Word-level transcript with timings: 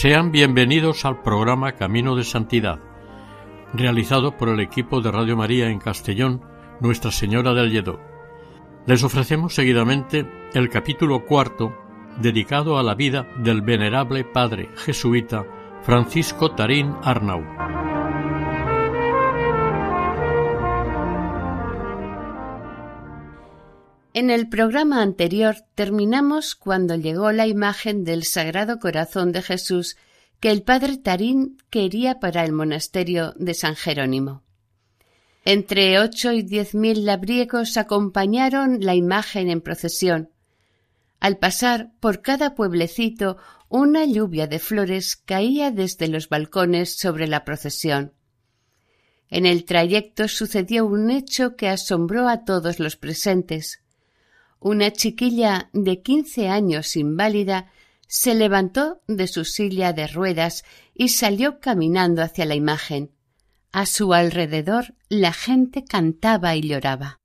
Sean 0.00 0.30
bienvenidos 0.30 1.04
al 1.04 1.22
programa 1.22 1.72
Camino 1.72 2.14
de 2.14 2.22
Santidad, 2.22 2.78
realizado 3.74 4.36
por 4.36 4.48
el 4.48 4.60
equipo 4.60 5.00
de 5.00 5.10
Radio 5.10 5.36
María 5.36 5.70
en 5.70 5.80
Castellón, 5.80 6.40
Nuestra 6.78 7.10
Señora 7.10 7.52
del 7.52 7.72
Lledó. 7.72 7.98
Les 8.86 9.02
ofrecemos 9.02 9.56
seguidamente 9.56 10.24
el 10.54 10.68
capítulo 10.70 11.26
cuarto 11.26 11.76
dedicado 12.20 12.78
a 12.78 12.84
la 12.84 12.94
vida 12.94 13.26
del 13.38 13.60
venerable 13.60 14.22
padre 14.22 14.68
jesuita 14.76 15.44
Francisco 15.82 16.52
Tarín 16.52 16.94
Arnau. 17.02 17.42
En 24.18 24.30
el 24.30 24.48
programa 24.48 25.00
anterior 25.00 25.58
terminamos 25.76 26.56
cuando 26.56 26.96
llegó 26.96 27.30
la 27.30 27.46
imagen 27.46 28.02
del 28.02 28.24
Sagrado 28.24 28.80
Corazón 28.80 29.30
de 29.30 29.42
Jesús 29.42 29.96
que 30.40 30.50
el 30.50 30.64
padre 30.64 30.96
Tarín 30.96 31.56
quería 31.70 32.18
para 32.18 32.44
el 32.44 32.50
monasterio 32.50 33.32
de 33.36 33.54
San 33.54 33.76
Jerónimo. 33.76 34.42
Entre 35.44 36.00
ocho 36.00 36.32
y 36.32 36.42
diez 36.42 36.74
mil 36.74 37.06
labriegos 37.06 37.76
acompañaron 37.76 38.80
la 38.80 38.96
imagen 38.96 39.50
en 39.50 39.60
procesión. 39.60 40.30
Al 41.20 41.38
pasar 41.38 41.92
por 42.00 42.20
cada 42.20 42.56
pueblecito, 42.56 43.36
una 43.68 44.04
lluvia 44.04 44.48
de 44.48 44.58
flores 44.58 45.14
caía 45.14 45.70
desde 45.70 46.08
los 46.08 46.28
balcones 46.28 46.98
sobre 46.98 47.28
la 47.28 47.44
procesión. 47.44 48.14
En 49.30 49.46
el 49.46 49.64
trayecto 49.64 50.26
sucedió 50.26 50.86
un 50.86 51.08
hecho 51.08 51.54
que 51.54 51.68
asombró 51.68 52.26
a 52.28 52.44
todos 52.44 52.80
los 52.80 52.96
presentes. 52.96 53.80
Una 54.60 54.90
chiquilla 54.90 55.70
de 55.72 56.02
quince 56.02 56.48
años 56.48 56.96
inválida 56.96 57.70
se 58.08 58.34
levantó 58.34 59.00
de 59.06 59.28
su 59.28 59.44
silla 59.44 59.92
de 59.92 60.06
ruedas 60.06 60.64
y 60.94 61.10
salió 61.10 61.60
caminando 61.60 62.22
hacia 62.22 62.44
la 62.44 62.54
imagen. 62.54 63.12
A 63.70 63.86
su 63.86 64.14
alrededor 64.14 64.94
la 65.08 65.32
gente 65.32 65.84
cantaba 65.84 66.56
y 66.56 66.62
lloraba. 66.62 67.20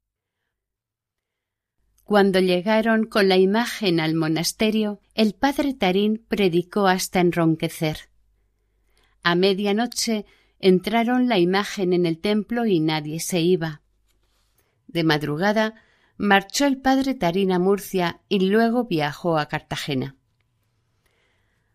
Cuando 2.03 2.40
llegaron 2.40 3.06
con 3.06 3.30
la 3.30 3.38
imagen 3.38 4.00
al 4.00 4.13
monasterio, 4.13 5.00
el 5.16 5.34
padre 5.34 5.74
Tarín 5.74 6.24
predicó 6.28 6.88
hasta 6.88 7.22
enronquecer. 7.22 8.09
A 9.24 9.36
medianoche 9.36 10.25
entraron 10.59 11.30
la 11.30 11.40
imagen 11.40 11.94
en 11.94 12.06
el 12.06 12.19
templo 12.19 12.66
y 12.66 12.81
nadie 12.81 13.22
se 13.22 13.40
iba. 13.40 13.81
De 14.88 15.06
madrugada 15.06 15.75
marchó 16.23 16.66
el 16.66 16.78
padre 16.78 17.16
Tarín 17.16 17.51
a 17.51 17.59
Murcia 17.59 18.22
y 18.29 18.50
luego 18.50 18.85
viajó 18.85 19.38
a 19.38 19.50
Cartagena. 19.50 20.16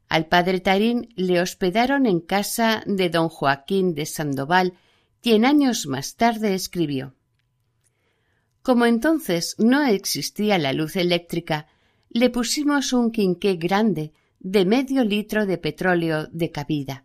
Al 0.09 0.26
padre 0.26 0.60
Tarín 0.60 1.10
le 1.16 1.42
hospedaron 1.42 2.06
en 2.06 2.20
casa 2.20 2.82
de 2.87 3.10
don 3.10 3.28
Joaquín 3.28 3.94
de 3.94 4.06
Sandoval, 4.06 4.72
quien 5.20 5.44
años 5.44 5.87
más 5.87 6.16
tarde 6.16 6.54
escribió 6.54 7.14
Como 8.62 8.87
entonces 8.87 9.54
no 9.58 9.84
existía 9.84 10.56
la 10.56 10.72
luz 10.72 10.97
eléctrica, 10.97 11.66
le 12.08 12.31
pusimos 12.31 12.94
un 12.94 13.10
quinqué 13.10 13.56
grande 13.56 14.14
de 14.41 14.64
medio 14.64 15.04
litro 15.04 15.44
de 15.44 15.58
petróleo 15.58 16.26
de 16.28 16.50
cabida. 16.50 17.04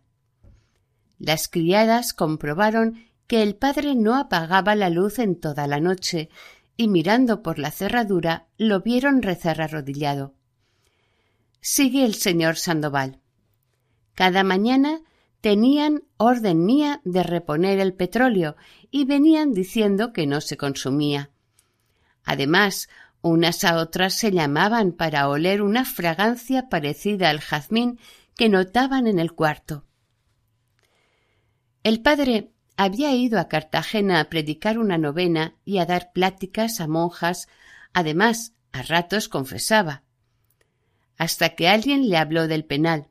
Las 1.18 1.48
criadas 1.48 2.14
comprobaron 2.14 3.04
que 3.26 3.42
el 3.42 3.54
padre 3.54 3.94
no 3.94 4.14
apagaba 4.16 4.74
la 4.74 4.88
luz 4.88 5.18
en 5.18 5.38
toda 5.38 5.66
la 5.66 5.80
noche 5.80 6.30
y 6.76 6.88
mirando 6.88 7.42
por 7.42 7.58
la 7.58 7.70
cerradura 7.70 8.46
lo 8.58 8.80
vieron 8.80 9.22
rezar 9.22 9.60
arrodillado. 9.60 10.34
Sigue 11.60 12.04
el 12.04 12.14
señor 12.14 12.56
Sandoval. 12.56 13.20
Cada 14.14 14.44
mañana 14.44 15.00
tenían 15.40 16.04
orden 16.16 16.64
mía 16.64 17.00
de 17.04 17.22
reponer 17.22 17.78
el 17.78 17.94
petróleo 17.94 18.56
y 18.90 19.04
venían 19.04 19.52
diciendo 19.52 20.12
que 20.12 20.26
no 20.26 20.40
se 20.40 20.56
consumía. 20.56 21.30
Además, 22.24 22.88
unas 23.20 23.64
a 23.64 23.76
otras 23.78 24.14
se 24.14 24.32
llamaban 24.32 24.92
para 24.92 25.28
oler 25.28 25.62
una 25.62 25.84
fragancia 25.84 26.68
parecida 26.68 27.30
al 27.30 27.40
jazmín 27.40 27.98
que 28.36 28.48
notaban 28.48 29.06
en 29.06 29.18
el 29.18 29.32
cuarto. 29.32 29.84
El 31.82 32.00
padre 32.00 32.53
había 32.76 33.14
ido 33.14 33.38
a 33.38 33.48
Cartagena 33.48 34.20
a 34.20 34.28
predicar 34.28 34.78
una 34.78 34.98
novena 34.98 35.54
y 35.64 35.78
a 35.78 35.86
dar 35.86 36.12
pláticas 36.12 36.80
a 36.80 36.88
monjas, 36.88 37.48
además, 37.92 38.52
a 38.72 38.82
ratos 38.82 39.28
confesaba. 39.28 40.02
Hasta 41.16 41.50
que 41.50 41.68
alguien 41.68 42.08
le 42.08 42.16
habló 42.16 42.48
del 42.48 42.64
penal. 42.64 43.08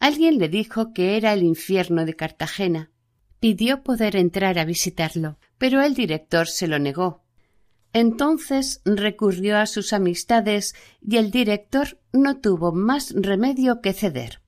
Alguien 0.00 0.38
le 0.38 0.48
dijo 0.48 0.92
que 0.92 1.16
era 1.16 1.32
el 1.32 1.44
infierno 1.44 2.04
de 2.04 2.14
Cartagena. 2.14 2.90
Pidió 3.38 3.84
poder 3.84 4.16
entrar 4.16 4.58
a 4.58 4.64
visitarlo, 4.64 5.38
pero 5.58 5.80
el 5.80 5.94
director 5.94 6.48
se 6.48 6.66
lo 6.66 6.80
negó. 6.80 7.22
Entonces 7.92 8.80
recurrió 8.84 9.58
a 9.58 9.66
sus 9.66 9.92
amistades 9.92 10.74
y 11.00 11.18
el 11.18 11.30
director 11.30 12.00
no 12.12 12.40
tuvo 12.40 12.72
más 12.72 13.12
remedio 13.14 13.80
que 13.80 13.92
ceder. 13.92 14.40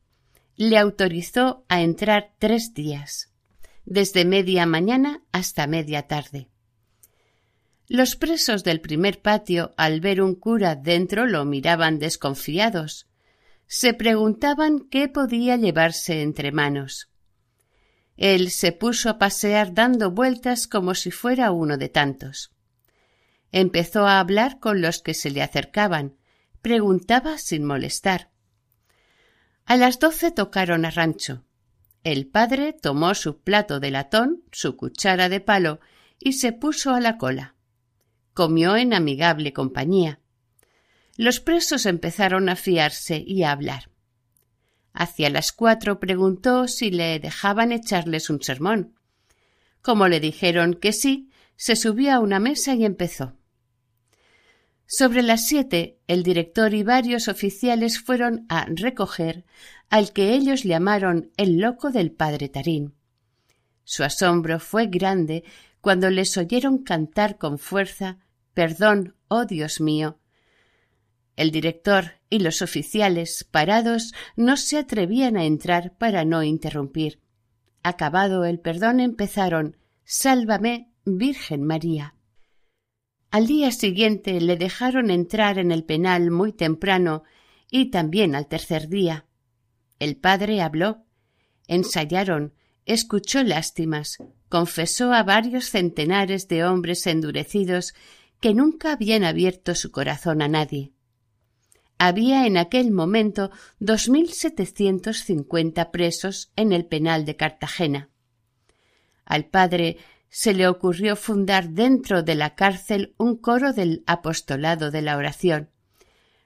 Le 0.57 0.79
autorizó 0.79 1.65
a 1.69 1.83
entrar 1.83 2.33
tres 2.39 2.75
días 2.75 3.34
desde 3.85 4.25
media 4.25 4.67
mañana 4.67 5.23
hasta 5.33 5.67
media 5.67 6.07
tarde. 6.07 6.49
Los 7.87 8.17
presos 8.17 8.65
del 8.65 8.81
primer 8.81 9.21
patio, 9.21 9.75
al 9.77 10.01
ver 10.01 10.23
un 10.23 10.35
cura 10.35 10.75
dentro, 10.75 11.27
lo 11.27 11.45
miraban 11.45 11.99
desconfiados. 11.99 13.07
Se 13.67 13.93
preguntaban 13.93 14.89
qué 14.91 15.09
podía 15.09 15.57
llevarse 15.57 16.23
entre 16.23 16.51
manos. 16.51 17.11
Él 18.17 18.51
se 18.51 18.73
puso 18.73 19.11
a 19.11 19.19
pasear 19.19 19.75
dando 19.75 20.11
vueltas 20.11 20.67
como 20.67 20.95
si 20.95 21.11
fuera 21.11 21.51
uno 21.51 21.77
de 21.77 21.89
tantos. 21.89 22.53
Empezó 23.53 24.07
a 24.07 24.19
hablar 24.19 24.61
con 24.61 24.81
los 24.81 25.03
que 25.03 25.15
se 25.15 25.31
le 25.31 25.43
acercaban, 25.43 26.17
preguntaba 26.63 27.37
sin 27.39 27.65
molestar. 27.65 28.31
A 29.67 29.77
las 29.77 29.99
doce 29.99 30.31
tocaron 30.31 30.85
a 30.85 30.91
rancho. 30.91 31.44
El 32.05 32.27
padre 32.27 32.75
tomó 32.75 33.15
su 33.15 33.41
plato 33.41 33.81
de 33.81 33.91
latón, 33.91 34.43
su 34.53 34.77
cuchara 34.77 35.31
de 35.31 35.41
palo, 35.41 35.81
y 36.19 36.35
se 36.35 36.53
puso 36.53 36.93
a 36.93 37.01
la 37.01 37.17
cola. 37.17 37.55
Comió 38.35 38.77
en 38.77 38.93
amigable 38.93 39.55
compañía. 39.55 40.21
Los 41.17 41.41
presos 41.41 41.87
empezaron 41.87 42.51
a 42.51 42.57
fiarse 42.57 43.25
y 43.27 43.43
a 43.43 43.53
hablar. 43.53 43.91
Hacia 44.93 45.31
las 45.31 45.53
cuatro 45.53 45.99
preguntó 45.99 46.69
si 46.69 46.91
le 46.91 47.19
dejaban 47.21 47.73
echarles 47.73 48.29
un 48.29 48.43
sermón. 48.43 48.99
Como 49.81 50.07
le 50.07 50.21
dijeron 50.21 50.75
que 50.75 50.93
sí, 50.93 51.31
se 51.57 51.75
subió 51.75 52.13
a 52.13 52.19
una 52.21 52.39
mesa 52.39 52.75
y 52.75 52.85
empezó. 52.85 53.35
Sobre 54.87 55.23
las 55.23 55.47
siete, 55.47 55.99
el 56.07 56.23
director 56.23 56.75
y 56.75 56.83
varios 56.83 57.29
oficiales 57.29 57.99
fueron 57.99 58.47
a 58.49 58.67
recoger 58.67 59.45
al 59.89 60.13
que 60.13 60.35
ellos 60.35 60.63
llamaron 60.63 61.31
el 61.37 61.59
loco 61.59 61.91
del 61.91 62.13
padre 62.13 62.49
Tarín. 62.49 62.95
Su 63.85 64.05
asombro 64.05 64.59
fue 64.61 64.87
grande 64.87 65.45
cuando 65.81 66.11
les 66.11 66.37
oyeron 66.37 66.79
cantar 66.79 67.39
con 67.39 67.59
fuerza 67.59 68.19
Perdón, 68.55 69.17
oh 69.29 69.45
Dios 69.47 69.81
mío. 69.81 70.19
El 71.37 71.51
director 71.51 72.13
y 72.31 72.39
los 72.39 72.63
oficiales, 72.63 73.45
parados, 73.51 74.15
no 74.37 74.57
se 74.57 74.79
atrevían 74.79 75.37
a 75.37 75.45
entrar 75.45 75.97
para 75.99 76.25
no 76.25 76.43
interrumpir. 76.45 77.21
Acabado 77.83 78.45
el 78.45 78.61
perdón, 78.61 79.01
empezaron 79.01 79.77
Sálvame, 80.05 80.93
Virgen 81.05 81.65
María. 81.65 82.15
Al 83.35 83.49
día 83.49 83.73
siguiente 83.73 84.41
le 84.41 84.57
dejaron 84.57 85.11
entrar 85.11 85.59
en 85.59 85.73
el 85.73 85.83
penal 85.83 86.31
muy 86.31 86.53
temprano 86.53 87.25
y 87.69 87.91
también 87.91 88.37
al 88.37 88.47
tercer 88.47 88.89
día. 88.89 89.27
El 89.99 90.17
padre 90.17 90.61
habló, 90.61 91.05
ensayaron, 91.67 92.55
escuchó 92.87 93.43
lástimas, 93.43 94.19
confesó 94.49 95.13
a 95.13 95.25
varios 95.25 95.65
centenares 95.65 96.47
de 96.47 96.63
hombres 96.63 97.09
endurecidos 97.09 97.95
que 98.39 98.55
nunca 98.55 98.93
habían 98.93 99.25
abierto 99.25 99.75
su 99.75 99.91
corazón 99.91 100.41
a 100.41 100.47
nadie. 100.47 100.93
Había 101.99 102.47
en 102.47 102.57
aquel 102.57 102.93
momento 102.93 103.51
dos 103.81 104.09
mil 104.09 104.33
setecientos 104.33 105.25
cincuenta 105.25 105.91
presos 105.91 106.53
en 106.55 106.73
el 106.73 106.87
penal 106.87 107.25
de 107.25 107.35
Cartagena. 107.35 108.11
Al 109.25 109.47
padre 109.47 109.97
se 110.35 110.53
le 110.53 110.67
ocurrió 110.67 111.15
fundar 111.15 111.69
dentro 111.69 112.25
de 112.25 112.35
la 112.35 112.57
cárcel 112.57 113.15
un 113.19 113.37
coro 113.37 113.73
del 113.73 114.03
apostolado 114.05 114.91
de 114.91 115.01
la 115.01 115.17
oración. 115.17 115.71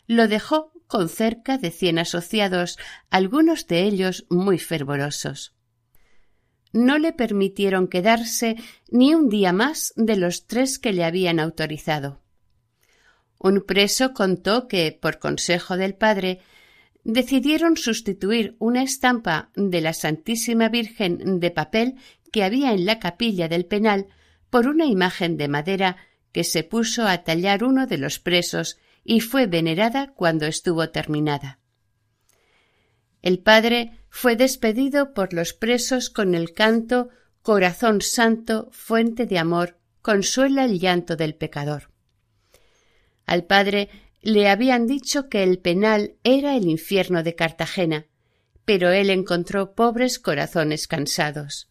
Lo 0.07 0.29
dejó 0.29 0.73
con 0.87 1.09
cerca 1.09 1.57
de 1.57 1.71
cien 1.71 1.99
asociados, 1.99 2.79
algunos 3.09 3.67
de 3.67 3.85
ellos 3.85 4.27
muy 4.29 4.59
fervorosos. 4.59 5.55
No 6.71 6.99
le 6.99 7.15
permitieron 7.15 7.89
quedarse 7.89 8.57
ni 8.91 9.15
un 9.15 9.31
día 9.31 9.55
más 9.55 9.95
de 9.97 10.17
los 10.17 10.47
tres 10.47 10.79
que 10.79 10.93
le 10.93 11.05
habían 11.05 11.41
autorizado. 11.41 12.21
Un 13.39 13.63
preso 13.63 14.13
contó 14.13 14.69
que, 14.69 14.93
por 15.01 15.19
consejo 15.19 15.79
del 15.79 15.95
padre, 15.95 16.41
decidieron 17.05 17.79
sustituir 17.79 18.55
una 18.59 18.83
estampa 18.83 19.51
de 19.57 19.81
la 19.81 19.95
Santísima 19.95 20.69
Virgen 20.69 21.41
de 21.41 21.51
papel 21.51 21.95
que 22.31 22.45
había 22.45 22.73
en 22.73 22.87
la 22.87 22.99
capilla 22.99 23.49
del 23.49 23.67
penal 23.67 24.07
por 24.51 24.67
una 24.67 24.87
imagen 24.87 25.37
de 25.37 25.49
madera 25.49 25.97
que 26.33 26.45
se 26.45 26.63
puso 26.63 27.07
a 27.07 27.25
tallar 27.25 27.65
uno 27.65 27.87
de 27.87 27.99
los 27.99 28.19
presos 28.19 28.79
y 29.05 29.21
fue 29.21 29.47
venerada 29.47 30.13
cuando 30.15 30.47
estuvo 30.47 30.91
terminada. 30.91 31.59
El 33.23 33.41
padre 33.41 34.01
fue 34.11 34.37
despedido 34.37 35.13
por 35.15 35.33
los 35.33 35.53
presos 35.53 36.11
con 36.11 36.35
el 36.35 36.53
canto 36.53 37.09
Corazón 37.43 38.03
Santo, 38.03 38.69
fuente 38.73 39.27
de 39.27 39.39
amor, 39.39 39.79
consuela 40.03 40.65
el 40.65 40.79
llanto 40.79 41.17
del 41.17 41.35
pecador. 41.35 41.91
Al 43.27 43.45
padre 43.45 43.89
le 44.21 44.49
habían 44.49 44.87
dicho 44.87 45.29
que 45.29 45.43
el 45.43 45.59
penal 45.59 46.17
era 46.25 46.57
el 46.57 46.69
infierno 46.69 47.23
de 47.23 47.35
Cartagena, 47.35 48.07
pero 48.65 48.91
él 48.91 49.11
encontró 49.11 49.75
pobres 49.75 50.19
corazones 50.19 50.89
cansados. 50.89 51.68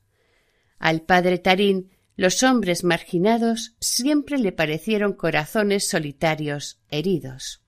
Al 0.79 1.01
padre 1.01 1.39
Tarín 1.39 1.89
los 2.17 2.41
hombres 2.41 2.83
marginados 2.83 3.75
siempre 3.79 4.39
le 4.39 4.51
parecieron 4.51 5.13
corazones 5.13 5.87
solitarios, 5.87 6.79
heridos. 6.89 7.61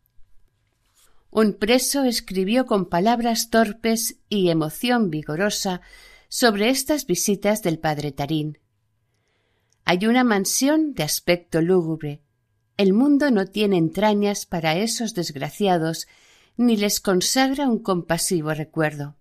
Un 1.29 1.53
preso 1.53 2.03
escribió 2.03 2.65
con 2.65 2.89
palabras 2.89 3.51
torpes 3.51 4.17
y 4.27 4.49
emoción 4.49 5.11
vigorosa 5.11 5.81
sobre 6.27 6.69
estas 6.69 7.05
visitas 7.05 7.61
del 7.61 7.77
padre 7.77 8.11
Tarín. 8.11 8.57
Hay 9.85 10.07
una 10.07 10.23
mansión 10.23 10.93
de 10.93 11.03
aspecto 11.03 11.61
lúgubre. 11.61 12.21
El 12.77 12.93
mundo 12.93 13.29
no 13.29 13.45
tiene 13.45 13.77
entrañas 13.77 14.47
para 14.47 14.75
esos 14.77 15.13
desgraciados, 15.13 16.07
ni 16.57 16.75
les 16.75 16.99
consagra 16.99 17.67
un 17.67 17.79
compasivo 17.79 18.53
recuerdo. 18.55 19.15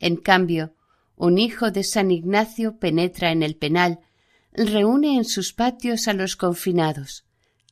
En 0.00 0.16
cambio, 0.16 0.74
un 1.16 1.38
hijo 1.38 1.70
de 1.70 1.84
San 1.84 2.10
Ignacio 2.10 2.78
penetra 2.78 3.30
en 3.30 3.42
el 3.42 3.56
penal, 3.56 4.00
reúne 4.52 5.16
en 5.16 5.24
sus 5.24 5.52
patios 5.52 6.08
a 6.08 6.12
los 6.12 6.36
confinados, 6.36 7.24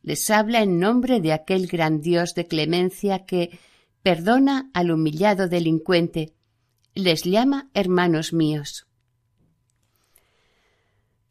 les 0.03 0.31
habla 0.31 0.63
en 0.63 0.79
nombre 0.79 1.21
de 1.21 1.33
aquel 1.33 1.67
gran 1.67 2.01
Dios 2.01 2.35
de 2.35 2.47
clemencia 2.47 3.27
que 3.27 3.59
perdona 4.03 4.71
al 4.73 4.91
humillado 4.91 5.49
delincuente, 5.49 6.35
les 6.95 7.25
llama 7.25 7.71
hermanos 7.75 8.33
míos. 8.33 8.87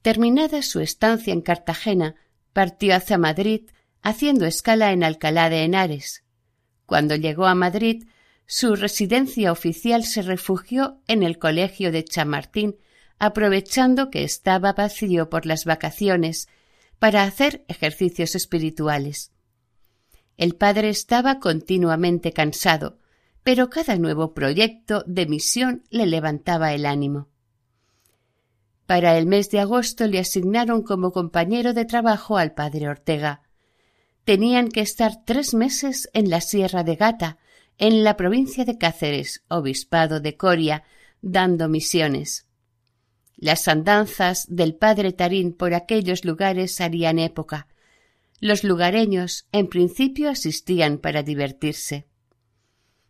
Terminada 0.02 0.62
su 0.62 0.80
estancia 0.80 1.34
en 1.34 1.42
Cartagena, 1.42 2.16
partió 2.54 2.96
hacia 2.96 3.18
Madrid, 3.18 3.70
haciendo 4.02 4.46
escala 4.46 4.92
en 4.92 5.04
Alcalá 5.04 5.50
de 5.50 5.64
Henares. 5.64 6.24
Cuando 6.86 7.16
llegó 7.16 7.46
a 7.46 7.56
Madrid, 7.56 8.06
su 8.52 8.76
residencia 8.76 9.52
oficial 9.52 10.04
se 10.04 10.24
refugió 10.24 10.98
en 11.08 11.22
el 11.22 11.38
colegio 11.38 11.92
de 11.92 12.04
Chamartín, 12.04 12.78
aprovechando 13.20 14.10
que 14.10 14.24
estaba 14.24 14.74
vacío 14.74 15.30
por 15.30 15.46
las 15.46 15.66
vacaciones 15.66 16.48
para 16.98 17.26
hacer 17.26 17.64
ejercicios 17.68 18.34
espirituales. 18.34 19.32
El 20.36 20.56
padre 20.56 20.90
estaba 20.90 21.40
continuamente 21.40 22.34
cansado, 22.34 22.98
pero 23.44 23.70
cada 23.70 23.98
nuevo 23.98 24.34
proyecto 24.34 25.04
de 25.06 25.28
misión 25.28 25.84
le 25.92 26.08
levantaba 26.08 26.74
el 26.74 26.88
ánimo. 26.88 27.28
Para 28.88 29.16
el 29.20 29.28
mes 29.28 29.52
de 29.52 29.60
agosto 29.60 30.08
le 30.08 30.18
asignaron 30.18 30.82
como 30.82 31.12
compañero 31.12 31.76
de 31.76 31.86
trabajo 31.86 32.40
al 32.40 32.56
padre 32.56 32.90
Ortega. 32.90 33.44
Tenían 34.24 34.70
que 34.70 34.82
estar 34.82 35.24
tres 35.24 35.54
meses 35.54 36.10
en 36.14 36.32
la 36.32 36.42
Sierra 36.42 36.84
de 36.84 36.96
Gata, 36.96 37.38
en 37.80 38.04
la 38.04 38.18
provincia 38.18 38.66
de 38.66 38.78
Cáceres, 38.78 39.44
obispado 39.48 40.20
de 40.20 40.38
Coria, 40.38 40.84
dando 41.22 41.70
misiones. 41.70 42.46
Las 43.38 43.70
andanzas 43.70 44.46
del 44.50 44.76
padre 44.76 45.14
Tarín 45.14 45.54
por 45.54 45.74
aquellos 45.74 46.26
lugares 46.26 46.82
harían 46.82 47.20
época. 47.20 47.68
Los 48.42 48.66
lugareños 48.66 49.48
en 49.54 49.68
principio 49.68 50.30
asistían 50.30 50.98
para 50.98 51.24
divertirse. 51.24 52.06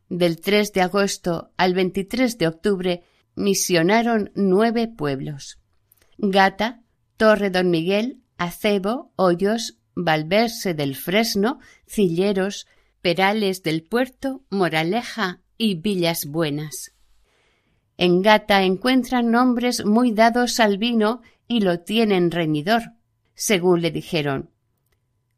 Del 0.07 0.39
3 0.39 0.71
de 0.73 0.81
agosto 0.81 1.51
al 1.57 1.73
23 1.73 2.37
de 2.37 2.47
octubre 2.47 3.03
misionaron 3.35 4.31
nueve 4.35 4.87
pueblos. 4.87 5.59
Gata, 6.19 6.81
Torre 7.17 7.49
Don 7.49 7.71
Miguel, 7.71 8.21
Acebo, 8.37 9.11
Hoyos, 9.15 9.79
Valverse 9.95 10.73
del 10.73 10.95
Fresno, 10.95 11.59
Cilleros, 11.87 12.67
Perales 13.01 13.63
del 13.63 13.83
Puerto, 13.83 14.43
Moraleja 14.49 15.41
y 15.57 15.75
Villas 15.75 16.25
Buenas. 16.25 16.93
En 17.97 18.21
Gata 18.21 18.63
encuentran 18.63 19.31
nombres 19.31 19.85
muy 19.85 20.11
dados 20.11 20.59
al 20.59 20.77
vino 20.77 21.21
y 21.47 21.61
lo 21.61 21.79
tienen 21.79 22.31
reñidor, 22.31 22.93
según 23.33 23.81
le 23.81 23.91
dijeron. 23.91 24.51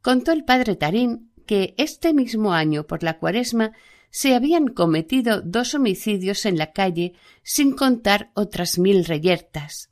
Contó 0.01 0.32
el 0.32 0.44
padre 0.44 0.75
Tarín 0.75 1.32
que 1.46 1.75
este 1.77 2.13
mismo 2.13 2.53
año 2.53 2.88
por 2.88 3.03
la 3.03 3.20
cuaresma 3.20 3.74
se 4.10 4.36
habían 4.36 4.68
cometido 4.68 5.41
dos 5.41 5.74
homicidios 5.74 6.46
en 6.46 6.58
la 6.58 6.72
calle 6.72 7.13
sin 7.44 7.74
contar 7.74 8.32
otras 8.34 8.77
mil 8.77 9.06
reyertas. 9.06 9.89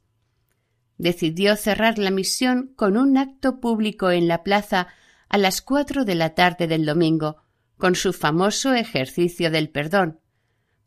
Decidió 0.97 1.55
cerrar 1.55 1.97
la 1.97 2.11
misión 2.11 2.73
con 2.75 2.97
un 2.97 3.17
acto 3.17 3.59
público 3.59 4.11
en 4.11 4.27
la 4.27 4.43
plaza 4.43 4.87
a 5.29 5.37
las 5.37 5.61
cuatro 5.61 6.03
de 6.03 6.15
la 6.15 6.35
tarde 6.35 6.67
del 6.67 6.85
domingo, 6.85 7.37
con 7.79 7.95
su 7.95 8.13
famoso 8.13 8.75
ejercicio 8.75 9.49
del 9.49 9.69
perdón, 9.69 10.19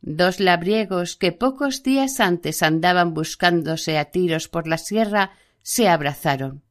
Dos 0.05 0.41
labriegos 0.41 1.15
que 1.15 1.31
pocos 1.31 1.85
días 1.85 2.19
antes 2.19 2.65
andaban 2.65 3.15
buscándose 3.15 3.99
a 3.99 4.07
tiros 4.07 4.49
por 4.49 4.67
la 4.67 4.77
sierra 4.77 5.31
se 5.63 5.89
abrazaron. 5.89 6.63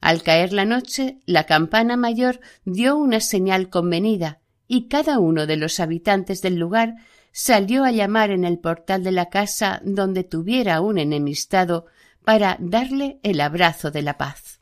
Al 0.00 0.22
caer 0.22 0.52
la 0.52 0.64
noche, 0.64 1.18
la 1.26 1.44
campana 1.44 1.96
mayor 1.96 2.40
dio 2.64 2.96
una 2.96 3.18
señal 3.18 3.68
convenida 3.68 4.38
y 4.68 4.86
cada 4.86 5.18
uno 5.18 5.46
de 5.46 5.56
los 5.56 5.80
habitantes 5.80 6.40
del 6.40 6.54
lugar 6.54 6.94
salió 7.32 7.84
a 7.84 7.90
llamar 7.90 8.30
en 8.30 8.44
el 8.44 8.60
portal 8.60 9.02
de 9.02 9.10
la 9.10 9.28
casa 9.28 9.80
donde 9.84 10.22
tuviera 10.22 10.80
un 10.80 10.98
enemistado 10.98 11.86
para 12.24 12.56
darle 12.60 13.18
el 13.24 13.40
abrazo 13.40 13.90
de 13.90 14.02
la 14.02 14.16
paz. 14.16 14.60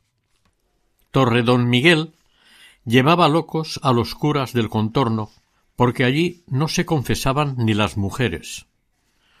Torre 1.11 1.43
Don 1.43 1.69
Miguel 1.69 2.13
llevaba 2.89 3.29
locos 3.29 3.79
a 3.83 3.93
los 3.93 4.15
curas 4.15 4.51
del 4.51 4.67
contorno 4.67 5.29
porque 5.75 6.03
allí 6.03 6.43
no 6.47 6.67
se 6.67 6.85
confesaban 6.85 7.55
ni 7.57 7.73
las 7.73 7.97
mujeres. 7.97 8.65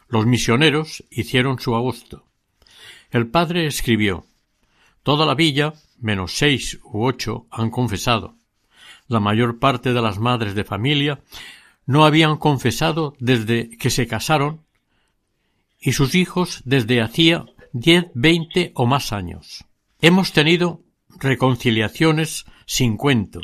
Los 0.07 0.25
misioneros 0.25 1.03
hicieron 1.09 1.59
su 1.59 1.75
agosto. 1.75 2.25
El 3.09 3.27
padre 3.27 3.65
escribió 3.65 4.25
Toda 5.01 5.25
la 5.25 5.33
villa, 5.33 5.73
menos 5.99 6.37
seis 6.37 6.79
u 6.83 7.05
ocho, 7.05 7.47
han 7.49 7.71
confesado. 7.71 8.35
La 9.07 9.19
mayor 9.19 9.57
parte 9.57 9.93
de 9.93 10.01
las 10.01 10.19
madres 10.19 10.53
de 10.53 10.63
familia 10.63 11.21
no 11.87 12.05
habían 12.05 12.37
confesado 12.37 13.15
desde 13.19 13.75
que 13.77 13.89
se 13.89 14.05
casaron 14.05 14.61
y 15.81 15.93
sus 15.93 16.13
hijos 16.13 16.61
desde 16.65 17.01
hacía 17.01 17.45
diez, 17.73 18.05
veinte 18.13 18.71
o 18.75 18.85
más 18.85 19.11
años. 19.11 19.65
Hemos 20.01 20.33
tenido 20.33 20.81
reconciliaciones 21.17 22.45
sin 22.65 22.97
cuento, 22.97 23.41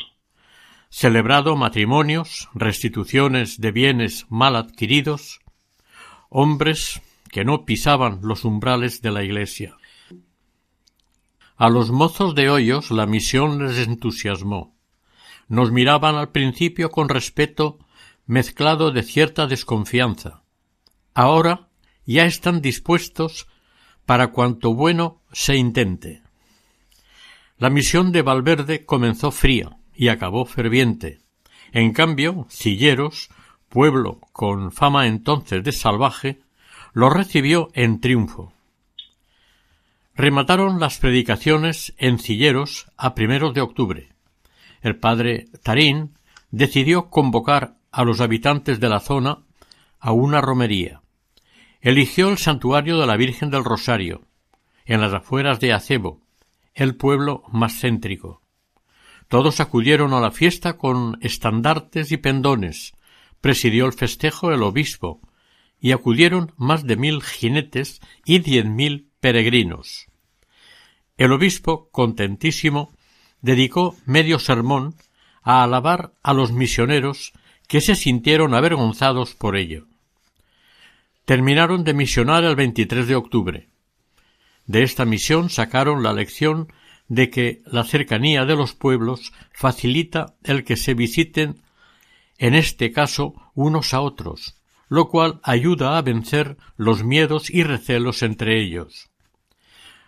celebrado 0.88 1.56
matrimonios, 1.56 2.48
restituciones 2.54 3.60
de 3.60 3.72
bienes 3.72 4.26
mal 4.28 4.56
adquiridos, 4.56 5.40
hombres 6.28 7.02
que 7.30 7.44
no 7.44 7.64
pisaban 7.64 8.20
los 8.22 8.44
umbrales 8.44 9.02
de 9.02 9.10
la 9.10 9.22
iglesia. 9.24 9.76
A 11.56 11.68
los 11.68 11.90
mozos 11.90 12.34
de 12.34 12.50
hoyos 12.50 12.90
la 12.90 13.06
misión 13.06 13.66
les 13.66 13.86
entusiasmó. 13.86 14.76
Nos 15.48 15.72
miraban 15.72 16.16
al 16.16 16.30
principio 16.30 16.90
con 16.90 17.08
respeto, 17.08 17.78
mezclado 18.26 18.90
de 18.90 19.02
cierta 19.02 19.46
desconfianza. 19.46 20.42
Ahora 21.14 21.68
ya 22.04 22.26
están 22.26 22.60
dispuestos 22.60 23.48
para 24.04 24.28
cuanto 24.28 24.74
bueno 24.74 25.22
se 25.32 25.56
intente. 25.56 26.25
La 27.58 27.70
misión 27.70 28.12
de 28.12 28.20
Valverde 28.20 28.84
comenzó 28.84 29.30
fría 29.30 29.78
y 29.94 30.08
acabó 30.08 30.44
ferviente. 30.44 31.20
En 31.72 31.92
cambio, 31.94 32.46
Cilleros, 32.50 33.30
pueblo 33.70 34.20
con 34.32 34.72
fama 34.72 35.06
entonces 35.06 35.64
de 35.64 35.72
salvaje, 35.72 36.40
lo 36.92 37.08
recibió 37.08 37.70
en 37.72 38.00
triunfo. 38.00 38.52
Remataron 40.14 40.80
las 40.80 40.98
predicaciones 40.98 41.94
en 41.96 42.18
Cilleros 42.18 42.90
a 42.98 43.14
primeros 43.14 43.54
de 43.54 43.62
octubre. 43.62 44.08
El 44.82 44.96
padre 44.96 45.46
Tarín 45.62 46.14
decidió 46.50 47.08
convocar 47.08 47.76
a 47.90 48.04
los 48.04 48.20
habitantes 48.20 48.80
de 48.80 48.88
la 48.90 49.00
zona 49.00 49.38
a 49.98 50.12
una 50.12 50.42
romería. 50.42 51.00
Eligió 51.80 52.28
el 52.28 52.36
santuario 52.36 52.98
de 52.98 53.06
la 53.06 53.16
Virgen 53.16 53.50
del 53.50 53.64
Rosario, 53.64 54.22
en 54.84 55.00
las 55.00 55.14
afueras 55.14 55.58
de 55.60 55.72
Acebo, 55.72 56.20
el 56.76 56.94
pueblo 56.94 57.42
más 57.50 57.80
céntrico. 57.80 58.42
Todos 59.28 59.58
acudieron 59.58 60.12
a 60.12 60.20
la 60.20 60.30
fiesta 60.30 60.76
con 60.76 61.18
estandartes 61.20 62.12
y 62.12 62.18
pendones. 62.18 62.92
Presidió 63.40 63.86
el 63.86 63.92
festejo 63.92 64.52
el 64.52 64.62
obispo, 64.62 65.20
y 65.80 65.92
acudieron 65.92 66.52
más 66.56 66.86
de 66.86 66.96
mil 66.96 67.22
jinetes 67.22 68.00
y 68.24 68.38
diez 68.38 68.64
mil 68.64 69.10
peregrinos. 69.20 70.06
El 71.16 71.32
obispo, 71.32 71.88
contentísimo, 71.90 72.92
dedicó 73.40 73.96
medio 74.04 74.38
sermón 74.38 74.94
a 75.42 75.62
alabar 75.62 76.12
a 76.22 76.34
los 76.34 76.52
misioneros 76.52 77.32
que 77.68 77.80
se 77.80 77.94
sintieron 77.94 78.54
avergonzados 78.54 79.34
por 79.34 79.56
ello. 79.56 79.86
Terminaron 81.24 81.84
de 81.84 81.94
misionar 81.94 82.44
el 82.44 82.54
23 82.54 83.08
de 83.08 83.16
octubre. 83.16 83.68
De 84.66 84.82
esta 84.82 85.04
misión 85.04 85.50
sacaron 85.50 86.02
la 86.02 86.12
lección 86.12 86.72
de 87.08 87.30
que 87.30 87.62
la 87.66 87.84
cercanía 87.84 88.44
de 88.44 88.56
los 88.56 88.74
pueblos 88.74 89.32
facilita 89.52 90.34
el 90.42 90.64
que 90.64 90.76
se 90.76 90.94
visiten 90.94 91.62
en 92.38 92.54
este 92.54 92.90
caso 92.92 93.34
unos 93.54 93.94
a 93.94 94.00
otros, 94.00 94.60
lo 94.88 95.08
cual 95.08 95.40
ayuda 95.42 95.96
a 95.96 96.02
vencer 96.02 96.56
los 96.76 97.04
miedos 97.04 97.48
y 97.50 97.62
recelos 97.62 98.22
entre 98.22 98.60
ellos. 98.60 99.10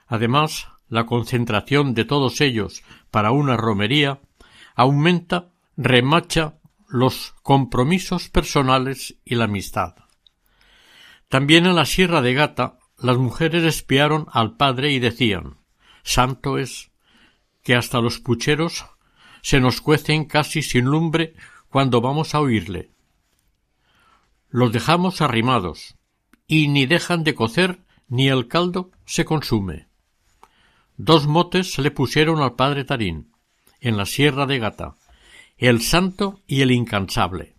Además, 0.07 0.69
la 0.89 1.07
concentración 1.07 1.95
de 1.95 2.05
todos 2.05 2.41
ellos 2.41 2.83
para 3.11 3.31
una 3.31 3.57
romería 3.57 4.21
aumenta, 4.75 5.51
remacha 5.77 6.55
los 6.89 7.35
compromisos 7.43 8.29
personales 8.29 9.17
y 9.25 9.35
la 9.35 9.45
amistad. 9.45 9.95
También 11.29 11.67
en 11.67 11.77
la 11.77 11.85
Sierra 11.85 12.23
de 12.23 12.33
Gata 12.33 12.78
las 12.99 13.17
mujeres 13.17 13.63
espiaron 13.65 14.27
al 14.33 14.57
padre 14.57 14.93
y 14.93 14.99
decían 14.99 15.59
Santo 16.03 16.59
es 16.59 16.91
que 17.63 17.75
hasta 17.75 18.01
los 18.01 18.19
pucheros 18.19 18.87
se 19.43 19.61
nos 19.61 19.81
cuecen 19.81 20.25
casi 20.25 20.63
sin 20.63 20.87
lumbre 20.87 21.35
cuando 21.69 22.01
vamos 22.01 22.35
a 22.35 22.41
oírle. 22.41 22.91
Los 24.49 24.73
dejamos 24.73 25.21
arrimados, 25.21 25.97
y 26.47 26.69
ni 26.69 26.87
dejan 26.87 27.25
de 27.25 27.35
cocer 27.35 27.81
ni 28.09 28.29
el 28.29 28.49
caldo 28.49 28.91
se 29.05 29.25
consume. 29.25 29.87
Dos 30.97 31.27
motes 31.27 31.79
le 31.79 31.91
pusieron 31.91 32.41
al 32.41 32.55
padre 32.55 32.85
Tarín, 32.85 33.33
en 33.81 33.97
la 33.97 34.07
Sierra 34.07 34.47
de 34.47 34.59
Gata, 34.59 34.95
el 35.59 35.83
Santo 35.83 36.41
y 36.47 36.63
el 36.63 36.71
Incansable. 36.71 37.55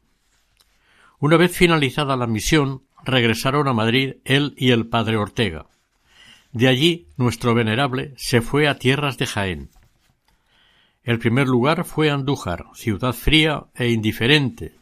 Una 1.19 1.37
vez 1.37 1.55
finalizada 1.55 2.17
la 2.17 2.27
misión, 2.27 2.83
regresaron 3.03 3.67
a 3.67 3.73
Madrid 3.73 4.15
él 4.25 4.53
y 4.57 4.71
el 4.71 4.87
padre 4.87 5.17
Ortega. 5.17 5.67
De 6.51 6.67
allí 6.67 7.07
nuestro 7.17 7.53
venerable 7.53 8.13
se 8.17 8.41
fue 8.41 8.67
a 8.67 8.79
tierras 8.79 9.17
de 9.17 9.27
Jaén. 9.27 9.69
El 11.03 11.19
primer 11.19 11.47
lugar 11.47 11.85
fue 11.85 12.09
Andújar, 12.09 12.65
ciudad 12.73 13.13
fría 13.13 13.67
e 13.75 13.89
indiferente. 13.89 14.75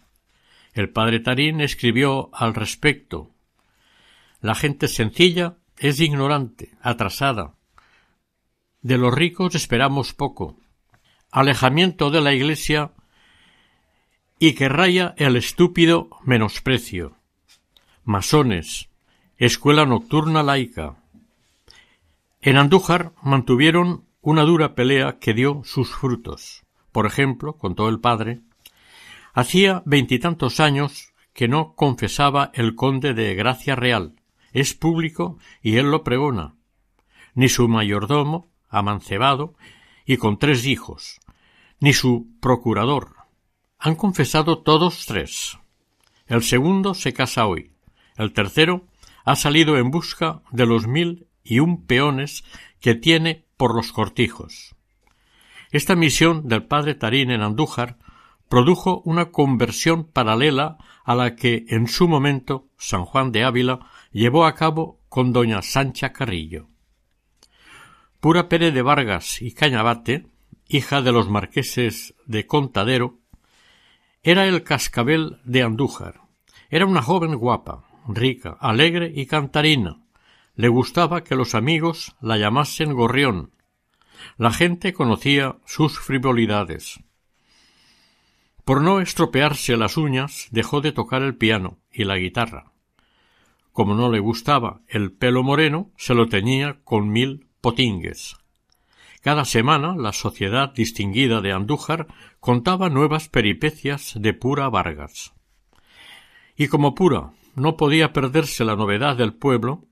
El 0.74 0.90
padre 0.90 1.20
Tarín 1.20 1.62
escribió 1.62 2.30
al 2.34 2.54
respecto 2.54 3.32
La 4.42 4.56
gente 4.56 4.88
sencilla 4.88 5.58
es 5.78 6.00
ignorante, 6.00 6.72
atrasada. 6.82 7.56
De 8.82 8.98
los 8.98 9.14
ricos 9.14 9.56
esperamos 9.56 10.14
poco. 10.14 10.58
Alejamiento 11.32 12.10
de 12.10 12.22
la 12.22 12.34
Iglesia 12.34 12.92
y 14.40 14.54
que 14.54 14.70
raya 14.70 15.14
el 15.18 15.36
estúpido 15.36 16.10
menosprecio. 16.24 17.17
Masones. 18.08 18.88
Escuela 19.36 19.86
nocturna 19.86 20.42
laica. 20.42 20.96
En 22.40 22.56
Andújar 22.56 23.12
mantuvieron 23.22 24.06
una 24.22 24.44
dura 24.44 24.76
pelea 24.76 25.20
que 25.20 25.34
dio 25.34 25.62
sus 25.66 25.94
frutos. 25.94 26.64
Por 26.94 27.06
ejemplo, 27.06 27.58
contó 27.58 27.90
el 27.90 28.00
padre, 28.00 28.40
hacía 29.34 29.84
veintitantos 29.86 30.62
años 30.62 31.12
que 31.34 31.50
no 31.50 31.74
confesaba 31.74 32.50
el 32.54 32.76
conde 32.76 33.14
de 33.14 33.36
Gracia 33.36 33.76
Real. 33.76 34.16
Es 34.54 34.74
público 34.74 35.38
y 35.62 35.76
él 35.76 35.92
lo 35.92 36.06
pregona. 36.06 36.56
Ni 37.34 37.50
su 37.50 37.68
mayordomo, 37.68 38.48
amancebado, 38.70 39.56
y 40.06 40.16
con 40.16 40.40
tres 40.40 40.66
hijos, 40.66 41.20
ni 41.82 41.92
su 41.92 42.30
procurador. 42.40 43.16
Han 43.80 43.96
confesado 43.96 44.60
todos 44.60 45.06
tres. 45.08 45.60
El 46.26 46.42
segundo 46.42 46.94
se 46.94 47.12
casa 47.12 47.46
hoy. 47.48 47.74
El 48.18 48.34
tercero 48.34 48.88
ha 49.24 49.36
salido 49.36 49.78
en 49.78 49.92
busca 49.92 50.42
de 50.52 50.66
los 50.66 50.88
mil 50.88 51.28
y 51.44 51.60
un 51.60 51.86
peones 51.86 52.44
que 52.80 52.96
tiene 52.96 53.46
por 53.56 53.76
los 53.76 53.92
cortijos. 53.92 54.76
Esta 55.72 55.96
misión 55.96 56.48
del 56.48 56.66
padre 56.66 56.96
Tarín 56.96 57.32
en 57.32 57.42
Andújar 57.42 57.98
produjo 58.50 59.02
una 59.04 59.32
conversión 59.32 60.06
paralela 60.06 60.78
a 61.04 61.16
la 61.16 61.36
que 61.36 61.66
en 61.70 61.88
su 61.88 62.08
momento 62.08 62.68
San 62.78 63.06
Juan 63.06 63.32
de 63.32 63.44
Ávila 63.44 63.80
llevó 64.12 64.46
a 64.46 64.56
cabo 64.56 65.02
con 65.10 65.34
doña 65.34 65.62
Sancha 65.62 66.14
Carrillo. 66.14 66.68
Pura 68.20 68.50
Pérez 68.50 68.74
de 68.74 68.82
Vargas 68.82 69.42
y 69.42 69.52
Cañabate, 69.54 70.28
hija 70.68 71.02
de 71.02 71.12
los 71.12 71.30
marqueses 71.30 72.16
de 72.26 72.48
Contadero, 72.48 73.20
era 74.24 74.48
el 74.48 74.64
cascabel 74.64 75.40
de 75.44 75.64
Andújar. 75.64 76.22
Era 76.70 76.86
una 76.86 77.02
joven 77.02 77.36
guapa, 77.36 77.86
rica, 78.08 78.58
alegre 78.60 79.12
y 79.14 79.26
cantarina, 79.26 80.02
le 80.56 80.70
gustaba 80.70 81.24
que 81.24 81.36
los 81.36 81.54
amigos 81.54 82.16
la 82.22 82.38
llamasen 82.38 82.94
gorrión. 82.94 83.52
La 84.38 84.52
gente 84.52 84.94
conocía 84.94 85.58
sus 85.66 86.00
frivolidades. 86.00 87.00
Por 88.66 88.82
no 88.82 89.00
estropearse 89.00 89.78
las 89.78 89.98
uñas, 89.98 90.48
dejó 90.52 90.82
de 90.82 90.92
tocar 90.92 91.22
el 91.22 91.36
piano 91.36 91.78
y 91.92 92.04
la 92.04 92.18
guitarra. 92.18 92.72
Como 93.72 93.94
no 93.94 94.12
le 94.12 94.20
gustaba 94.20 94.82
el 94.88 95.12
pelo 95.12 95.44
moreno, 95.44 95.92
se 95.96 96.16
lo 96.16 96.28
teñía 96.28 96.80
con 96.84 97.10
mil 97.10 97.48
potingues. 97.62 98.36
Cada 99.22 99.46
semana 99.46 99.96
la 99.96 100.14
sociedad 100.14 100.74
distinguida 100.74 101.42
de 101.42 101.52
Andújar 101.54 102.08
contaba 102.40 102.90
nuevas 102.90 103.30
peripecias 103.30 104.14
de 104.20 104.34
Pura 104.34 104.70
Vargas. 104.70 105.34
Y 106.56 106.68
como 106.68 106.96
Pura 106.96 107.34
no 107.58 107.76
podía 107.76 108.14
perderse 108.14 108.64
la 108.64 108.76
novedad 108.76 109.16
del 109.18 109.34
pueblo, 109.34 109.84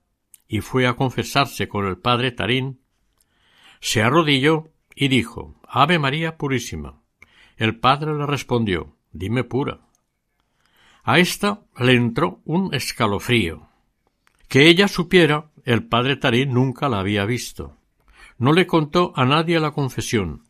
y 0.48 0.62
fue 0.62 0.86
a 0.86 0.93
confesarse 0.93 1.67
con 1.67 1.88
el 1.88 1.98
padre 1.98 2.31
Tarín, 2.31 2.79
se 3.81 4.03
arrodilló 4.03 4.69
y 4.95 5.07
dijo 5.07 5.60
Ave 5.67 5.98
María 5.98 6.38
Purísima. 6.38 7.01
El 7.57 7.79
padre 7.79 8.13
le 8.13 8.27
respondió 8.27 8.95
Dime 9.12 9.43
pura. 9.43 9.79
A 11.03 11.17
ésta 11.17 11.62
le 11.79 11.93
entró 11.93 12.39
un 12.45 12.72
escalofrío. 12.74 13.67
Que 14.48 14.67
ella 14.67 14.88
supiera, 14.88 15.50
el 15.63 15.88
padre 15.88 16.17
Tarín 16.17 16.53
nunca 16.53 16.88
la 16.88 17.00
había 17.00 17.25
visto. 17.25 17.77
No 18.38 18.53
le 18.53 18.67
contó 18.67 19.12
a 19.15 19.25
nadie 19.25 19.60
la 19.60 19.72
confesión, 19.72 20.43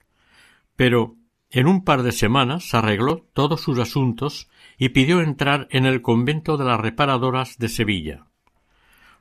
pero 0.75 1.15
en 1.49 1.67
un 1.67 1.85
par 1.85 2.03
de 2.03 2.11
semanas 2.11 2.73
arregló 2.73 3.25
todos 3.33 3.61
sus 3.61 3.79
asuntos 3.79 4.49
y 4.77 4.89
pidió 4.89 5.21
entrar 5.21 5.67
en 5.71 5.85
el 5.85 6.01
convento 6.01 6.57
de 6.57 6.65
las 6.65 6.79
reparadoras 6.79 7.57
de 7.57 7.69
Sevilla 7.69 8.25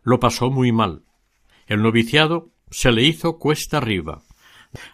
lo 0.04 0.20
pasó 0.20 0.50
muy 0.50 0.70
mal. 0.70 1.02
El 1.66 1.82
noviciado 1.82 2.50
se 2.70 2.92
le 2.92 3.02
hizo 3.02 3.38
cuesta 3.38 3.78
arriba. 3.78 4.22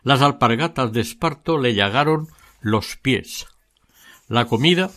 Las 0.03 0.23
alpargatas 0.23 0.93
de 0.93 1.01
esparto 1.01 1.59
le 1.59 1.75
llagaron 1.75 2.29
los 2.61 2.97
pies. 2.97 3.47
La 4.29 4.47
comida 4.47 4.91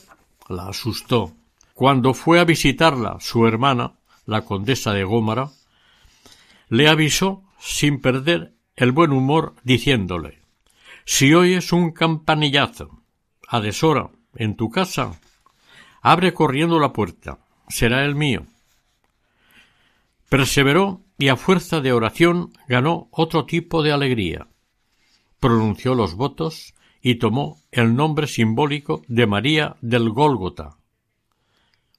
la 0.47 0.67
asustó. 0.67 1.33
Cuando 1.73 2.13
fue 2.13 2.39
a 2.39 2.45
visitarla 2.45 3.17
su 3.19 3.47
hermana, 3.47 3.93
la 4.25 4.45
condesa 4.45 4.93
de 4.93 5.03
Gómara, 5.03 5.49
le 6.69 6.87
avisó 6.87 7.43
sin 7.59 7.99
perder 7.99 8.53
el 8.75 8.91
buen 8.91 9.11
humor 9.11 9.55
diciéndole 9.63 10.41
Si 11.05 11.33
oyes 11.33 11.73
un 11.73 11.91
campanillazo 11.91 13.01
a 13.47 13.59
deshora 13.59 14.11
en 14.35 14.55
tu 14.55 14.69
casa, 14.69 15.19
Abre 16.05 16.33
corriendo 16.33 16.79
la 16.79 16.91
puerta. 16.91 17.39
Será 17.69 18.03
el 18.03 18.13
mío. 18.13 18.45
Perseveró 20.27 20.99
y 21.17 21.29
a 21.29 21.37
fuerza 21.37 21.79
de 21.79 21.93
oración 21.93 22.51
ganó 22.67 23.07
otro 23.09 23.45
tipo 23.45 23.81
de 23.83 23.93
alegría. 23.93 24.47
Pronunció 25.39 25.95
los 25.95 26.15
votos 26.15 26.73
y 27.01 27.15
tomó 27.15 27.61
el 27.71 27.95
nombre 27.95 28.27
simbólico 28.27 29.01
de 29.07 29.27
María 29.27 29.77
del 29.79 30.09
Gólgota. 30.09 30.75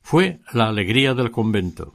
Fue 0.03 0.41
la 0.53 0.69
alegría 0.69 1.15
del 1.15 1.31
convento. 1.31 1.95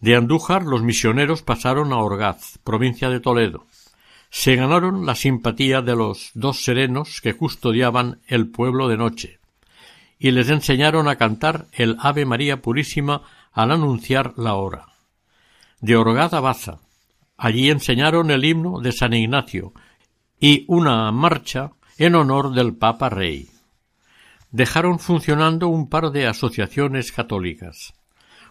De 0.00 0.16
Andújar 0.16 0.62
los 0.62 0.82
misioneros 0.82 1.42
pasaron 1.42 1.92
a 1.92 1.98
Orgaz, 1.98 2.58
provincia 2.64 3.10
de 3.10 3.20
Toledo. 3.20 3.66
Se 4.30 4.56
ganaron 4.56 5.04
la 5.04 5.16
simpatía 5.16 5.82
de 5.82 5.96
los 5.96 6.30
dos 6.32 6.64
serenos 6.64 7.20
que 7.20 7.34
custodiaban 7.34 8.20
el 8.26 8.48
pueblo 8.48 8.88
de 8.88 8.96
noche, 8.96 9.41
y 10.22 10.30
les 10.30 10.50
enseñaron 10.50 11.08
a 11.08 11.16
cantar 11.16 11.66
el 11.72 11.96
Ave 11.98 12.24
María 12.24 12.62
Purísima 12.62 13.22
al 13.50 13.72
anunciar 13.72 14.34
la 14.36 14.54
hora 14.54 14.86
de 15.80 15.96
Orgaz 15.96 16.30
Baza. 16.30 16.78
Allí 17.36 17.70
enseñaron 17.70 18.30
el 18.30 18.44
himno 18.44 18.80
de 18.80 18.92
San 18.92 19.14
Ignacio 19.14 19.72
y 20.38 20.64
una 20.68 21.10
marcha 21.10 21.72
en 21.98 22.14
honor 22.14 22.54
del 22.54 22.76
Papa 22.76 23.08
Rey. 23.08 23.48
Dejaron 24.52 25.00
funcionando 25.00 25.66
un 25.66 25.88
par 25.88 26.12
de 26.12 26.28
asociaciones 26.28 27.10
católicas. 27.10 27.92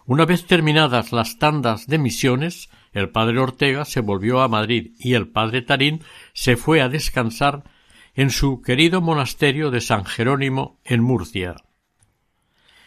Una 0.05 0.25
vez 0.25 0.45
terminadas 0.47 1.13
las 1.13 1.37
tandas 1.37 1.87
de 1.87 1.99
misiones, 1.99 2.69
el 2.91 3.11
padre 3.11 3.39
Ortega 3.39 3.85
se 3.85 4.01
volvió 4.01 4.41
a 4.41 4.49
Madrid 4.49 4.91
y 4.99 5.13
el 5.13 5.29
padre 5.29 5.61
Tarín 5.61 6.03
se 6.33 6.57
fue 6.57 6.81
a 6.81 6.89
descansar 6.89 7.63
en 8.21 8.29
su 8.29 8.61
querido 8.61 9.01
monasterio 9.01 9.71
de 9.71 9.81
San 9.81 10.05
Jerónimo 10.05 10.79
en 10.85 11.01
Murcia. 11.01 11.55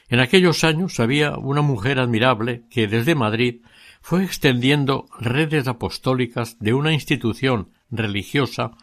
En 0.08 0.20
aquellos 0.20 0.62
años 0.62 1.00
había 1.00 1.36
una 1.36 1.60
mujer 1.60 1.98
admirable 1.98 2.62
que 2.70 2.86
desde 2.86 3.16
Madrid 3.16 3.62
fue 4.00 4.22
extendiendo 4.22 5.06
redes 5.18 5.66
apostólicas 5.66 6.56
de 6.60 6.72
una 6.72 6.92
institución 6.92 7.72
religiosa 7.90 8.76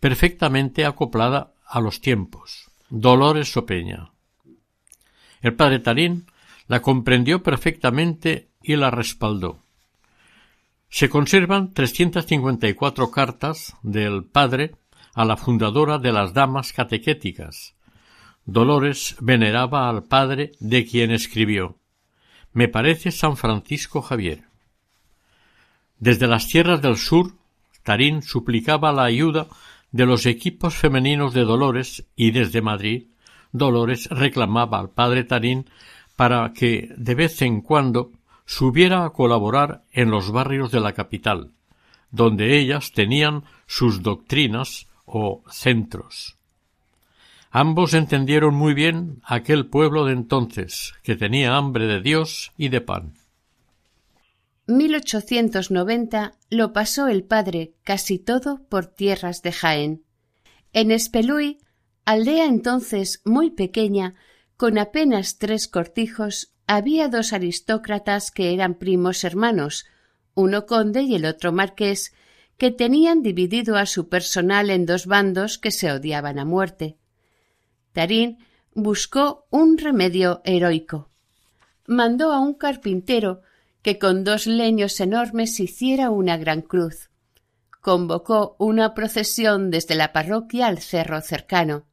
perfectamente 0.00 0.86
acoplada 0.86 1.52
a 1.66 1.80
los 1.80 2.00
tiempos. 2.00 2.70
Dolores 2.88 3.52
Sopeña. 3.52 4.10
El 5.42 5.54
padre 5.54 5.80
Tarín 5.80 6.24
la 6.66 6.80
comprendió 6.80 7.42
perfectamente 7.42 8.48
y 8.62 8.76
la 8.76 8.90
respaldó. 8.90 9.66
Se 10.88 11.10
conservan 11.10 11.74
354 11.74 13.10
cartas 13.10 13.76
del 13.82 14.24
padre 14.24 14.79
a 15.14 15.24
la 15.24 15.36
fundadora 15.36 15.98
de 15.98 16.12
las 16.12 16.34
damas 16.34 16.72
catequéticas. 16.72 17.74
Dolores 18.44 19.16
veneraba 19.20 19.88
al 19.88 20.04
padre 20.04 20.52
de 20.60 20.86
quien 20.86 21.10
escribió. 21.10 21.76
Me 22.52 22.68
parece 22.68 23.10
San 23.12 23.36
Francisco 23.36 24.02
Javier. 24.02 24.44
Desde 25.98 26.26
las 26.26 26.48
tierras 26.48 26.80
del 26.82 26.96
sur, 26.96 27.34
Tarín 27.82 28.22
suplicaba 28.22 28.92
la 28.92 29.04
ayuda 29.04 29.46
de 29.92 30.06
los 30.06 30.26
equipos 30.26 30.74
femeninos 30.74 31.34
de 31.34 31.44
Dolores 31.44 32.06
y 32.16 32.30
desde 32.30 32.62
Madrid, 32.62 33.08
Dolores 33.52 34.08
reclamaba 34.10 34.78
al 34.78 34.90
padre 34.90 35.24
Tarín 35.24 35.68
para 36.16 36.52
que 36.52 36.88
de 36.96 37.14
vez 37.14 37.42
en 37.42 37.60
cuando 37.60 38.12
subiera 38.44 39.04
a 39.04 39.10
colaborar 39.10 39.84
en 39.92 40.10
los 40.10 40.30
barrios 40.30 40.70
de 40.70 40.80
la 40.80 40.92
capital, 40.92 41.52
donde 42.10 42.58
ellas 42.58 42.92
tenían 42.92 43.44
sus 43.66 44.02
doctrinas 44.02 44.86
o 45.12 45.42
centros. 45.50 46.38
Ambos 47.50 47.94
entendieron 47.94 48.54
muy 48.54 48.74
bien 48.74 49.20
aquel 49.24 49.66
pueblo 49.66 50.04
de 50.04 50.12
entonces, 50.12 50.94
que 51.02 51.16
tenía 51.16 51.56
hambre 51.56 51.86
de 51.86 52.00
Dios 52.00 52.52
y 52.56 52.68
de 52.68 52.80
pan. 52.80 53.14
1890 54.66 56.32
lo 56.48 56.72
pasó 56.72 57.08
el 57.08 57.24
padre 57.24 57.74
casi 57.82 58.18
todo 58.18 58.62
por 58.68 58.86
tierras 58.86 59.42
de 59.42 59.50
Jaén. 59.50 60.04
En 60.72 60.92
Espeluy, 60.92 61.58
aldea 62.04 62.44
entonces 62.44 63.20
muy 63.24 63.50
pequeña, 63.50 64.14
con 64.56 64.78
apenas 64.78 65.38
tres 65.38 65.66
cortijos, 65.66 66.52
había 66.68 67.08
dos 67.08 67.32
aristócratas 67.32 68.30
que 68.30 68.54
eran 68.54 68.74
primos 68.74 69.24
hermanos, 69.24 69.86
uno 70.34 70.66
conde 70.66 71.02
y 71.02 71.16
el 71.16 71.24
otro 71.24 71.50
marqués, 71.50 72.14
que 72.60 72.70
tenían 72.70 73.22
dividido 73.22 73.76
a 73.76 73.86
su 73.86 74.10
personal 74.10 74.68
en 74.68 74.84
dos 74.84 75.06
bandos 75.06 75.56
que 75.56 75.70
se 75.70 75.90
odiaban 75.90 76.38
a 76.38 76.44
muerte. 76.44 76.98
Tarín 77.94 78.36
buscó 78.74 79.46
un 79.48 79.78
remedio 79.78 80.42
heroico. 80.44 81.08
Mandó 81.86 82.32
a 82.32 82.38
un 82.38 82.52
carpintero 82.52 83.40
que 83.80 83.98
con 83.98 84.24
dos 84.24 84.46
leños 84.46 85.00
enormes 85.00 85.58
hiciera 85.58 86.10
una 86.10 86.36
gran 86.36 86.60
cruz. 86.60 87.08
Convocó 87.80 88.56
una 88.58 88.92
procesión 88.92 89.70
desde 89.70 89.94
la 89.94 90.12
parroquia 90.12 90.66
al 90.66 90.80
cerro 90.80 91.22
cercano. 91.22 91.86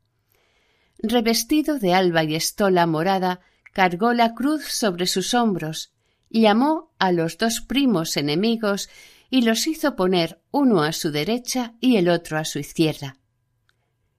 Revestido 1.00 1.80
de 1.80 1.94
alba 1.94 2.26
y 2.26 2.36
estola 2.36 2.86
morada, 2.88 3.40
cargó 3.72 4.12
la 4.12 4.34
cruz 4.34 4.66
sobre 4.66 5.08
sus 5.08 5.34
hombros, 5.34 5.94
llamó 6.30 6.92
a 7.00 7.14
los 7.14 7.38
dos 7.38 7.62
primos 7.62 8.18
enemigos 8.18 8.90
y 9.30 9.42
los 9.42 9.68
hizo 9.68 9.96
poner 9.96 10.42
uno 10.52 10.84
a 10.84 10.92
su 10.92 11.12
derecha 11.12 11.76
y 11.80 11.98
el 11.98 12.10
otro 12.10 12.38
a 12.38 12.46
su 12.46 12.60
izquierda. 12.60 13.18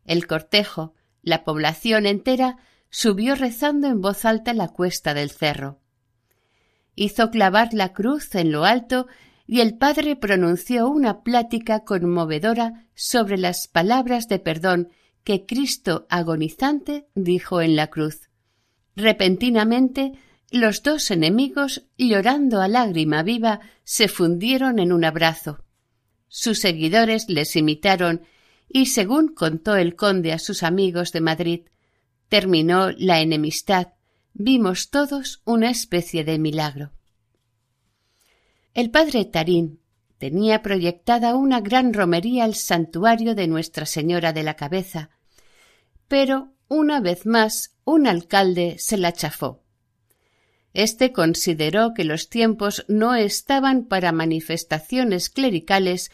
El 0.05 0.27
cortejo, 0.27 0.95
la 1.23 1.45
población 1.45 2.07
entera, 2.07 2.57
subió 2.91 3.35
rezando 3.35 3.89
en 3.89 4.01
voz 4.01 4.25
alta 4.25 4.53
la 4.55 4.69
cuesta 4.69 5.15
del 5.15 5.31
cerro 5.31 5.81
hizo 6.99 7.31
clavar 7.31 7.75
la 7.75 7.93
cruz 7.93 8.35
en 8.35 8.51
lo 8.51 8.65
alto 8.65 9.07
y 9.47 9.61
el 9.61 9.79
padre 9.79 10.17
pronunció 10.17 10.89
una 10.89 11.23
plática 11.23 11.85
conmovedora 11.85 12.87
sobre 12.95 13.39
las 13.39 13.69
palabras 13.69 14.27
de 14.27 14.41
perdón 14.41 14.89
que 15.23 15.47
Cristo 15.47 16.07
agonizante 16.11 17.07
dijo 17.15 17.63
en 17.63 17.77
la 17.77 17.87
cruz. 17.87 18.31
Repentinamente 18.97 20.13
los 20.51 20.83
dos 20.83 21.11
enemigos, 21.11 21.85
llorando 21.97 22.61
a 22.61 22.69
lágrima 22.69 23.23
viva, 23.23 23.61
se 23.85 24.09
fundieron 24.09 24.79
en 24.79 24.93
un 24.93 25.05
abrazo. 25.05 25.65
Sus 26.29 26.61
seguidores 26.61 27.29
les 27.29 27.57
imitaron 27.57 28.23
y, 28.69 28.87
según 28.87 29.29
contó 29.35 29.77
el 29.77 29.97
conde 29.97 30.33
a 30.33 30.39
sus 30.39 30.63
amigos 30.63 31.13
de 31.13 31.21
Madrid, 31.21 31.61
terminó 32.29 32.91
la 32.93 33.21
enemistad 33.21 33.89
vimos 34.39 34.91
todos 34.91 35.43
una 35.45 35.69
especie 35.69 36.25
de 36.25 36.39
milagro. 36.39 36.93
El 38.73 38.91
padre 38.91 39.25
Tarín 39.25 39.81
tenía 40.19 40.63
proyectada 40.63 41.35
una 41.35 41.61
gran 41.61 41.93
romería 41.93 42.45
al 42.45 42.55
santuario 42.55 43.35
de 43.35 43.49
Nuestra 43.49 43.85
Señora 43.85 44.33
de 44.33 44.45
la 44.45 44.55
Cabeza, 44.55 45.11
pero 46.07 46.53
una 46.69 47.01
vez 47.01 47.27
más 47.27 47.77
un 47.85 48.07
alcalde 48.07 48.77
se 48.79 48.97
la 48.97 49.13
chafó. 49.13 49.65
Este 50.79 51.11
consideró 51.13 51.93
que 51.93 52.05
los 52.05 52.29
tiempos 52.29 52.85
no 52.87 53.17
estaban 53.17 53.87
para 53.87 54.13
manifestaciones 54.13 55.29
clericales 55.29 56.13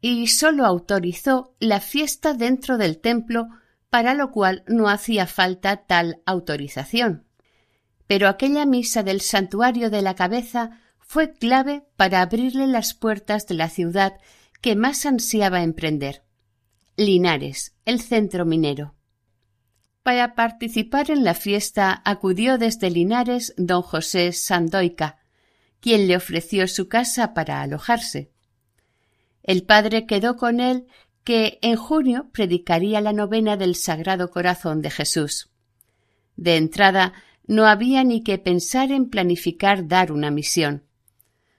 y 0.00 0.26
sólo 0.26 0.66
autorizó 0.66 1.54
la 1.60 1.78
fiesta 1.78 2.34
dentro 2.34 2.76
del 2.76 2.98
templo 2.98 3.46
para 3.88 4.14
lo 4.14 4.32
cual 4.32 4.64
no 4.66 4.88
hacía 4.88 5.28
falta 5.28 5.76
tal 5.86 6.22
autorización. 6.26 7.24
Pero 8.08 8.26
aquella 8.26 8.66
misa 8.66 9.04
del 9.04 9.20
santuario 9.20 9.90
de 9.90 10.02
la 10.02 10.16
cabeza 10.16 10.80
fue 10.98 11.32
clave 11.32 11.84
para 11.94 12.20
abrirle 12.20 12.66
las 12.66 12.94
puertas 12.94 13.46
de 13.46 13.54
la 13.54 13.68
ciudad 13.68 14.14
que 14.60 14.74
más 14.74 15.06
ansiaba 15.06 15.62
emprender. 15.62 16.24
Linares, 16.96 17.76
el 17.84 18.00
centro 18.00 18.44
minero. 18.44 18.96
Para 20.02 20.34
participar 20.34 21.12
en 21.12 21.22
la 21.22 21.34
fiesta 21.34 22.02
acudió 22.04 22.58
desde 22.58 22.90
Linares 22.90 23.54
don 23.56 23.82
José 23.82 24.32
Sandoica, 24.32 25.18
quien 25.80 26.08
le 26.08 26.16
ofreció 26.16 26.66
su 26.66 26.88
casa 26.88 27.34
para 27.34 27.62
alojarse. 27.62 28.32
El 29.44 29.64
padre 29.64 30.06
quedó 30.06 30.36
con 30.36 30.58
él 30.58 30.86
que 31.22 31.60
en 31.62 31.76
junio 31.76 32.30
predicaría 32.32 33.00
la 33.00 33.12
novena 33.12 33.56
del 33.56 33.76
Sagrado 33.76 34.30
Corazón 34.30 34.82
de 34.82 34.90
Jesús. 34.90 35.50
De 36.36 36.56
entrada, 36.56 37.12
no 37.46 37.66
había 37.66 38.02
ni 38.02 38.24
que 38.24 38.38
pensar 38.38 38.90
en 38.90 39.08
planificar 39.08 39.86
dar 39.86 40.10
una 40.10 40.32
misión. 40.32 40.84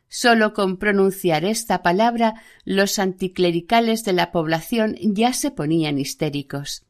Sólo 0.09 0.53
con 0.53 0.77
pronunciar 0.77 1.45
esta 1.45 1.81
palabra 1.81 2.35
los 2.65 2.99
anticlericales 2.99 4.03
de 4.03 4.13
la 4.13 4.31
población 4.31 4.95
ya 5.01 5.31
se 5.31 5.49
ponían 5.49 5.97
histéricos. 5.97 6.85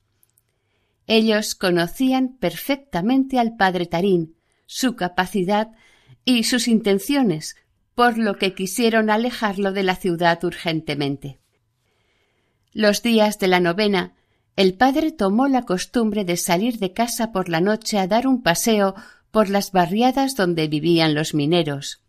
Ellos 1.07 1.55
conocían 1.55 2.37
perfectamente 2.37 3.39
al 3.39 3.55
padre 3.55 3.85
Tarín, 3.85 4.35
su 4.65 4.95
capacidad 4.95 5.71
y 6.25 6.43
sus 6.43 6.67
intenciones, 6.67 7.55
por 7.95 8.17
lo 8.17 8.37
que 8.37 8.53
quisieron 8.53 9.09
alejarlo 9.09 9.71
de 9.71 9.83
la 9.83 9.95
ciudad 9.95 10.43
urgentemente. 10.43 11.39
Los 12.71 13.03
días 13.03 13.37
de 13.37 13.47
la 13.47 13.59
novena 13.59 14.13
el 14.55 14.75
padre 14.75 15.11
tomó 15.11 15.47
la 15.47 15.63
costumbre 15.63 16.25
de 16.25 16.37
salir 16.37 16.77
de 16.77 16.93
casa 16.93 17.31
por 17.31 17.49
la 17.49 17.59
noche 17.59 17.97
a 17.97 18.07
dar 18.07 18.27
un 18.27 18.43
paseo 18.43 18.93
por 19.31 19.49
las 19.49 19.71
barriadas 19.71 20.35
donde 20.35 20.67
vivían 20.67 21.15
los 21.15 21.33
mineros. 21.33 22.03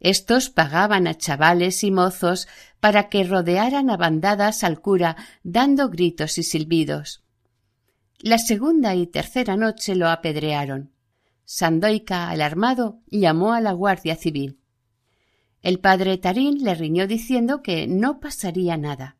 Estos 0.00 0.48
pagaban 0.48 1.06
a 1.06 1.14
chavales 1.14 1.84
y 1.84 1.90
mozos 1.90 2.48
para 2.80 3.10
que 3.10 3.24
rodearan 3.24 3.90
a 3.90 3.98
bandadas 3.98 4.64
al 4.64 4.80
cura 4.80 5.16
dando 5.42 5.90
gritos 5.90 6.38
y 6.38 6.42
silbidos. 6.42 7.22
La 8.20 8.38
segunda 8.38 8.94
y 8.94 9.06
tercera 9.06 9.56
noche 9.56 9.94
lo 9.94 10.08
apedrearon. 10.08 10.92
Sandoica, 11.44 12.30
alarmado, 12.30 13.00
llamó 13.08 13.52
a 13.52 13.60
la 13.60 13.72
Guardia 13.72 14.14
Civil. 14.14 14.60
El 15.62 15.80
padre 15.80 16.16
Tarín 16.18 16.62
le 16.62 16.74
riñó 16.74 17.06
diciendo 17.06 17.62
que 17.62 17.86
no 17.86 18.20
pasaría 18.20 18.76
nada 18.76 19.16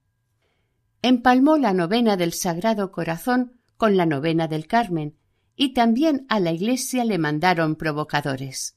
empalmó 1.02 1.56
la 1.56 1.72
novena 1.72 2.16
del 2.16 2.32
Sagrado 2.32 2.92
Corazón 2.92 3.52
con 3.76 3.96
la 3.96 4.06
novena 4.06 4.48
del 4.48 4.66
Carmen, 4.66 5.16
y 5.56 5.72
también 5.72 6.26
a 6.28 6.40
la 6.40 6.52
Iglesia 6.52 7.04
le 7.04 7.18
mandaron 7.18 7.76
provocadores. 7.76 8.76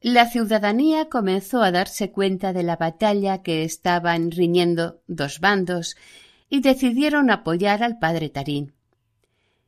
La 0.00 0.28
ciudadanía 0.28 1.08
comenzó 1.08 1.62
a 1.62 1.72
darse 1.72 2.12
cuenta 2.12 2.52
de 2.52 2.62
la 2.62 2.76
batalla 2.76 3.42
que 3.42 3.64
estaban 3.64 4.30
riñendo 4.30 5.00
dos 5.06 5.40
bandos 5.40 5.96
y 6.48 6.60
decidieron 6.60 7.30
apoyar 7.30 7.82
al 7.82 7.98
padre 7.98 8.28
Tarín. 8.28 8.75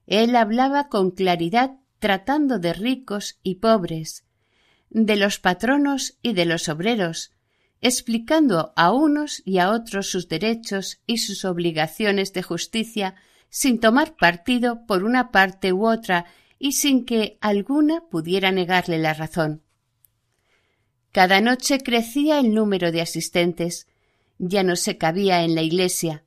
Él 0.09 0.37
hablaba 0.37 0.89
con 0.89 1.11
claridad 1.11 1.77
tratando 1.99 2.59
de 2.59 2.73
ricos 2.73 3.39
y 3.43 3.57
pobres, 3.57 4.25
de 4.89 5.17
los 5.17 5.39
patronos 5.39 6.17
y 6.23 6.33
de 6.33 6.47
los 6.47 6.71
obreros, 6.71 7.33
explicando 7.83 8.73
a 8.75 8.91
unos 8.91 9.43
y 9.45 9.59
a 9.59 9.71
otros 9.71 10.11
sus 10.11 10.27
derechos 10.27 11.03
y 11.07 11.19
sus 11.19 11.45
obligaciones 11.45 12.33
de 12.33 12.43
justicia 12.43 13.17
sin 13.51 13.81
tomar 13.81 14.17
partido 14.17 14.87
por 14.87 15.05
una 15.05 15.31
parte 15.31 15.75
u 15.75 15.87
otra 15.87 16.25
y 16.59 16.73
sin 16.73 17.05
que 17.05 17.37
alguna 17.43 18.03
pudiera 18.11 18.51
negarle 18.51 18.99
la 18.99 19.13
razón. 19.13 19.63
Cada 21.13 21.43
noche 21.43 21.81
crecía 21.81 22.39
el 22.39 22.55
número 22.55 22.93
de 22.93 23.03
asistentes. 23.03 23.87
Ya 24.39 24.63
no 24.63 24.75
se 24.75 24.97
cabía 24.97 25.43
en 25.43 25.55
la 25.55 25.63
iglesia. 25.63 26.25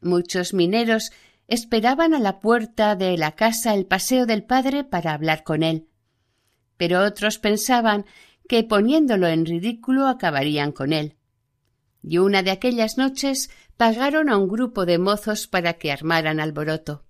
Muchos 0.00 0.54
mineros 0.54 1.12
esperaban 1.48 2.14
a 2.14 2.20
la 2.20 2.40
puerta 2.40 2.94
de 2.94 3.16
la 3.16 3.32
casa 3.32 3.74
el 3.74 3.86
paseo 3.86 4.26
del 4.26 4.44
padre 4.44 4.84
para 4.84 5.14
hablar 5.14 5.42
con 5.42 5.62
él. 5.62 5.88
Pero 6.76 7.02
otros 7.02 7.38
pensaban 7.38 8.04
que 8.48 8.62
poniéndolo 8.62 9.26
en 9.26 9.46
ridículo 9.46 10.06
acabarían 10.06 10.72
con 10.72 10.92
él. 10.92 11.16
Y 12.02 12.18
una 12.18 12.42
de 12.42 12.50
aquellas 12.50 12.96
noches 12.96 13.50
pagaron 13.76 14.28
a 14.28 14.36
un 14.36 14.48
grupo 14.48 14.86
de 14.86 14.98
mozos 14.98 15.48
para 15.48 15.74
que 15.74 15.90
armaran 15.90 16.38
alboroto. 16.38 17.04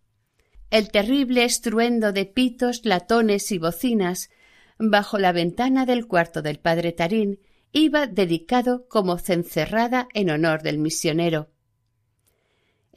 El 0.71 0.91
terrible 0.91 1.45
estruendo 1.45 2.13
de 2.13 2.27
pitos, 2.27 2.85
latones 2.85 3.53
y 3.53 3.59
bocinas 3.59 4.31
bajo 4.79 5.19
la 5.19 5.33
ventana 5.33 5.87
del 5.87 6.07
cuarto 6.07 6.43
del 6.43 6.59
padre 6.59 6.93
Tarín 6.93 7.41
iba 7.73 8.07
dedicado 8.07 8.87
como 8.89 9.19
cencerrada 9.19 10.09
en 10.15 10.31
honor 10.31 10.63
del 10.63 10.79
misionero. 10.79 11.51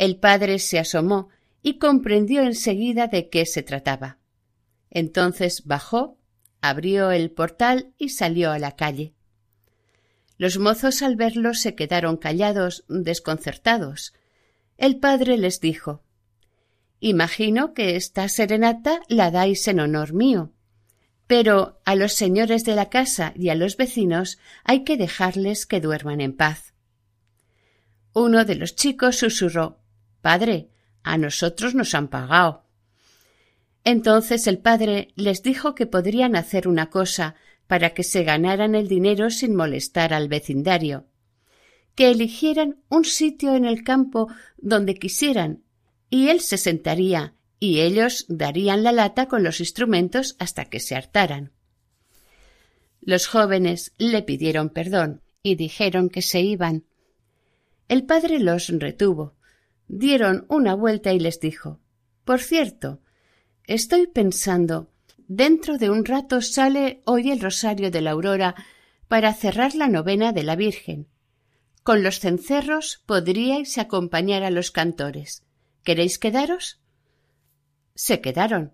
El 0.02 0.18
padre 0.18 0.58
se 0.58 0.80
asomó 0.80 1.30
y 1.62 1.78
comprendió 1.78 2.42
enseguida 2.42 3.06
de 3.06 3.30
qué 3.30 3.46
se 3.46 3.62
trataba. 3.62 4.18
Entonces 4.90 5.62
bajó 5.66 6.18
abrió 6.60 7.12
el 7.12 7.30
portal 7.30 7.94
y 8.00 8.10
salió 8.10 8.50
a 8.50 8.58
la 8.58 8.76
calle. 8.76 9.14
Los 10.40 10.58
mozos 10.58 11.04
al 11.04 11.18
verlo 11.18 11.54
se 11.54 11.76
quedaron 11.76 12.18
callados, 12.18 12.84
desconcertados. 12.90 14.16
El 14.76 14.98
padre 14.98 15.38
les 15.38 15.62
dijo 15.62 16.02
Imagino 17.00 17.76
que 17.76 17.96
esta 17.96 18.28
serenata 18.28 19.02
la 19.08 19.30
dais 19.30 19.68
en 19.68 19.82
honor 19.82 20.14
mío. 20.14 20.52
Pero 21.28 21.80
a 21.86 21.94
los 21.94 22.14
señores 22.14 22.66
de 22.66 22.74
la 22.74 22.90
casa 22.90 23.34
y 23.36 23.50
a 23.50 23.56
los 23.56 23.78
vecinos 23.78 24.40
hay 24.64 24.84
que 24.84 24.98
dejarles 24.98 25.68
que 25.68 25.80
duerman 25.80 26.22
en 26.22 26.36
paz. 26.36 26.74
Uno 28.14 28.46
de 28.46 28.56
los 28.56 28.76
chicos 28.76 29.18
susurró 29.20 29.81
Padre, 30.22 30.70
a 31.04 31.18
nosotros 31.18 31.76
nos 31.76 31.94
han 31.96 32.08
pagado. 32.08 32.64
Entonces 33.84 34.46
el 34.48 34.60
padre 34.60 35.10
les 35.16 35.42
dijo 35.42 35.74
que 35.74 35.88
podrían 35.88 36.36
hacer 36.36 36.68
una 36.68 36.90
cosa 36.90 37.36
para 37.68 37.94
que 37.94 38.04
se 38.04 38.24
ganaran 38.24 38.76
el 38.76 38.88
dinero 38.88 39.30
sin 39.30 39.56
molestar 39.56 40.14
al 40.14 40.28
vecindario, 40.28 41.08
que 41.96 42.12
eligieran 42.12 42.78
un 42.90 43.06
sitio 43.06 43.56
en 43.56 43.66
el 43.66 43.84
campo 43.84 44.28
donde 44.58 44.96
quisieran, 44.96 45.64
y 46.10 46.28
él 46.28 46.42
se 46.42 46.58
sentaría 46.58 47.34
y 47.60 47.82
ellos 47.82 48.26
darían 48.28 48.84
la 48.84 48.92
lata 48.92 49.28
con 49.28 49.44
los 49.44 49.60
instrumentos 49.60 50.36
hasta 50.40 50.66
que 50.66 50.80
se 50.80 50.96
hartaran. 50.96 51.52
Los 53.02 53.28
jóvenes 53.28 53.94
le 53.98 54.22
pidieron 54.22 54.70
perdón 54.70 55.22
y 55.44 55.56
dijeron 55.56 56.10
que 56.10 56.22
se 56.22 56.42
iban. 56.42 56.86
El 57.88 58.04
padre 58.06 58.40
los 58.40 58.68
retuvo, 58.68 59.36
dieron 59.92 60.46
una 60.48 60.74
vuelta 60.74 61.12
y 61.12 61.20
les 61.20 61.40
dijo 61.40 61.80
Por 62.24 62.40
cierto, 62.40 63.02
Estoy 63.66 64.08
pensando. 64.08 64.90
Dentro 65.28 65.78
de 65.78 65.90
un 65.90 66.04
rato 66.04 66.42
sale 66.42 67.02
hoy 67.06 67.32
el 67.32 67.40
rosario 67.40 67.92
de 67.92 68.02
la 68.02 68.12
aurora 68.12 68.56
para 69.08 69.34
cerrar 69.34 69.76
la 69.76 69.88
novena 69.88 70.34
de 70.34 70.44
la 70.44 70.56
Virgen. 70.56 71.08
Con 71.84 72.04
los 72.04 72.20
cencerros 72.20 73.02
podríais 73.06 73.78
acompañar 73.78 74.44
a 74.44 74.50
los 74.50 74.72
cantores. 74.72 75.44
¿Queréis 75.84 76.20
quedaros? 76.20 76.82
Se 77.96 78.20
quedaron. 78.20 78.74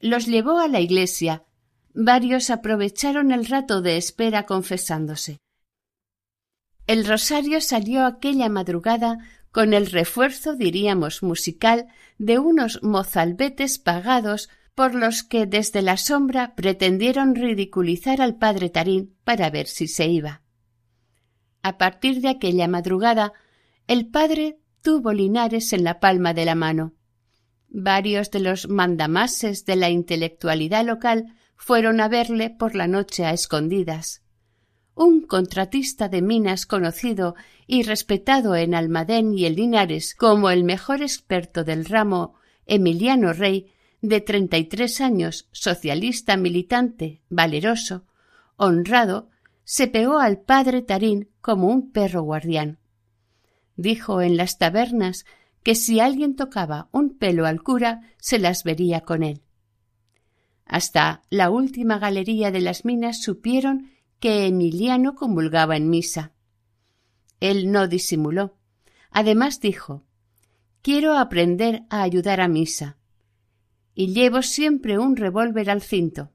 Los 0.00 0.26
llevó 0.26 0.58
a 0.58 0.68
la 0.68 0.80
iglesia. 0.80 1.44
Varios 1.92 2.50
aprovecharon 2.50 3.32
el 3.32 3.46
rato 3.46 3.82
de 3.82 3.96
espera 3.96 4.46
confesándose. 4.46 5.38
El 6.86 7.06
rosario 7.06 7.60
salió 7.60 8.04
aquella 8.06 8.48
madrugada 8.48 9.18
con 9.54 9.72
el 9.72 9.86
refuerzo, 9.86 10.56
diríamos, 10.56 11.22
musical 11.22 11.86
de 12.18 12.40
unos 12.40 12.82
mozalbetes 12.82 13.78
pagados 13.78 14.48
por 14.74 14.96
los 14.96 15.22
que 15.22 15.46
desde 15.46 15.80
la 15.80 15.96
sombra 15.96 16.56
pretendieron 16.56 17.36
ridiculizar 17.36 18.20
al 18.20 18.34
padre 18.34 18.68
Tarín 18.68 19.14
para 19.22 19.50
ver 19.50 19.68
si 19.68 19.86
se 19.86 20.08
iba. 20.08 20.42
A 21.62 21.78
partir 21.78 22.20
de 22.20 22.30
aquella 22.30 22.66
madrugada, 22.66 23.32
el 23.86 24.08
padre 24.08 24.58
tuvo 24.82 25.12
linares 25.12 25.72
en 25.72 25.84
la 25.84 26.00
palma 26.00 26.34
de 26.34 26.46
la 26.46 26.56
mano. 26.56 26.94
Varios 27.68 28.32
de 28.32 28.40
los 28.40 28.68
mandamases 28.68 29.64
de 29.64 29.76
la 29.76 29.88
intelectualidad 29.88 30.84
local 30.84 31.26
fueron 31.54 32.00
a 32.00 32.08
verle 32.08 32.50
por 32.50 32.74
la 32.74 32.88
noche 32.88 33.24
a 33.24 33.30
escondidas 33.30 34.23
un 34.94 35.22
contratista 35.22 36.08
de 36.08 36.22
minas 36.22 36.66
conocido 36.66 37.34
y 37.66 37.82
respetado 37.82 38.54
en 38.54 38.74
Almadén 38.74 39.36
y 39.36 39.46
en 39.46 39.56
Linares 39.56 40.14
como 40.14 40.50
el 40.50 40.64
mejor 40.64 41.02
experto 41.02 41.64
del 41.64 41.84
ramo, 41.84 42.34
Emiliano 42.66 43.32
Rey, 43.32 43.72
de 44.00 44.20
treinta 44.20 44.58
y 44.58 44.64
tres 44.64 45.00
años, 45.00 45.48
socialista 45.52 46.36
militante, 46.36 47.22
valeroso, 47.28 48.04
honrado, 48.56 49.30
se 49.64 49.88
pegó 49.88 50.18
al 50.18 50.40
padre 50.40 50.82
Tarín 50.82 51.30
como 51.40 51.68
un 51.68 51.90
perro 51.90 52.22
guardián. 52.22 52.78
Dijo 53.76 54.20
en 54.20 54.36
las 54.36 54.58
tabernas 54.58 55.24
que 55.62 55.74
si 55.74 55.98
alguien 55.98 56.36
tocaba 56.36 56.88
un 56.92 57.16
pelo 57.16 57.46
al 57.46 57.62
cura, 57.62 58.02
se 58.18 58.38
las 58.38 58.62
vería 58.62 59.00
con 59.00 59.22
él. 59.22 59.40
Hasta 60.66 61.22
la 61.30 61.50
última 61.50 61.98
galería 61.98 62.50
de 62.50 62.60
las 62.60 62.84
minas 62.84 63.22
supieron 63.22 63.90
que 64.24 64.46
Emiliano 64.46 65.16
comulgaba 65.16 65.76
en 65.76 65.90
misa. 65.90 66.32
Él 67.40 67.70
no 67.70 67.88
disimuló. 67.88 68.56
Además 69.10 69.60
dijo 69.60 70.02
Quiero 70.80 71.18
aprender 71.18 71.82
a 71.90 72.00
ayudar 72.00 72.40
a 72.40 72.48
misa. 72.48 72.96
Y 73.94 74.14
llevo 74.14 74.40
siempre 74.40 74.96
un 74.96 75.16
revólver 75.16 75.68
al 75.68 75.82
cinto. 75.82 76.30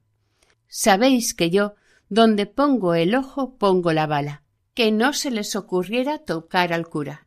Sabéis 0.68 1.34
que 1.34 1.50
yo, 1.50 1.74
donde 2.08 2.46
pongo 2.46 2.94
el 2.94 3.16
ojo, 3.16 3.56
pongo 3.58 3.92
la 3.92 4.06
bala. 4.06 4.44
Que 4.72 4.92
no 4.92 5.12
se 5.12 5.32
les 5.32 5.56
ocurriera 5.56 6.18
tocar 6.18 6.72
al 6.72 6.86
cura. 6.86 7.26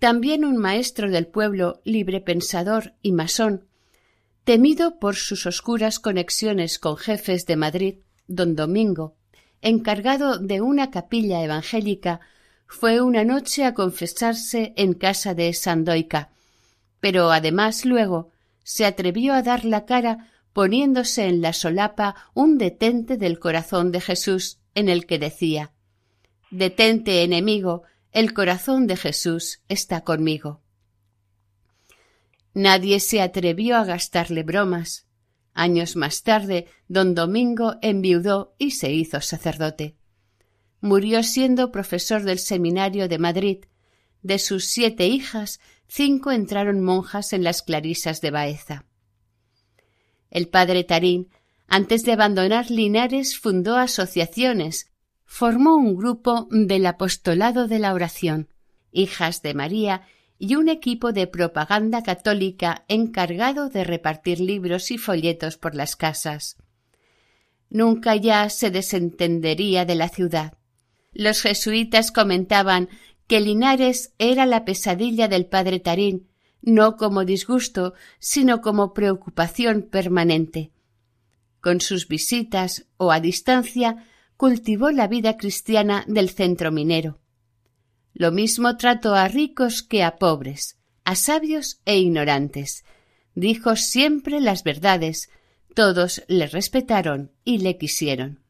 También 0.00 0.44
un 0.44 0.56
maestro 0.56 1.08
del 1.08 1.28
pueblo, 1.28 1.82
libre 1.84 2.20
pensador 2.20 2.94
y 3.00 3.12
masón, 3.12 3.68
temido 4.42 4.98
por 4.98 5.14
sus 5.14 5.46
oscuras 5.46 6.00
conexiones 6.00 6.80
con 6.80 6.96
jefes 6.96 7.46
de 7.46 7.54
Madrid, 7.54 7.98
don 8.26 8.56
Domingo, 8.56 9.14
encargado 9.62 10.38
de 10.38 10.60
una 10.60 10.90
capilla 10.90 11.42
evangélica, 11.42 12.20
fue 12.66 13.00
una 13.00 13.24
noche 13.24 13.64
a 13.64 13.74
confesarse 13.74 14.72
en 14.76 14.94
casa 14.94 15.34
de 15.34 15.52
Sandoica, 15.52 16.30
pero 17.00 17.30
además 17.30 17.84
luego 17.84 18.30
se 18.64 18.84
atrevió 18.84 19.34
a 19.34 19.42
dar 19.42 19.64
la 19.64 19.84
cara 19.84 20.30
poniéndose 20.52 21.26
en 21.26 21.42
la 21.42 21.52
solapa 21.52 22.16
un 22.34 22.58
detente 22.58 23.16
del 23.16 23.38
corazón 23.38 23.92
de 23.92 24.00
Jesús 24.00 24.58
en 24.74 24.88
el 24.88 25.06
que 25.06 25.18
decía 25.18 25.72
Detente, 26.50 27.22
enemigo, 27.22 27.82
el 28.12 28.32
corazón 28.32 28.86
de 28.86 28.96
Jesús 28.96 29.60
está 29.68 30.02
conmigo. 30.02 30.62
Nadie 32.54 33.00
se 33.00 33.20
atrevió 33.20 33.76
a 33.76 33.84
gastarle 33.84 34.42
bromas. 34.42 35.05
Años 35.58 35.96
más 35.96 36.22
tarde, 36.22 36.66
don 36.86 37.14
Domingo 37.14 37.76
enviudó 37.80 38.54
y 38.58 38.72
se 38.72 38.92
hizo 38.92 39.22
sacerdote. 39.22 39.96
Murió 40.82 41.22
siendo 41.22 41.72
profesor 41.72 42.24
del 42.24 42.38
seminario 42.38 43.08
de 43.08 43.18
Madrid. 43.18 43.64
De 44.20 44.38
sus 44.38 44.66
siete 44.66 45.06
hijas, 45.06 45.58
cinco 45.88 46.30
entraron 46.30 46.84
monjas 46.84 47.32
en 47.32 47.42
las 47.42 47.62
clarisas 47.62 48.20
de 48.20 48.30
Baeza. 48.30 48.84
El 50.30 50.48
padre 50.48 50.84
Tarín, 50.84 51.30
antes 51.68 52.02
de 52.02 52.12
abandonar 52.12 52.70
Linares, 52.70 53.38
fundó 53.38 53.76
asociaciones, 53.78 54.92
formó 55.24 55.76
un 55.76 55.96
grupo 55.96 56.48
del 56.50 56.84
apostolado 56.84 57.66
de 57.66 57.78
la 57.78 57.94
oración, 57.94 58.50
hijas 58.92 59.40
de 59.40 59.54
María 59.54 60.02
y 60.38 60.54
un 60.54 60.68
equipo 60.68 61.12
de 61.12 61.26
propaganda 61.26 62.02
católica 62.02 62.84
encargado 62.88 63.68
de 63.68 63.84
repartir 63.84 64.40
libros 64.40 64.90
y 64.90 64.98
folletos 64.98 65.56
por 65.56 65.74
las 65.74 65.96
casas. 65.96 66.56
Nunca 67.70 68.16
ya 68.16 68.48
se 68.50 68.70
desentendería 68.70 69.84
de 69.84 69.94
la 69.94 70.08
ciudad. 70.08 70.54
Los 71.12 71.42
jesuitas 71.42 72.12
comentaban 72.12 72.88
que 73.26 73.40
Linares 73.40 74.12
era 74.18 74.46
la 74.46 74.64
pesadilla 74.64 75.28
del 75.28 75.46
padre 75.46 75.80
Tarín, 75.80 76.28
no 76.62 76.96
como 76.96 77.24
disgusto, 77.24 77.94
sino 78.18 78.60
como 78.60 78.92
preocupación 78.92 79.82
permanente. 79.82 80.72
Con 81.60 81.80
sus 81.80 82.06
visitas 82.06 82.86
o 82.96 83.10
a 83.10 83.20
distancia 83.20 84.04
cultivó 84.36 84.90
la 84.90 85.08
vida 85.08 85.36
cristiana 85.36 86.04
del 86.06 86.30
centro 86.30 86.70
minero. 86.70 87.18
Lo 88.18 88.32
mismo 88.32 88.78
trató 88.78 89.14
a 89.14 89.28
ricos 89.28 89.82
que 89.82 90.02
a 90.02 90.16
pobres, 90.16 90.78
a 91.04 91.14
sabios 91.16 91.82
e 91.84 91.98
ignorantes. 91.98 92.82
Dijo 93.34 93.76
siempre 93.76 94.40
las 94.40 94.64
verdades, 94.64 95.28
todos 95.74 96.24
le 96.26 96.46
respetaron 96.46 97.30
y 97.44 97.58
le 97.58 97.76
quisieron. 97.76 98.40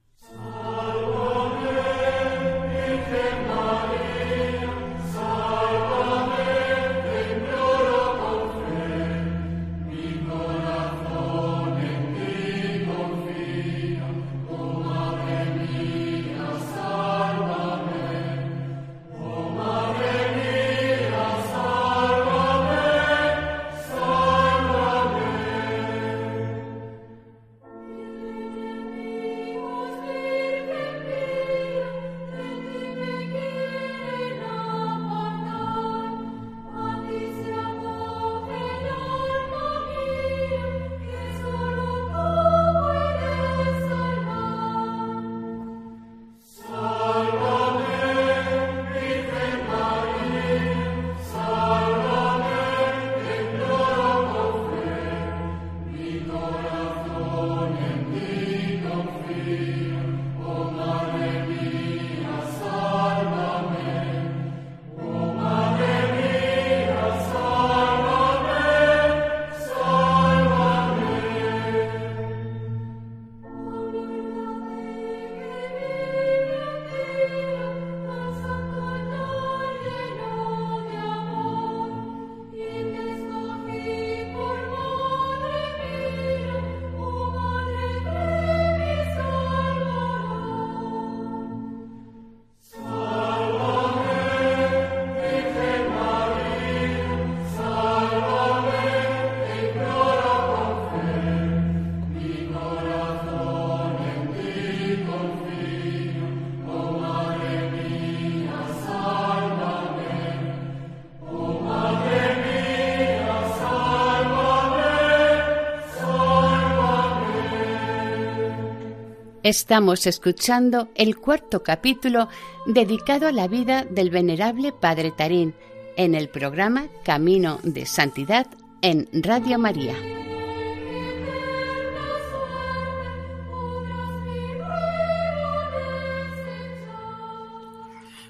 Estamos 119.47 120.09
escuchando 120.09 120.89
el 120.97 121.19
cuarto 121.19 121.63
capítulo 121.63 122.29
dedicado 122.67 123.29
a 123.29 123.31
la 123.33 123.47
vida 123.47 123.85
del 123.85 124.11
venerable 124.11 124.73
Padre 124.73 125.13
Tarín 125.13 125.55
en 125.97 126.17
el 126.17 126.29
programa 126.29 126.89
Camino 127.05 127.61
de 127.63 127.87
Santidad 127.87 128.49
en 128.83 129.09
Radio 129.13 129.57
María. 129.61 129.95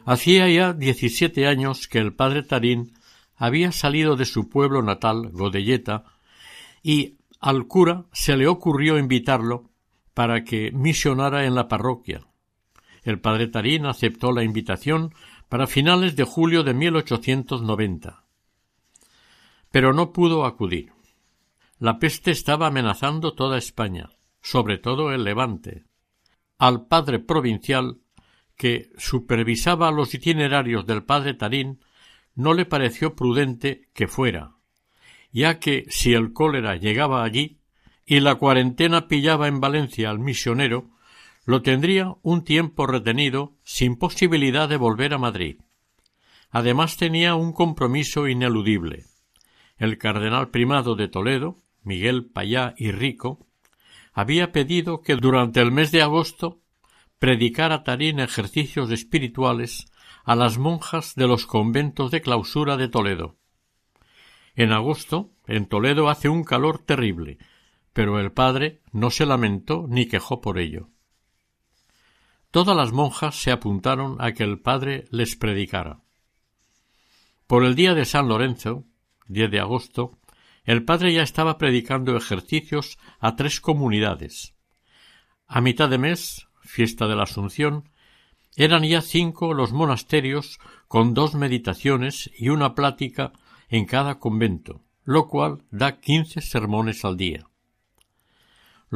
Hacía 0.05 0.51
ya 0.51 0.75
17 0.75 1.47
años 1.47 1.89
que 1.89 1.97
el 1.99 2.13
padre 2.13 2.43
Tarín 2.43 2.93
había 3.37 3.73
salido 3.73 4.17
de 4.17 4.27
su 4.27 4.51
pueblo 4.51 4.83
natal, 4.83 5.31
Godelleta, 5.33 6.05
y 6.83 7.15
al 7.41 7.67
cura 7.67 8.05
se 8.13 8.37
le 8.37 8.47
ocurrió 8.47 8.99
invitarlo 8.99 9.71
para 10.17 10.45
que 10.45 10.73
misionara 10.73 11.45
en 11.45 11.55
la 11.55 11.69
parroquia. 11.69 12.23
El 13.03 13.21
padre 13.21 13.49
Tarín 13.49 13.85
aceptó 13.85 14.33
la 14.33 14.45
invitación 14.45 15.13
para 15.51 15.67
finales 15.67 16.17
de 16.17 16.25
julio 16.25 16.63
de 16.63 16.73
1890. 16.73 18.25
Pero 19.71 19.93
no 19.93 20.15
pudo 20.15 20.47
acudir. 20.47 20.91
La 21.79 21.99
peste 21.99 22.31
estaba 22.31 22.69
amenazando 22.69 23.35
toda 23.35 23.59
España, 23.59 24.09
sobre 24.41 24.79
todo 24.79 25.13
el 25.13 25.23
Levante. 25.23 25.85
Al 26.57 26.87
padre 26.87 27.19
provincial, 27.19 27.99
que 28.57 28.89
supervisaba 28.97 29.91
los 29.91 30.15
itinerarios 30.15 30.87
del 30.87 31.05
padre 31.05 31.35
Tarín, 31.35 31.85
no 32.35 32.55
le 32.55 32.65
pareció 32.65 33.15
prudente 33.15 33.91
que 33.93 34.09
fuera, 34.09 34.55
ya 35.31 35.59
que 35.59 35.85
si 35.91 36.15
el 36.15 36.33
cólera 36.33 36.77
llegaba 36.77 37.23
allí, 37.23 37.61
y 38.07 38.21
la 38.21 38.37
cuarentena 38.37 39.09
pillaba 39.09 39.49
en 39.49 39.61
Valencia 39.61 40.11
al 40.11 40.21
misionero, 40.21 40.91
lo 41.45 41.63
tendría 41.63 42.15
un 42.23 42.45
tiempo 42.45 42.87
retenido 42.87 43.55
sin 43.65 43.97
posibilidad 43.97 44.69
de 44.69 44.77
volver 44.77 45.13
a 45.13 45.19
Madrid. 45.19 45.59
Además 46.51 46.97
tenía 46.97 47.35
un 47.35 47.53
compromiso 47.53 48.29
ineludible. 48.29 49.05
El 49.77 49.99
cardenal 49.99 50.51
primado 50.51 50.95
de 50.95 51.09
Toledo, 51.09 51.59
Miguel 51.83 52.27
Payá 52.27 52.75
y 52.79 52.93
Rico, 52.93 53.47
había 54.13 54.53
pedido 54.53 55.03
que 55.03 55.17
durante 55.17 55.61
el 55.61 55.73
mes 55.73 55.91
de 55.93 56.03
agosto 56.03 56.61
predicara 57.19 57.83
Tarín 57.83 58.21
ejercicios 58.21 58.91
espirituales 58.91 59.87
a 60.25 60.37
las 60.37 60.59
monjas 60.59 61.15
de 61.17 61.27
los 61.27 61.47
conventos 61.47 62.11
de 62.11 62.21
clausura 62.23 62.77
de 62.77 62.89
Toledo. 62.89 63.37
En 64.55 64.73
agosto, 64.73 65.31
en 65.47 65.67
Toledo 65.67 66.09
hace 66.09 66.29
un 66.29 66.45
calor 66.45 66.79
terrible, 66.79 67.39
pero 67.97 68.21
el 68.21 68.31
padre 68.31 68.83
no 68.93 69.09
se 69.09 69.25
lamentó 69.25 69.87
ni 69.89 70.05
quejó 70.05 70.43
por 70.43 70.59
ello. 70.59 70.91
Todas 72.51 72.77
las 72.77 72.93
monjas 72.93 73.37
se 73.37 73.51
apuntaron 73.51 74.19
a 74.21 74.33
que 74.33 74.45
el 74.45 74.61
padre 74.61 75.07
les 75.11 75.35
predicara. 75.35 76.03
Por 77.47 77.65
el 77.65 77.75
día 77.75 77.95
de 77.95 78.05
San 78.05 78.29
Lorenzo, 78.29 78.85
10 79.29 79.51
de 79.51 79.61
agosto, 79.61 80.19
el 80.65 80.85
padre 80.85 81.15
ya 81.15 81.23
estaba 81.23 81.57
predicando 81.57 82.19
ejercicios 82.19 82.99
a 83.19 83.35
tres 83.35 83.63
comunidades. 83.63 84.55
A 85.47 85.63
mitad 85.63 85.89
de 85.89 85.97
mes, 85.97 86.49
fiesta 86.61 87.07
de 87.07 87.17
la 87.17 87.23
Asunción, 87.23 87.89
eran 88.57 88.83
ya 88.83 89.01
cinco 89.01 89.55
los 89.55 89.73
monasterios 89.73 90.59
con 90.87 91.15
dos 91.15 91.35
meditaciones 91.35 92.31
y 92.37 92.51
una 92.51 92.75
plática 92.75 93.33
en 93.71 93.87
cada 93.87 94.19
convento, 94.19 94.85
lo 95.05 95.29
cual 95.29 95.65
da 95.71 95.99
quince 95.99 96.43
sermones 96.43 97.03
al 97.03 97.17
día. 97.17 97.47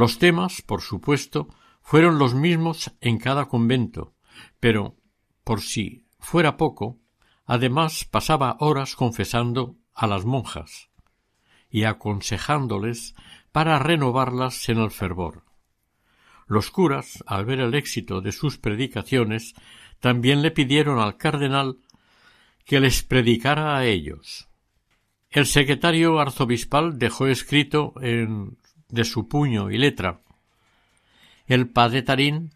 Los 0.00 0.18
temas, 0.18 0.62
por 0.62 0.80
supuesto, 0.80 1.48
fueron 1.82 2.18
los 2.18 2.34
mismos 2.34 2.90
en 3.02 3.18
cada 3.18 3.48
convento, 3.48 4.14
pero, 4.58 4.96
por 5.44 5.60
si 5.60 6.06
fuera 6.18 6.56
poco, 6.56 6.98
además 7.44 8.06
pasaba 8.06 8.56
horas 8.60 8.96
confesando 8.96 9.76
a 9.92 10.06
las 10.06 10.24
monjas 10.24 10.88
y 11.68 11.84
aconsejándoles 11.84 13.14
para 13.52 13.78
renovarlas 13.78 14.70
en 14.70 14.78
el 14.78 14.90
fervor. 14.90 15.44
Los 16.46 16.70
curas, 16.70 17.22
al 17.26 17.44
ver 17.44 17.60
el 17.60 17.74
éxito 17.74 18.22
de 18.22 18.32
sus 18.32 18.56
predicaciones, 18.56 19.54
también 19.98 20.40
le 20.40 20.50
pidieron 20.50 20.98
al 20.98 21.18
cardenal 21.18 21.76
que 22.64 22.80
les 22.80 23.02
predicara 23.02 23.76
a 23.76 23.84
ellos. 23.84 24.48
El 25.28 25.44
secretario 25.44 26.18
arzobispal 26.20 26.98
dejó 26.98 27.26
escrito 27.26 27.92
en 28.00 28.56
de 28.90 29.04
su 29.04 29.28
puño 29.28 29.70
y 29.70 29.78
letra 29.78 30.20
el 31.50 31.68
padre 31.68 32.02
Tarín 32.02 32.52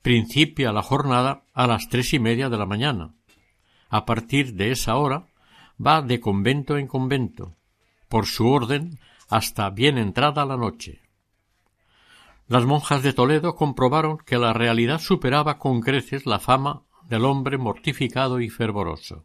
principia 0.00 0.72
la 0.72 0.80
jornada 0.80 1.42
a 1.52 1.66
las 1.66 1.90
tres 1.90 2.14
y 2.14 2.18
media 2.18 2.48
de 2.48 2.56
la 2.56 2.64
mañana. 2.64 3.12
A 3.90 4.06
partir 4.06 4.54
de 4.54 4.70
esa 4.70 4.96
hora 4.96 5.26
va 5.78 6.00
de 6.00 6.18
convento 6.18 6.78
en 6.78 6.86
convento, 6.86 7.52
por 8.08 8.24
su 8.24 8.48
orden 8.48 8.98
hasta 9.28 9.68
bien 9.68 9.98
entrada 9.98 10.46
la 10.46 10.56
noche. 10.56 11.02
Las 12.48 12.64
monjas 12.64 13.02
de 13.02 13.12
Toledo 13.12 13.54
comprobaron 13.54 14.16
que 14.16 14.38
la 14.38 14.54
realidad 14.54 14.98
superaba 14.98 15.58
con 15.58 15.82
creces 15.82 16.24
la 16.24 16.38
fama 16.38 16.84
del 17.10 17.22
hombre 17.26 17.58
mortificado 17.58 18.40
y 18.40 18.48
fervoroso. 18.48 19.24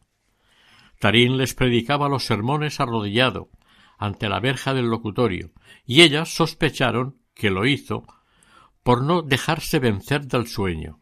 Tarín 0.99 1.37
les 1.37 1.53
predicaba 1.53 2.09
los 2.09 2.25
sermones 2.25 2.81
arrodillado 2.81 3.47
ante 4.01 4.29
la 4.29 4.39
verja 4.39 4.73
del 4.73 4.87
locutorio, 4.87 5.51
y 5.85 6.01
ellas 6.01 6.33
sospecharon 6.33 7.21
que 7.35 7.51
lo 7.51 7.67
hizo 7.67 8.03
por 8.81 9.03
no 9.03 9.21
dejarse 9.21 9.77
vencer 9.77 10.25
del 10.25 10.47
sueño. 10.47 11.01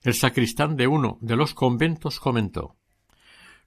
El 0.00 0.14
sacristán 0.14 0.76
de 0.76 0.86
uno 0.86 1.18
de 1.20 1.36
los 1.36 1.52
conventos 1.52 2.18
comentó 2.18 2.78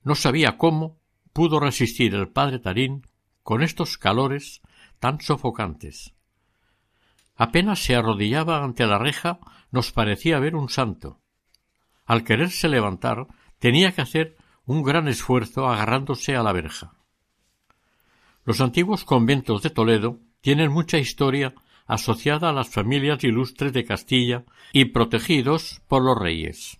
No 0.01 0.15
sabía 0.15 0.57
cómo 0.57 0.99
pudo 1.31 1.59
resistir 1.59 2.15
el 2.15 2.27
padre 2.27 2.57
Tarín 2.57 3.07
con 3.43 3.61
estos 3.61 3.99
calores 3.99 4.63
tan 4.99 5.21
sofocantes. 5.21 6.15
Apenas 7.35 7.83
se 7.83 7.95
arrodillaba 7.95 8.63
ante 8.63 8.87
la 8.87 8.97
reja 8.97 9.39
nos 9.69 9.91
parecía 9.91 10.39
ver 10.39 10.55
un 10.55 10.69
santo. 10.69 11.21
Al 12.03 12.23
quererse 12.23 12.67
levantar 12.67 13.27
tenía 13.59 13.91
que 13.91 14.01
hacer 14.01 14.37
un 14.65 14.81
gran 14.81 15.07
esfuerzo 15.07 15.67
agarrándose 15.67 16.35
a 16.35 16.41
la 16.41 16.51
verja. 16.51 17.02
Los 18.45 18.61
antiguos 18.61 19.05
conventos 19.05 19.61
de 19.61 19.69
Toledo 19.69 20.19
tienen 20.41 20.71
mucha 20.71 20.97
historia 20.97 21.53
asociada 21.85 22.49
a 22.49 22.53
las 22.53 22.69
familias 22.69 23.23
ilustres 23.23 23.73
de 23.73 23.85
Castilla 23.85 24.43
y 24.71 24.85
protegidos 24.85 25.81
por 25.87 26.03
los 26.03 26.17
reyes. 26.17 26.79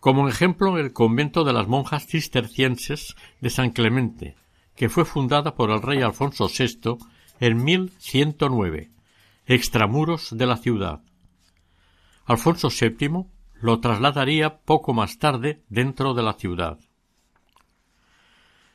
Como 0.00 0.28
ejemplo, 0.28 0.78
el 0.78 0.92
convento 0.92 1.44
de 1.44 1.52
las 1.52 1.68
monjas 1.68 2.06
cistercienses 2.06 3.14
de 3.40 3.50
San 3.50 3.70
Clemente, 3.70 4.36
que 4.76 4.88
fue 4.88 5.04
fundada 5.04 5.54
por 5.54 5.70
el 5.70 5.80
rey 5.80 6.02
Alfonso 6.02 6.48
VI 6.48 6.98
en 7.40 7.62
1109 7.62 8.90
extramuros 9.46 10.36
de 10.36 10.46
la 10.46 10.56
ciudad. 10.56 11.02
Alfonso 12.24 12.68
VII 12.68 13.26
lo 13.54 13.80
trasladaría 13.80 14.58
poco 14.60 14.92
más 14.92 15.18
tarde 15.18 15.62
dentro 15.68 16.14
de 16.14 16.22
la 16.22 16.34
ciudad. 16.34 16.78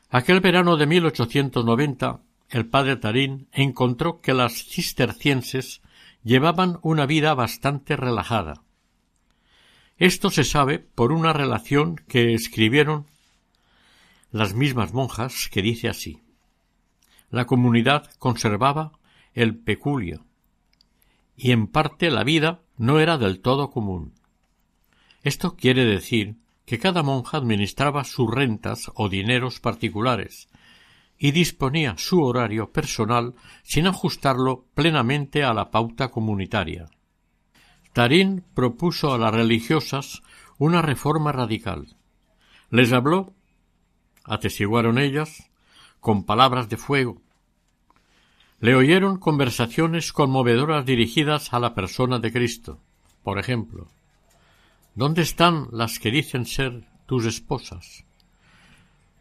Aquel 0.10 0.40
verano 0.40 0.78
de 0.78 0.86
1890, 0.86 2.22
el 2.50 2.66
padre 2.66 2.96
Tarín 2.96 3.48
encontró 3.52 4.22
que 4.22 4.34
las 4.34 4.54
cistercienses 4.54 5.82
llevaban 6.24 6.80
una 6.82 7.06
vida 7.06 7.34
bastante 7.34 7.98
relajada. 7.98 8.64
Esto 9.98 10.30
se 10.30 10.46
sabe 10.46 10.80
por 10.80 11.12
una 11.12 11.34
relación 11.34 11.98
que 12.08 12.34
escribieron 12.34 13.08
las 14.32 14.54
mismas 14.54 14.94
monjas 14.94 15.50
que 15.52 15.62
dice 15.62 15.90
así. 15.90 16.22
La 17.30 17.46
comunidad 17.46 18.10
conservaba 18.18 18.94
el 19.34 19.58
peculio, 19.58 20.26
y 21.36 21.52
en 21.52 21.68
parte 21.68 22.12
la 22.12 22.24
vida 22.24 22.62
no 22.78 23.00
era 23.00 23.18
del 23.18 23.42
todo 23.42 23.72
común. 23.72 24.14
Esto 25.24 25.58
quiere 25.58 25.84
decir 25.84 26.36
que 26.68 26.80
cada 26.80 27.02
monja 27.02 27.38
administraba 27.38 28.04
sus 28.04 28.30
rentas 28.30 28.92
o 28.94 29.08
dineros 29.08 29.62
particulares 29.62 30.50
y 31.18 31.32
disponía 31.32 31.96
su 31.98 32.22
horario 32.22 32.74
personal 32.74 33.36
sin 33.64 33.88
ajustarlo 33.88 34.66
plenamente 34.76 35.46
a 35.46 35.54
la 35.54 35.72
pauta 35.72 36.10
comunitaria. 36.10 36.90
Tarín 37.94 38.44
propuso 38.54 39.14
a 39.14 39.18
las 39.18 39.34
religiosas 39.34 40.22
una 40.58 40.82
reforma 40.82 41.32
radical. 41.32 41.96
Les 42.70 42.92
habló, 42.92 43.34
atesiguaron 44.26 45.00
ellas, 45.00 45.50
con 46.02 46.26
palabras 46.26 46.68
de 46.68 46.76
fuego, 46.76 47.22
le 48.60 48.76
oyeron 48.76 49.20
conversaciones 49.20 50.12
conmovedoras 50.12 50.86
dirigidas 50.86 51.54
a 51.54 51.60
la 51.60 51.74
persona 51.74 52.20
de 52.20 52.34
Cristo. 52.34 52.82
Por 53.24 53.40
ejemplo, 53.40 53.88
¿Dónde 54.98 55.22
están 55.22 55.68
las 55.72 56.00
que 56.00 56.10
dicen 56.10 56.48
ser 56.48 56.88
tus 57.06 57.28
esposas? 57.28 58.04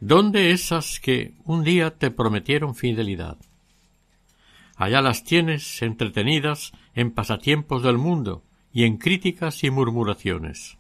¿Dónde 0.01 0.53
esas 0.53 1.01
que 1.01 1.35
un 1.45 1.65
día 1.65 1.99
te 1.99 2.11
prometieron 2.11 2.75
fidelidad? 2.75 3.37
Allá 4.77 5.03
las 5.03 5.23
tienes 5.23 5.83
entretenidas 5.83 6.73
en 6.95 7.11
pasatiempos 7.11 7.83
del 7.83 7.99
mundo 7.99 8.43
y 8.73 8.85
en 8.85 8.97
críticas 8.97 9.65
y 9.65 9.71
murmuraciones. 9.71 10.79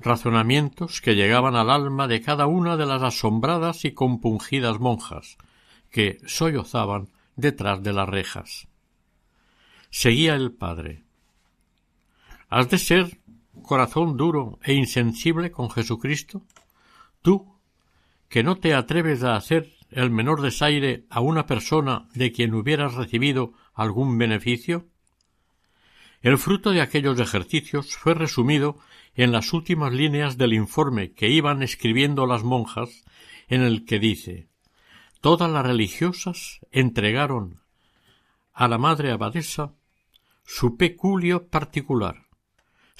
Razonamientos 0.00 1.00
que 1.00 1.14
llegaban 1.14 1.54
al 1.54 1.70
alma 1.70 2.08
de 2.08 2.22
cada 2.22 2.48
una 2.48 2.76
de 2.76 2.86
las 2.86 3.04
asombradas 3.04 3.84
y 3.84 3.92
compungidas 3.92 4.80
monjas 4.80 5.38
que 5.92 6.18
sollozaban 6.26 7.06
detrás 7.36 7.84
de 7.84 7.92
las 7.92 8.08
rejas. 8.08 8.66
Seguía 9.90 10.34
el 10.34 10.50
padre. 10.50 11.04
Has 12.48 12.68
de 12.68 12.78
ser 12.78 13.19
corazón 13.70 14.16
duro 14.16 14.58
e 14.64 14.72
insensible 14.74 15.52
con 15.52 15.70
Jesucristo? 15.70 16.42
Tú, 17.22 17.54
que 18.28 18.42
no 18.42 18.56
te 18.56 18.74
atreves 18.74 19.22
a 19.22 19.36
hacer 19.36 19.70
el 19.92 20.10
menor 20.10 20.42
desaire 20.42 21.04
a 21.08 21.20
una 21.20 21.46
persona 21.46 22.08
de 22.12 22.32
quien 22.32 22.52
hubieras 22.52 22.94
recibido 22.94 23.52
algún 23.72 24.18
beneficio? 24.18 24.88
El 26.20 26.36
fruto 26.36 26.72
de 26.72 26.80
aquellos 26.80 27.20
ejercicios 27.20 27.96
fue 27.96 28.14
resumido 28.14 28.76
en 29.14 29.30
las 29.30 29.52
últimas 29.52 29.92
líneas 29.92 30.36
del 30.36 30.52
informe 30.52 31.12
que 31.12 31.28
iban 31.28 31.62
escribiendo 31.62 32.26
las 32.26 32.42
monjas, 32.42 33.04
en 33.46 33.62
el 33.62 33.84
que 33.84 34.00
dice 34.00 34.48
Todas 35.20 35.48
las 35.48 35.64
religiosas 35.64 36.58
entregaron 36.72 37.60
a 38.52 38.66
la 38.66 38.78
madre 38.78 39.12
abadesa 39.12 39.74
su 40.44 40.76
peculio 40.76 41.46
particular. 41.46 42.29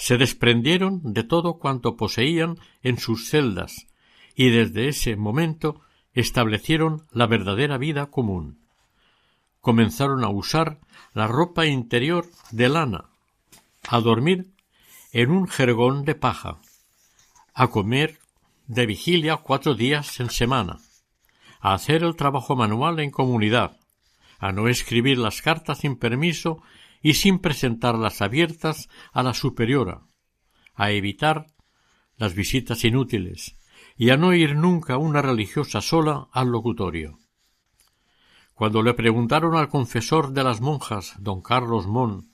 Se 0.00 0.16
desprendieron 0.16 1.12
de 1.12 1.24
todo 1.24 1.58
cuanto 1.58 1.94
poseían 1.94 2.58
en 2.82 2.96
sus 2.96 3.28
celdas 3.28 3.86
y 4.34 4.48
desde 4.48 4.88
ese 4.88 5.14
momento 5.14 5.82
establecieron 6.14 7.06
la 7.12 7.26
verdadera 7.26 7.76
vida 7.76 8.06
común. 8.06 8.64
Comenzaron 9.60 10.24
a 10.24 10.30
usar 10.30 10.80
la 11.12 11.26
ropa 11.26 11.66
interior 11.66 12.30
de 12.50 12.70
lana, 12.70 13.10
a 13.88 14.00
dormir 14.00 14.48
en 15.12 15.30
un 15.32 15.46
jergón 15.46 16.06
de 16.06 16.14
paja, 16.14 16.62
a 17.52 17.66
comer 17.66 18.20
de 18.68 18.86
vigilia 18.86 19.36
cuatro 19.36 19.74
días 19.74 20.18
en 20.18 20.30
semana, 20.30 20.78
a 21.60 21.74
hacer 21.74 22.04
el 22.04 22.16
trabajo 22.16 22.56
manual 22.56 23.00
en 23.00 23.10
comunidad, 23.10 23.76
a 24.38 24.50
no 24.50 24.66
escribir 24.68 25.18
las 25.18 25.42
cartas 25.42 25.80
sin 25.80 25.96
permiso 25.96 26.62
y 27.00 27.14
sin 27.14 27.38
presentarlas 27.38 28.22
abiertas 28.22 28.88
a 29.12 29.22
la 29.22 29.34
superiora, 29.34 30.02
a 30.74 30.90
evitar 30.90 31.46
las 32.16 32.34
visitas 32.34 32.84
inútiles 32.84 33.56
y 33.96 34.10
a 34.10 34.16
no 34.16 34.34
ir 34.34 34.56
nunca 34.56 34.98
una 34.98 35.22
religiosa 35.22 35.80
sola 35.80 36.28
al 36.32 36.48
locutorio. 36.48 37.18
Cuando 38.54 38.82
le 38.82 38.94
preguntaron 38.94 39.56
al 39.56 39.68
confesor 39.68 40.32
de 40.32 40.44
las 40.44 40.60
monjas, 40.60 41.14
don 41.18 41.40
Carlos 41.40 41.86
Mon, 41.86 42.32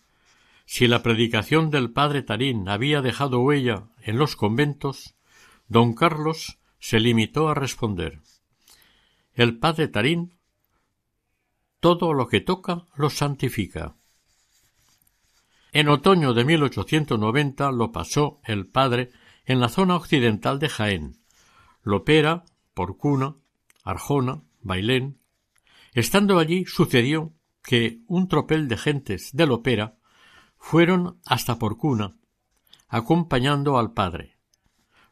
si 0.64 0.88
la 0.88 1.02
predicación 1.02 1.70
del 1.70 1.92
padre 1.92 2.22
Tarín 2.22 2.68
había 2.68 3.00
dejado 3.00 3.40
huella 3.40 3.84
en 4.02 4.18
los 4.18 4.34
conventos, 4.34 5.14
don 5.68 5.94
Carlos 5.94 6.58
se 6.80 6.98
limitó 6.98 7.48
a 7.48 7.54
responder 7.54 8.20
el 9.36 9.58
padre 9.58 9.88
Tarín 9.88 10.38
todo 11.80 12.14
lo 12.14 12.26
que 12.26 12.40
toca 12.40 12.86
lo 12.96 13.10
santifica. 13.10 13.95
En 15.72 15.88
otoño 15.88 16.32
de 16.32 16.44
1890 16.44 17.70
lo 17.72 17.92
pasó 17.92 18.40
el 18.44 18.66
padre 18.66 19.10
en 19.44 19.60
la 19.60 19.68
zona 19.68 19.96
occidental 19.96 20.58
de 20.58 20.68
Jaén, 20.68 21.16
Lopera, 21.82 22.44
Porcuna, 22.74 23.36
Arjona, 23.84 24.42
Bailén, 24.60 25.20
estando 25.92 26.38
allí 26.38 26.64
sucedió 26.64 27.32
que 27.62 28.00
un 28.06 28.28
tropel 28.28 28.68
de 28.68 28.76
gentes 28.76 29.30
del 29.32 29.52
ópera 29.52 29.96
fueron 30.58 31.20
hasta 31.24 31.58
Porcuna, 31.58 32.16
acompañando 32.88 33.78
al 33.78 33.92
padre. 33.92 34.36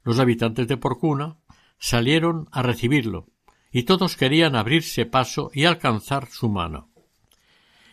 Los 0.03 0.19
habitantes 0.19 0.67
de 0.69 0.77
Porcuna 0.77 1.39
salieron 1.79 2.49
a 2.51 2.63
recibirlo, 2.63 3.27
y 3.71 3.85
todos 3.85 4.17
querían 4.17 4.57
abrirse 4.57 5.07
paso 5.07 5.51
y 5.53 5.65
alcanzar 5.65 6.29
su 6.29 6.49
mano. 6.49 6.91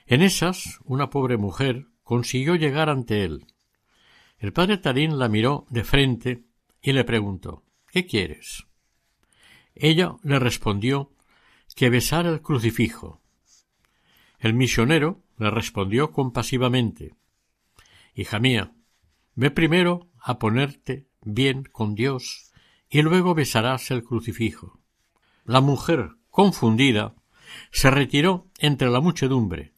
En 0.05 0.21
esas, 0.21 0.79
una 0.83 1.09
pobre 1.09 1.37
mujer 1.37 1.87
consiguió 2.11 2.55
llegar 2.55 2.89
ante 2.89 3.23
él. 3.23 3.45
El 4.37 4.51
padre 4.51 4.77
Tarín 4.77 5.17
la 5.17 5.29
miró 5.29 5.65
de 5.69 5.85
frente 5.85 6.43
y 6.81 6.91
le 6.91 7.05
preguntó 7.05 7.63
¿Qué 7.89 8.05
quieres? 8.05 8.65
Ella 9.75 10.17
le 10.21 10.37
respondió 10.37 11.13
que 11.73 11.89
besara 11.89 12.29
el 12.29 12.41
crucifijo. 12.41 13.21
El 14.39 14.55
misionero 14.55 15.23
le 15.37 15.51
respondió 15.51 16.11
compasivamente 16.11 17.15
Hija 18.13 18.39
mía, 18.41 18.73
ve 19.35 19.49
primero 19.49 20.09
a 20.19 20.37
ponerte 20.37 21.07
bien 21.21 21.63
con 21.63 21.95
Dios 21.95 22.51
y 22.89 23.03
luego 23.03 23.35
besarás 23.35 23.89
el 23.89 24.03
crucifijo. 24.03 24.81
La 25.45 25.61
mujer, 25.61 26.17
confundida, 26.29 27.15
se 27.71 27.89
retiró 27.89 28.49
entre 28.59 28.89
la 28.89 28.99
muchedumbre. 28.99 29.71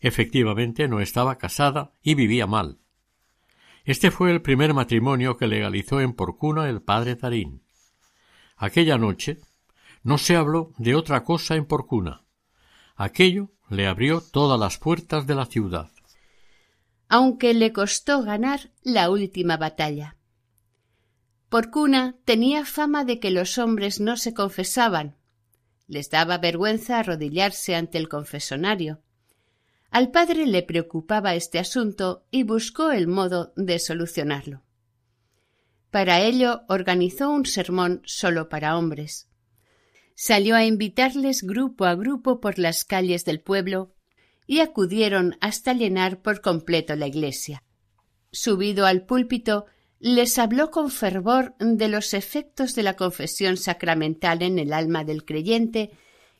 Efectivamente 0.00 0.88
no 0.88 1.00
estaba 1.00 1.38
casada 1.38 1.92
y 2.02 2.14
vivía 2.14 2.46
mal. 2.46 2.78
Este 3.84 4.10
fue 4.10 4.30
el 4.30 4.42
primer 4.42 4.74
matrimonio 4.74 5.36
que 5.36 5.46
legalizó 5.46 6.00
en 6.00 6.12
Porcuna 6.12 6.68
el 6.68 6.82
padre 6.82 7.16
Tarín. 7.16 7.62
Aquella 8.56 8.98
noche 8.98 9.38
no 10.02 10.18
se 10.18 10.36
habló 10.36 10.72
de 10.78 10.94
otra 10.94 11.24
cosa 11.24 11.56
en 11.56 11.64
Porcuna. 11.64 12.24
Aquello 12.96 13.50
le 13.70 13.86
abrió 13.86 14.20
todas 14.20 14.58
las 14.58 14.78
puertas 14.78 15.26
de 15.26 15.34
la 15.34 15.46
ciudad. 15.46 15.90
Aunque 17.08 17.54
le 17.54 17.72
costó 17.72 18.22
ganar 18.22 18.70
la 18.82 19.10
última 19.10 19.56
batalla. 19.56 20.16
Porcuna 21.48 22.16
tenía 22.24 22.66
fama 22.66 23.04
de 23.04 23.18
que 23.20 23.30
los 23.30 23.56
hombres 23.56 24.00
no 24.00 24.16
se 24.16 24.34
confesaban. 24.34 25.16
Les 25.86 26.10
daba 26.10 26.36
vergüenza 26.36 26.98
arrodillarse 26.98 27.74
ante 27.74 27.96
el 27.96 28.08
confesonario. 28.08 29.00
Al 29.90 30.10
padre 30.10 30.46
le 30.46 30.62
preocupaba 30.62 31.34
este 31.34 31.58
asunto 31.58 32.26
y 32.30 32.42
buscó 32.42 32.90
el 32.90 33.08
modo 33.08 33.52
de 33.56 33.78
solucionarlo. 33.78 34.62
Para 35.90 36.20
ello 36.20 36.62
organizó 36.68 37.30
un 37.30 37.46
sermón 37.46 38.02
solo 38.04 38.48
para 38.48 38.76
hombres. 38.76 39.28
Salió 40.14 40.56
a 40.56 40.64
invitarles 40.64 41.42
grupo 41.42 41.86
a 41.86 41.94
grupo 41.94 42.40
por 42.40 42.58
las 42.58 42.84
calles 42.84 43.24
del 43.24 43.40
pueblo 43.40 43.94
y 44.46 44.60
acudieron 44.60 45.36
hasta 45.40 45.72
llenar 45.72 46.20
por 46.20 46.42
completo 46.42 46.94
la 46.96 47.06
iglesia. 47.06 47.62
Subido 48.30 48.84
al 48.84 49.06
púlpito, 49.06 49.66
les 50.00 50.38
habló 50.38 50.70
con 50.70 50.90
fervor 50.90 51.54
de 51.58 51.88
los 51.88 52.14
efectos 52.14 52.74
de 52.74 52.82
la 52.82 52.94
confesión 52.94 53.56
sacramental 53.56 54.42
en 54.42 54.58
el 54.58 54.72
alma 54.72 55.04
del 55.04 55.24
creyente 55.24 55.90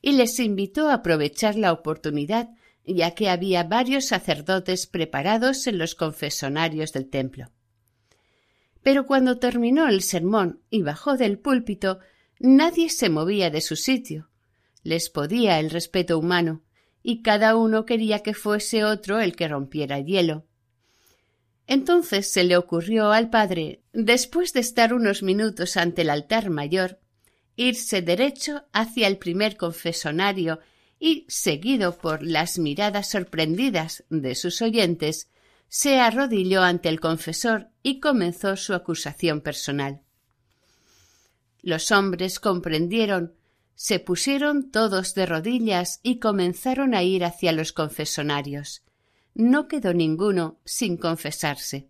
y 0.03 0.13
les 0.13 0.39
invitó 0.39 0.89
a 0.89 0.95
aprovechar 0.95 1.57
la 1.57 1.73
oportunidad 1.73 2.51
ya 2.95 3.15
que 3.15 3.29
había 3.29 3.65
varios 3.65 4.07
sacerdotes 4.07 4.87
preparados 4.87 5.67
en 5.67 5.79
los 5.79 5.95
confesonarios 5.95 6.93
del 6.93 7.09
templo. 7.09 7.51
Pero 8.83 9.07
cuando 9.07 9.39
terminó 9.39 9.89
el 9.89 10.03
sermón 10.03 10.63
y 10.71 10.83
bajó 10.83 11.17
del 11.17 11.39
púlpito, 11.39 11.99
nadie 12.39 12.89
se 12.89 13.11
movía 13.11 13.51
de 13.51 13.61
su 13.61 13.77
sitio. 13.77 14.31
Les 14.83 15.11
podía 15.11 15.59
el 15.61 15.71
respeto 15.71 16.19
humano, 16.19 16.63
y 17.03 17.23
cada 17.23 17.57
uno 17.57 17.85
quería 17.85 18.21
que 18.21 18.35
fuese 18.35 18.85
otro 18.85 19.21
el 19.21 19.37
que 19.37 19.49
rompiera 19.49 19.99
el 19.99 20.07
hielo. 20.07 20.47
Entonces 21.67 22.31
se 22.31 22.45
le 22.45 22.57
ocurrió 22.57 23.13
al 23.13 23.29
padre, 23.29 23.83
después 23.93 24.55
de 24.55 24.61
estar 24.61 24.95
unos 24.95 25.23
minutos 25.23 25.77
ante 25.77 26.03
el 26.03 26.11
altar 26.11 26.49
mayor, 26.49 26.99
irse 27.57 28.01
derecho 28.01 28.65
hacia 28.73 29.07
el 29.07 29.19
primer 29.19 29.57
confesonario 29.57 30.61
y, 30.99 31.25
seguido 31.29 31.97
por 31.99 32.23
las 32.23 32.59
miradas 32.59 33.09
sorprendidas 33.11 34.05
de 34.11 34.35
sus 34.35 34.63
oyentes, 34.63 35.29
se 35.69 36.01
arrodilló 36.01 36.63
ante 36.63 36.89
el 36.89 36.99
confesor 37.01 37.69
y 37.83 38.01
comenzó 38.01 38.57
su 38.57 38.75
acusación 38.75 39.41
personal. 39.41 40.03
Los 41.63 41.91
hombres 41.91 42.41
comprendieron, 42.41 43.35
se 43.75 44.01
pusieron 44.01 44.71
todos 44.71 45.15
de 45.15 45.27
rodillas 45.27 46.01
y 46.03 46.19
comenzaron 46.19 46.95
a 46.95 47.03
ir 47.03 47.25
hacia 47.25 47.53
los 47.53 47.73
confesonarios. 47.73 48.83
No 49.35 49.69
quedó 49.69 49.93
ninguno 49.93 50.59
sin 50.65 50.97
confesarse. 50.97 51.89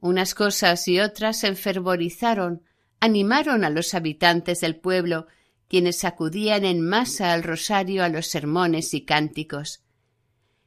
Unas 0.00 0.34
cosas 0.34 0.86
y 0.88 1.00
otras 1.00 1.44
enfervorizaron, 1.44 2.62
animaron 3.00 3.64
a 3.64 3.70
los 3.70 3.94
habitantes 3.94 4.60
del 4.60 4.76
pueblo 4.76 5.26
quienes 5.68 6.04
acudían 6.04 6.64
en 6.64 6.80
masa 6.80 7.32
al 7.32 7.42
rosario 7.42 8.04
a 8.04 8.08
los 8.08 8.26
sermones 8.26 8.94
y 8.94 9.04
cánticos. 9.04 9.82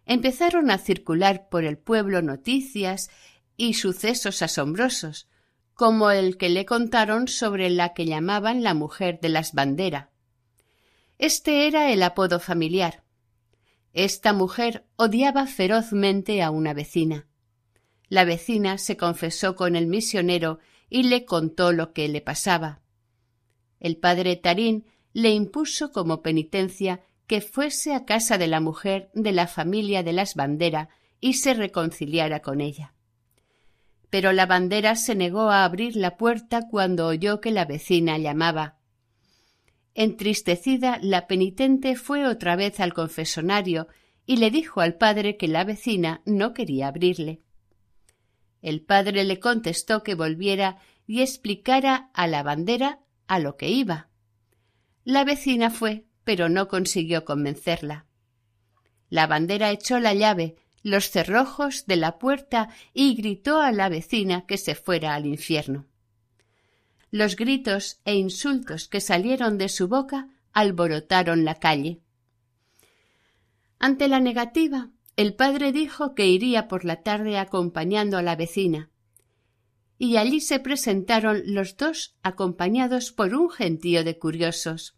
Empezaron 0.05 0.71
a 0.71 0.77
circular 0.77 1.49
por 1.49 1.63
el 1.63 1.77
pueblo 1.77 2.21
noticias 2.21 3.09
y 3.55 3.75
sucesos 3.75 4.41
asombrosos, 4.41 5.27
como 5.73 6.11
el 6.11 6.37
que 6.37 6.49
le 6.49 6.65
contaron 6.65 7.27
sobre 7.27 7.69
la 7.69 7.93
que 7.93 8.05
llamaban 8.05 8.63
la 8.63 8.73
mujer 8.73 9.19
de 9.21 9.29
las 9.29 9.53
banderas. 9.53 10.07
Este 11.17 11.67
era 11.67 11.91
el 11.91 12.03
apodo 12.03 12.39
familiar. 12.39 13.03
Esta 13.93 14.33
mujer 14.33 14.85
odiaba 14.95 15.47
ferozmente 15.47 16.41
a 16.41 16.51
una 16.51 16.73
vecina. 16.73 17.27
La 18.07 18.23
vecina 18.23 18.77
se 18.77 18.97
confesó 18.97 19.55
con 19.55 19.75
el 19.75 19.87
misionero 19.87 20.59
y 20.89 21.03
le 21.03 21.25
contó 21.25 21.71
lo 21.71 21.93
que 21.93 22.07
le 22.07 22.21
pasaba. 22.21 22.81
El 23.79 23.97
padre 23.97 24.35
Tarín 24.35 24.85
le 25.13 25.31
impuso 25.31 25.91
como 25.91 26.21
penitencia 26.21 27.01
que 27.27 27.41
fuese 27.41 27.93
a 27.93 28.05
casa 28.05 28.37
de 28.37 28.47
la 28.47 28.59
mujer 28.59 29.09
de 29.13 29.31
la 29.31 29.47
familia 29.47 30.03
de 30.03 30.13
las 30.13 30.35
Bandera 30.35 30.89
y 31.21 31.33
se 31.33 31.53
reconciliara 31.53 32.41
con 32.41 32.61
ella. 32.61 32.93
Pero 34.09 34.31
la 34.33 34.47
bandera 34.47 34.95
se 34.95 35.13
negó 35.13 35.51
a 35.51 35.63
abrir 35.63 35.95
la 35.95 36.17
puerta 36.17 36.67
cuando 36.67 37.07
oyó 37.07 37.41
que 37.41 37.51
la 37.51 37.65
vecina 37.65 38.17
llamaba. 38.17 38.77
Entristecida, 39.93 40.97
la 41.01 41.27
penitente 41.27 41.95
fue 41.95 42.25
otra 42.25 42.55
vez 42.55 42.79
al 42.79 42.93
confesonario 42.93 43.87
y 44.25 44.37
le 44.37 44.49
dijo 44.49 44.81
al 44.81 44.95
padre 44.95 45.37
que 45.37 45.47
la 45.47 45.63
vecina 45.63 46.21
no 46.25 46.53
quería 46.53 46.87
abrirle. 46.87 47.41
El 48.61 48.81
padre 48.81 49.23
le 49.23 49.39
contestó 49.39 50.03
que 50.03 50.15
volviera 50.15 50.79
y 51.05 51.21
explicara 51.21 52.09
a 52.13 52.27
la 52.27 52.43
bandera 52.43 52.99
a 53.29 53.39
lo 53.39 53.55
que 53.55 53.69
iba. 53.69 54.09
La 55.05 55.23
vecina 55.23 55.69
fue, 55.69 56.05
pero 56.25 56.49
no 56.49 56.67
consiguió 56.67 57.23
convencerla. 57.23 58.05
La 59.09 59.27
bandera 59.27 59.71
echó 59.71 59.99
la 59.99 60.13
llave, 60.13 60.57
los 60.83 61.09
cerrojos 61.11 61.85
de 61.85 61.95
la 61.95 62.17
puerta 62.17 62.69
y 62.93 63.15
gritó 63.15 63.61
a 63.61 63.71
la 63.71 63.87
vecina 63.87 64.45
que 64.45 64.57
se 64.57 64.75
fuera 64.75 65.13
al 65.13 65.25
infierno. 65.25 65.85
Los 67.11 67.35
gritos 67.35 68.01
e 68.03 68.15
insultos 68.15 68.87
que 68.87 68.99
salieron 68.99 69.57
de 69.57 69.69
su 69.69 69.87
boca 69.87 70.27
alborotaron 70.51 71.45
la 71.45 71.55
calle. 71.55 72.01
Ante 73.77 74.07
la 74.07 74.19
negativa, 74.19 74.89
el 75.15 75.35
padre 75.35 75.71
dijo 75.71 76.15
que 76.15 76.27
iría 76.27 76.67
por 76.67 76.83
la 76.83 77.03
tarde 77.03 77.37
acompañando 77.37 78.17
a 78.17 78.23
la 78.23 78.35
vecina, 78.35 78.89
y 80.01 80.15
allí 80.15 80.39
se 80.39 80.61
presentaron 80.61 81.43
los 81.45 81.75
dos 81.75 82.15
acompañados 82.23 83.11
por 83.11 83.35
un 83.35 83.49
gentío 83.49 84.05
de 84.05 84.17
curiosos. 84.17 84.95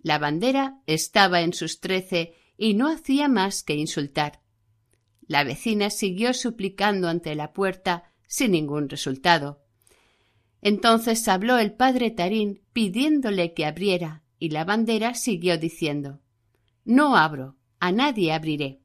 La 0.00 0.18
bandera 0.18 0.80
estaba 0.86 1.42
en 1.42 1.52
sus 1.52 1.80
trece 1.80 2.34
y 2.56 2.72
no 2.72 2.88
hacía 2.88 3.28
más 3.28 3.62
que 3.62 3.74
insultar. 3.74 4.40
La 5.26 5.44
vecina 5.44 5.90
siguió 5.90 6.32
suplicando 6.32 7.08
ante 7.08 7.34
la 7.34 7.52
puerta 7.52 8.10
sin 8.26 8.52
ningún 8.52 8.88
resultado. 8.88 9.62
Entonces 10.62 11.28
habló 11.28 11.58
el 11.58 11.74
padre 11.74 12.10
Tarín 12.10 12.62
pidiéndole 12.72 13.52
que 13.52 13.66
abriera, 13.66 14.24
y 14.38 14.48
la 14.48 14.64
bandera 14.64 15.14
siguió 15.14 15.58
diciendo 15.58 16.20
No 16.86 17.18
abro, 17.18 17.58
a 17.80 17.92
nadie 17.92 18.32
abriré. 18.32 18.80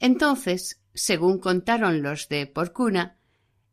Entonces, 0.00 0.80
según 0.94 1.38
contaron 1.38 2.02
los 2.02 2.28
de 2.30 2.46
Porcuna, 2.46 3.18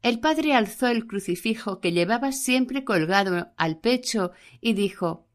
el 0.01 0.19
padre 0.19 0.53
alzó 0.53 0.87
el 0.87 1.07
crucifijo 1.07 1.81
que 1.81 1.91
llevaba 1.91 2.31
siempre 2.31 2.83
colgado 2.83 3.51
al 3.57 3.79
pecho 3.79 4.31
y 4.61 4.73
dijo 4.73 5.27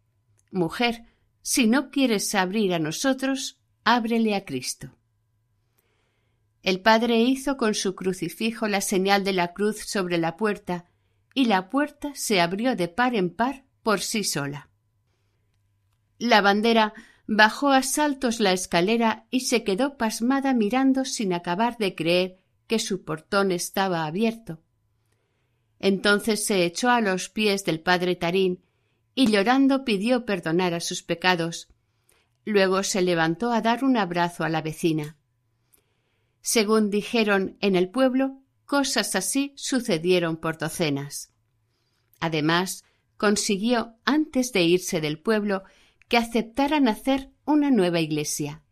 Mujer, 0.51 1.05
si 1.43 1.67
no 1.67 1.91
quieres 1.91 2.35
abrir 2.35 2.73
a 2.73 2.79
nosotros, 2.79 3.61
ábrele 3.85 4.35
a 4.35 4.45
Cristo. 4.45 4.97
El 6.63 6.81
padre 6.81 7.21
hizo 7.21 7.59
con 7.59 7.75
su 7.75 7.95
crucifijo 7.95 8.69
la 8.69 8.81
señal 8.81 9.25
de 9.25 9.35
la 9.35 9.53
cruz 9.53 9.81
sobre 9.81 10.17
la 10.17 10.37
puerta, 10.39 10.87
y 11.35 11.45
la 11.45 11.69
puerta 11.69 12.13
se 12.15 12.41
abrió 12.41 12.77
de 12.77 12.89
par 12.89 13.15
en 13.15 13.29
par 13.29 13.65
por 13.83 14.01
sí 14.01 14.25
sola. 14.25 14.71
La 16.19 16.41
bandera 16.41 16.95
bajó 17.27 17.69
a 17.71 17.83
saltos 17.83 18.41
la 18.41 18.53
escalera 18.53 19.27
y 19.31 19.41
se 19.41 19.65
quedó 19.65 19.99
pasmada 19.99 20.55
mirando 20.55 21.05
sin 21.05 21.35
acabar 21.35 21.77
de 21.77 21.95
creer 21.95 22.44
que 22.75 22.81
su 22.81 23.05
portón 23.05 23.53
estaba 23.53 24.05
abierto. 24.05 24.61
Entonces 25.79 26.45
se 26.45 26.65
echó 26.65 26.91
a 26.91 27.01
los 27.01 27.29
pies 27.29 27.65
del 27.65 27.79
padre 27.79 28.17
Tarín 28.17 28.65
y 29.15 29.31
llorando 29.31 29.85
pidió 29.85 30.25
perdonar 30.25 30.75
a 30.75 30.81
sus 30.81 31.05
pecados. 31.05 31.69
Luego 32.45 32.83
se 32.83 33.01
levantó 33.01 33.53
a 33.53 33.61
dar 33.61 33.85
un 33.85 33.97
abrazo 33.97 34.43
a 34.43 34.49
la 34.49 34.61
vecina. 34.61 35.17
Según 36.41 36.91
dijeron 36.91 37.57
en 37.61 37.77
el 37.77 37.91
pueblo, 37.91 38.43
cosas 38.65 39.15
así 39.15 39.53
sucedieron 39.55 40.37
por 40.37 40.59
docenas. 40.59 41.33
Además, 42.19 42.83
consiguió, 43.17 43.95
antes 44.05 44.51
de 44.51 44.65
irse 44.65 45.01
del 45.01 45.21
pueblo, 45.21 45.63
que 46.09 46.17
aceptaran 46.17 46.89
hacer 46.89 47.31
una 47.45 47.71
nueva 47.71 48.01
iglesia. 48.01 48.65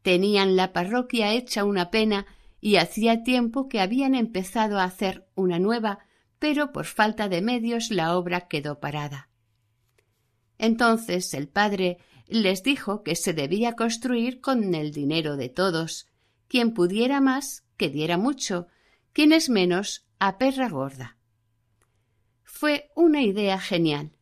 Tenían 0.00 0.56
la 0.56 0.72
parroquia 0.72 1.34
hecha 1.34 1.64
una 1.64 1.90
pena 1.90 2.24
y 2.60 2.76
hacía 2.76 3.22
tiempo 3.22 3.68
que 3.68 3.80
habían 3.80 4.14
empezado 4.14 4.78
a 4.78 4.84
hacer 4.84 5.26
una 5.34 5.58
nueva, 5.58 6.00
pero 6.38 6.72
por 6.72 6.86
falta 6.86 7.28
de 7.28 7.42
medios 7.42 7.90
la 7.90 8.16
obra 8.16 8.48
quedó 8.48 8.80
parada. 8.80 9.28
Entonces 10.58 11.34
el 11.34 11.48
padre 11.48 11.98
les 12.26 12.62
dijo 12.62 13.02
que 13.02 13.16
se 13.16 13.32
debía 13.32 13.74
construir 13.74 14.40
con 14.40 14.74
el 14.74 14.92
dinero 14.92 15.36
de 15.36 15.48
todos, 15.48 16.08
quien 16.48 16.74
pudiera 16.74 17.20
más, 17.20 17.64
que 17.76 17.88
diera 17.88 18.18
mucho, 18.18 18.66
quien 19.12 19.32
es 19.32 19.48
menos, 19.48 20.06
a 20.18 20.36
perra 20.38 20.68
gorda. 20.68 21.16
Fue 22.42 22.90
una 22.96 23.22
idea 23.22 23.58
genial. 23.58 24.12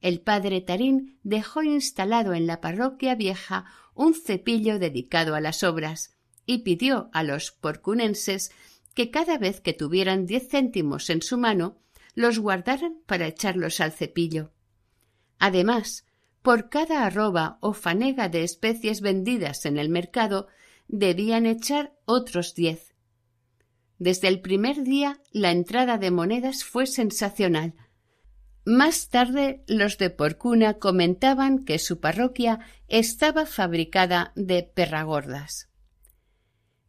El 0.00 0.20
padre 0.20 0.60
Tarín 0.60 1.18
dejó 1.22 1.62
instalado 1.62 2.34
en 2.34 2.46
la 2.46 2.60
parroquia 2.60 3.14
vieja 3.14 3.64
un 3.94 4.14
cepillo 4.14 4.78
dedicado 4.78 5.34
a 5.34 5.40
las 5.40 5.62
obras 5.62 6.15
y 6.46 6.58
pidió 6.58 7.10
a 7.12 7.22
los 7.22 7.50
porcunenses 7.50 8.52
que 8.94 9.10
cada 9.10 9.36
vez 9.36 9.60
que 9.60 9.74
tuvieran 9.74 10.24
diez 10.24 10.48
céntimos 10.48 11.10
en 11.10 11.20
su 11.20 11.36
mano 11.36 11.76
los 12.14 12.38
guardaran 12.38 12.98
para 13.06 13.26
echarlos 13.26 13.80
al 13.80 13.92
cepillo. 13.92 14.52
Además, 15.38 16.06
por 16.40 16.70
cada 16.70 17.04
arroba 17.04 17.58
o 17.60 17.72
fanega 17.72 18.28
de 18.28 18.44
especies 18.44 19.00
vendidas 19.00 19.66
en 19.66 19.76
el 19.76 19.88
mercado 19.88 20.46
debían 20.88 21.44
echar 21.44 21.94
otros 22.04 22.54
diez. 22.54 22.94
Desde 23.98 24.28
el 24.28 24.40
primer 24.40 24.82
día 24.82 25.20
la 25.32 25.50
entrada 25.50 25.98
de 25.98 26.10
monedas 26.10 26.64
fue 26.64 26.86
sensacional. 26.86 27.74
Más 28.64 29.08
tarde 29.08 29.64
los 29.66 29.98
de 29.98 30.10
Porcuna 30.10 30.74
comentaban 30.74 31.64
que 31.64 31.78
su 31.78 32.00
parroquia 32.00 32.60
estaba 32.88 33.46
fabricada 33.46 34.32
de 34.36 34.62
perragordas. 34.62 35.68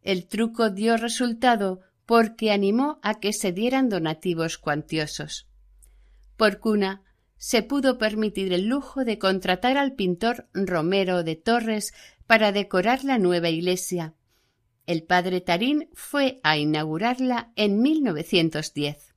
El 0.02 0.26
truco 0.26 0.70
dio 0.70 0.96
resultado 0.96 1.80
porque 2.06 2.50
animó 2.50 2.98
a 3.02 3.20
que 3.20 3.32
se 3.32 3.52
dieran 3.52 3.88
donativos 3.88 4.58
cuantiosos. 4.58 5.48
Porcuna 6.36 7.02
se 7.36 7.62
pudo 7.62 7.98
permitir 7.98 8.52
el 8.52 8.66
lujo 8.66 9.04
de 9.04 9.18
contratar 9.18 9.76
al 9.76 9.94
pintor 9.94 10.48
Romero 10.54 11.22
de 11.22 11.36
Torres 11.36 11.92
para 12.26 12.52
decorar 12.52 13.04
la 13.04 13.18
nueva 13.18 13.48
iglesia. 13.48 14.14
El 14.86 15.02
padre 15.02 15.40
Tarín 15.40 15.88
fue 15.92 16.40
a 16.42 16.56
inaugurarla 16.56 17.52
en 17.56 17.82
1910. 17.82 19.14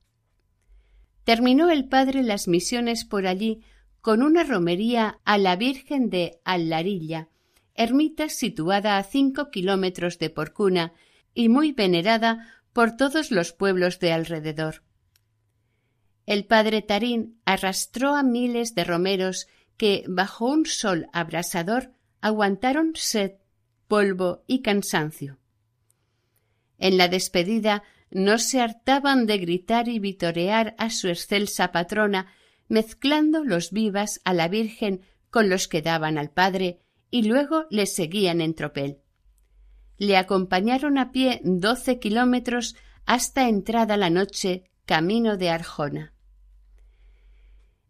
Terminó 1.24 1.70
el 1.70 1.88
padre 1.88 2.22
las 2.22 2.46
misiones 2.46 3.04
por 3.04 3.26
allí 3.26 3.62
con 4.00 4.22
una 4.22 4.44
romería 4.44 5.20
a 5.24 5.38
la 5.38 5.56
Virgen 5.56 6.10
de 6.10 6.40
Allarilla, 6.44 7.28
ermita 7.82 8.28
situada 8.28 8.98
a 8.98 9.02
cinco 9.02 9.50
kilómetros 9.50 10.18
de 10.18 10.30
Porcuna 10.30 10.92
y 11.34 11.48
muy 11.48 11.72
venerada 11.72 12.48
por 12.72 12.96
todos 12.96 13.30
los 13.30 13.52
pueblos 13.52 13.98
de 13.98 14.12
alrededor. 14.12 14.82
El 16.26 16.46
padre 16.46 16.82
Tarín 16.82 17.40
arrastró 17.44 18.14
a 18.14 18.22
miles 18.22 18.74
de 18.74 18.84
romeros 18.84 19.48
que, 19.76 20.04
bajo 20.08 20.46
un 20.46 20.66
sol 20.66 21.06
abrasador, 21.12 21.92
aguantaron 22.20 22.92
sed, 22.94 23.32
polvo 23.88 24.44
y 24.46 24.62
cansancio. 24.62 25.38
En 26.78 26.96
la 26.96 27.08
despedida 27.08 27.82
no 28.10 28.38
se 28.38 28.60
hartaban 28.60 29.26
de 29.26 29.38
gritar 29.38 29.88
y 29.88 29.98
vitorear 29.98 30.74
a 30.78 30.90
su 30.90 31.08
excelsa 31.08 31.72
patrona, 31.72 32.32
mezclando 32.68 33.44
los 33.44 33.70
vivas 33.70 34.20
a 34.24 34.34
la 34.34 34.48
Virgen 34.48 35.02
con 35.30 35.48
los 35.48 35.66
que 35.66 35.82
daban 35.82 36.18
al 36.18 36.30
Padre, 36.30 36.78
y 37.12 37.24
luego 37.24 37.66
le 37.68 37.84
seguían 37.86 38.40
en 38.40 38.54
tropel. 38.54 38.98
Le 39.98 40.16
acompañaron 40.16 40.96
a 40.96 41.12
pie 41.12 41.42
doce 41.44 41.98
kilómetros 42.00 42.74
hasta 43.04 43.48
entrada 43.48 43.98
la 43.98 44.08
noche 44.08 44.64
camino 44.86 45.36
de 45.36 45.50
Arjona. 45.50 46.14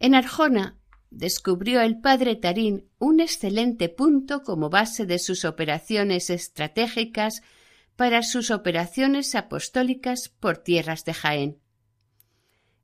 En 0.01 0.17
Arjona 0.17 0.77
descubrió 1.11 1.81
el 1.83 2.01
padre 2.01 2.35
Tarín 2.35 2.89
un 2.99 3.21
excelente 3.21 3.89
punto 3.89 4.43
como 4.43 4.71
base 4.71 5.07
de 5.07 5.21
sus 5.21 5.45
operaciones 5.45 6.29
estratégicas 6.29 7.43
para 7.95 8.25
sus 8.25 8.51
operaciones 8.51 9.37
apostólicas 9.37 10.31
por 10.31 10.59
tierras 10.59 11.05
de 11.05 11.15
Jaén. 11.15 11.59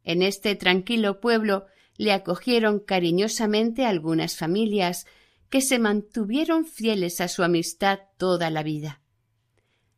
En 0.05 0.23
este 0.23 0.55
tranquilo 0.55 1.19
pueblo 1.21 1.67
le 1.97 2.13
acogieron 2.13 2.79
cariñosamente 2.79 3.85
algunas 3.85 4.37
familias 4.37 5.05
que 5.51 5.61
se 5.61 5.79
mantuvieron 5.79 6.67
fieles 6.67 7.21
a 7.21 7.29
su 7.29 7.43
amistad 7.43 8.01
toda 8.17 8.51
la 8.51 8.63
vida. 8.63 9.01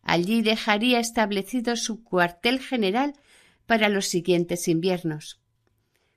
Allí 0.03 0.43
dejaría 0.43 1.01
establecido 1.01 1.77
su 1.77 2.03
cuartel 2.03 2.61
general 2.61 3.15
para 3.67 3.89
los 3.89 4.07
siguientes 4.07 4.69
inviernos. 4.69 5.41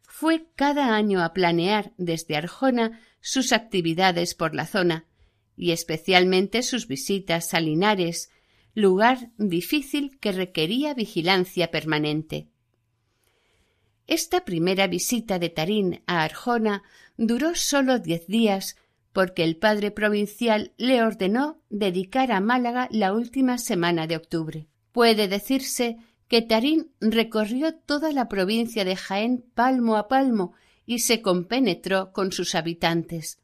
Fue 0.02 0.48
cada 0.56 0.96
año 0.96 1.24
a 1.24 1.34
planear 1.34 1.94
desde 1.98 2.36
Arjona 2.36 3.00
sus 3.20 3.52
actividades 3.52 4.36
por 4.36 4.54
la 4.56 4.66
zona, 4.66 5.06
y 5.56 5.72
especialmente 5.72 6.64
sus 6.64 6.88
visitas 6.88 7.54
a 7.54 7.60
Linares, 7.60 8.30
lugar 8.74 9.32
difícil 9.38 10.18
que 10.20 10.32
requería 10.32 10.94
vigilancia 10.94 11.72
permanente. 11.72 12.48
Esta 14.08 14.44
primera 14.44 14.88
visita 14.88 15.40
de 15.40 15.50
Tarín 15.50 16.04
a 16.08 16.24
Arjona 16.24 16.84
duró 17.18 17.56
sólo 17.56 18.00
diez 18.00 18.28
días 18.28 18.76
porque 19.14 19.44
el 19.44 19.58
padre 19.58 19.92
provincial 19.92 20.74
le 20.78 21.04
ordenó 21.04 21.62
dedicar 21.70 22.32
a 22.32 22.42
Málaga 22.42 22.90
la 22.92 23.14
última 23.14 23.58
semana 23.60 24.08
de 24.08 24.18
octubre. 24.18 24.68
Puede 24.92 25.28
decirse 25.28 25.98
que 26.28 26.42
Tarín 26.42 26.92
recorrió 27.00 27.76
toda 27.76 28.12
la 28.12 28.28
provincia 28.28 28.84
de 28.84 28.96
Jaén 28.96 29.46
palmo 29.54 29.98
a 29.98 30.08
palmo 30.08 30.54
y 30.86 31.00
se 31.00 31.22
compenetró 31.22 32.12
con 32.12 32.32
sus 32.32 32.56
habitantes. 32.56 33.40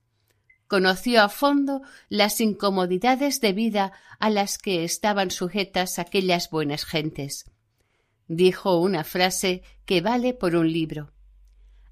Conoció 0.68 1.22
a 1.22 1.30
fondo 1.30 1.82
las 2.10 2.42
incomodidades 2.42 3.42
de 3.42 3.54
vida 3.54 3.92
a 4.20 4.30
las 4.30 4.58
que 4.58 4.84
estaban 4.84 5.32
sujetas 5.32 6.00
aquellas 6.00 6.50
buenas 6.50 6.86
gentes. 6.86 7.46
Dijo 8.28 8.80
una 8.80 9.04
frase 9.04 9.64
que 9.86 10.02
vale 10.02 10.34
por 10.34 10.56
un 10.56 10.72
libro. 10.72 11.12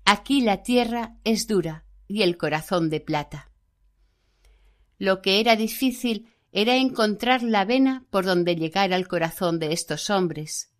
Aquí 0.05 0.41
la 0.41 0.63
tierra 0.63 1.15
es 1.23 1.47
dura 1.47 1.85
y 2.07 2.21
el 2.21 2.37
corazón 2.37 2.89
de 2.89 3.01
plata. 3.01 3.51
Lo 4.97 5.21
que 5.21 5.39
era 5.39 5.55
difícil 5.55 6.33
era 6.51 6.77
encontrar 6.77 7.43
la 7.43 7.65
vena 7.65 8.05
por 8.09 8.25
donde 8.25 8.55
llegar 8.55 8.93
al 8.93 9.07
corazón 9.07 9.59
de 9.59 9.73
estos 9.73 10.09
hombres. 10.09 10.71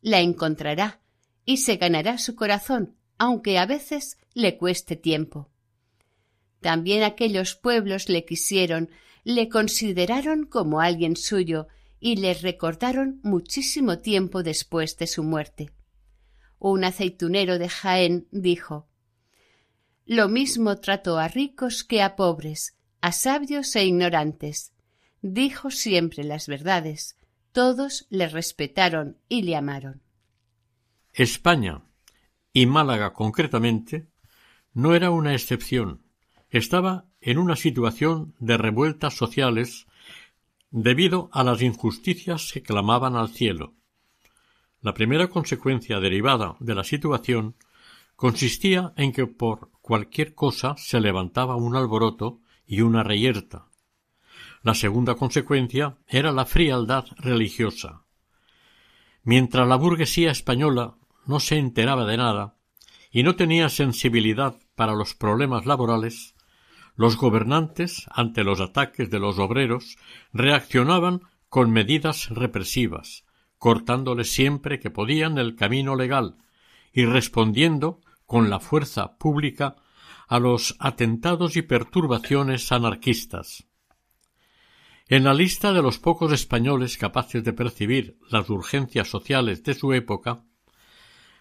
La 0.00 0.20
encontrará 0.20 1.00
y 1.44 1.58
se 1.58 1.76
ganará 1.76 2.18
su 2.18 2.34
corazón, 2.34 2.96
aunque 3.18 3.58
a 3.58 3.66
veces 3.66 4.18
le 4.32 4.56
cueste 4.56 4.96
tiempo. 4.96 5.50
También 6.60 7.02
aquellos 7.02 7.56
pueblos 7.56 8.08
le 8.08 8.24
quisieron, 8.24 8.90
le 9.24 9.48
consideraron 9.48 10.46
como 10.46 10.80
alguien 10.80 11.16
suyo 11.16 11.68
y 12.00 12.16
le 12.16 12.34
recordaron 12.34 13.20
muchísimo 13.22 13.98
tiempo 13.98 14.42
después 14.42 14.96
de 14.98 15.06
su 15.06 15.22
muerte. 15.22 15.72
Un 16.58 16.84
aceitunero 16.84 17.58
de 17.58 17.68
Jaén 17.68 18.28
dijo 18.30 18.88
Lo 20.06 20.28
mismo 20.28 20.76
trató 20.80 21.18
a 21.18 21.28
ricos 21.28 21.84
que 21.84 22.02
a 22.02 22.16
pobres, 22.16 22.76
a 23.04 23.12
sabios 23.12 23.76
e 23.76 23.84
ignorantes. 23.84 24.72
Dijo 25.20 25.70
siempre 25.70 26.24
las 26.24 26.48
verdades. 26.48 27.18
Todos 27.52 28.06
le 28.08 28.28
respetaron 28.28 29.18
y 29.28 29.42
le 29.42 29.56
amaron. 29.56 30.00
España, 31.12 31.82
y 32.54 32.64
Málaga 32.64 33.12
concretamente, 33.12 34.08
no 34.72 34.94
era 34.94 35.10
una 35.10 35.34
excepción. 35.34 36.00
Estaba 36.48 37.04
en 37.20 37.36
una 37.36 37.56
situación 37.56 38.34
de 38.38 38.56
revueltas 38.56 39.12
sociales 39.12 39.86
debido 40.70 41.28
a 41.34 41.44
las 41.44 41.60
injusticias 41.60 42.52
que 42.54 42.62
clamaban 42.62 43.16
al 43.16 43.28
cielo. 43.28 43.74
La 44.80 44.94
primera 44.94 45.28
consecuencia 45.28 46.00
derivada 46.00 46.56
de 46.58 46.74
la 46.74 46.84
situación 46.84 47.54
consistía 48.16 48.94
en 48.96 49.12
que 49.12 49.26
por 49.26 49.70
cualquier 49.82 50.34
cosa 50.34 50.74
se 50.78 51.00
levantaba 51.00 51.56
un 51.56 51.76
alboroto 51.76 52.40
y 52.66 52.80
una 52.80 53.02
reyerta. 53.02 53.66
La 54.62 54.74
segunda 54.74 55.14
consecuencia 55.14 55.98
era 56.08 56.32
la 56.32 56.46
frialdad 56.46 57.04
religiosa. 57.18 58.04
Mientras 59.22 59.68
la 59.68 59.76
burguesía 59.76 60.30
española 60.30 60.96
no 61.26 61.40
se 61.40 61.58
enteraba 61.58 62.06
de 62.06 62.16
nada 62.16 62.56
y 63.10 63.22
no 63.22 63.36
tenía 63.36 63.68
sensibilidad 63.68 64.56
para 64.74 64.94
los 64.94 65.14
problemas 65.14 65.66
laborales, 65.66 66.34
los 66.96 67.16
gobernantes, 67.16 68.06
ante 68.10 68.44
los 68.44 68.60
ataques 68.60 69.10
de 69.10 69.18
los 69.18 69.38
obreros, 69.38 69.96
reaccionaban 70.32 71.22
con 71.48 71.70
medidas 71.70 72.28
represivas, 72.30 73.24
cortándoles 73.58 74.32
siempre 74.32 74.78
que 74.78 74.90
podían 74.90 75.38
el 75.38 75.56
camino 75.56 75.96
legal 75.96 76.36
y 76.92 77.04
respondiendo 77.04 78.00
con 78.26 78.50
la 78.50 78.60
fuerza 78.60 79.16
pública 79.18 79.76
a 80.28 80.38
los 80.38 80.76
atentados 80.78 81.56
y 81.56 81.62
perturbaciones 81.62 82.70
anarquistas. 82.72 83.66
En 85.08 85.24
la 85.24 85.34
lista 85.34 85.72
de 85.72 85.82
los 85.82 85.98
pocos 85.98 86.32
españoles 86.32 86.96
capaces 86.96 87.44
de 87.44 87.52
percibir 87.52 88.18
las 88.30 88.48
urgencias 88.48 89.08
sociales 89.08 89.62
de 89.62 89.74
su 89.74 89.92
época, 89.92 90.44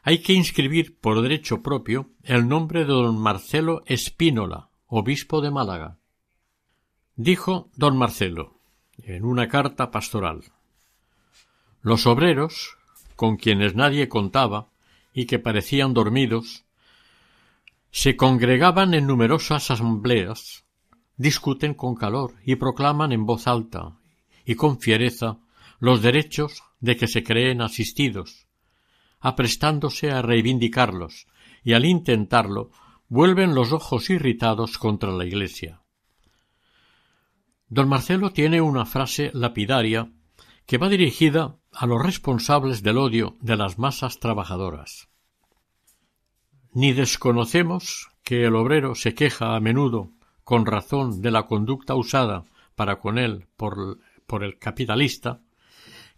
hay 0.01 0.19
que 0.19 0.33
inscribir 0.33 0.99
por 0.99 1.21
derecho 1.21 1.61
propio 1.61 2.11
el 2.23 2.47
nombre 2.47 2.81
de 2.81 2.87
don 2.87 3.17
Marcelo 3.17 3.83
Espínola, 3.85 4.69
obispo 4.87 5.39
de 5.39 5.49
Málaga. 5.49 5.97
Dijo 7.15 7.69
don 7.77 7.97
Marcelo, 7.97 8.59
en 8.97 9.23
una 9.23 9.47
carta 9.47 9.91
pastoral, 9.91 10.43
los 11.81 12.05
obreros, 12.05 12.77
con 13.15 13.37
quienes 13.37 13.75
nadie 13.75 14.09
contaba 14.09 14.69
y 15.13 15.25
que 15.25 15.39
parecían 15.39 15.93
dormidos, 15.93 16.65
se 17.95 18.17
congregaban 18.17 18.95
en 18.95 19.05
numerosas 19.05 19.69
asambleas, 19.69 20.65
discuten 21.15 21.75
con 21.75 21.93
calor 21.93 22.33
y 22.43 22.55
proclaman 22.55 23.11
en 23.11 23.27
voz 23.27 23.45
alta 23.45 23.99
y 24.43 24.55
con 24.55 24.79
fiereza 24.79 25.37
los 25.77 26.01
derechos 26.01 26.63
de 26.79 26.97
que 26.97 27.07
se 27.07 27.23
creen 27.23 27.61
asistidos, 27.61 28.47
aprestándose 29.19 30.09
a 30.09 30.23
reivindicarlos, 30.23 31.27
y 31.63 31.73
al 31.73 31.85
intentarlo 31.85 32.71
vuelven 33.09 33.53
los 33.53 33.71
ojos 33.71 34.09
irritados 34.09 34.79
contra 34.79 35.11
la 35.11 35.25
Iglesia. 35.25 35.83
Don 37.67 37.87
Marcelo 37.87 38.31
tiene 38.31 38.59
una 38.59 38.87
frase 38.87 39.29
lapidaria 39.35 40.11
que 40.65 40.79
va 40.79 40.89
dirigida 40.89 41.59
a 41.71 41.85
los 41.85 42.01
responsables 42.01 42.81
del 42.81 42.97
odio 42.97 43.37
de 43.39 43.55
las 43.55 43.77
masas 43.77 44.19
trabajadoras. 44.19 45.12
Ni 46.73 46.91
desconocemos 46.93 48.09
que 48.23 48.45
el 48.45 48.55
obrero 48.55 48.95
se 48.95 49.13
queja 49.13 49.55
a 49.55 49.59
menudo 49.59 50.11
con 50.43 50.65
razón 50.65 51.21
de 51.21 51.29
la 51.29 51.43
conducta 51.43 51.93
usada 51.93 52.45
para 52.75 52.97
con 52.97 53.19
él 53.19 53.45
por, 53.55 53.99
el 54.41 54.57
capitalista, 54.57 55.41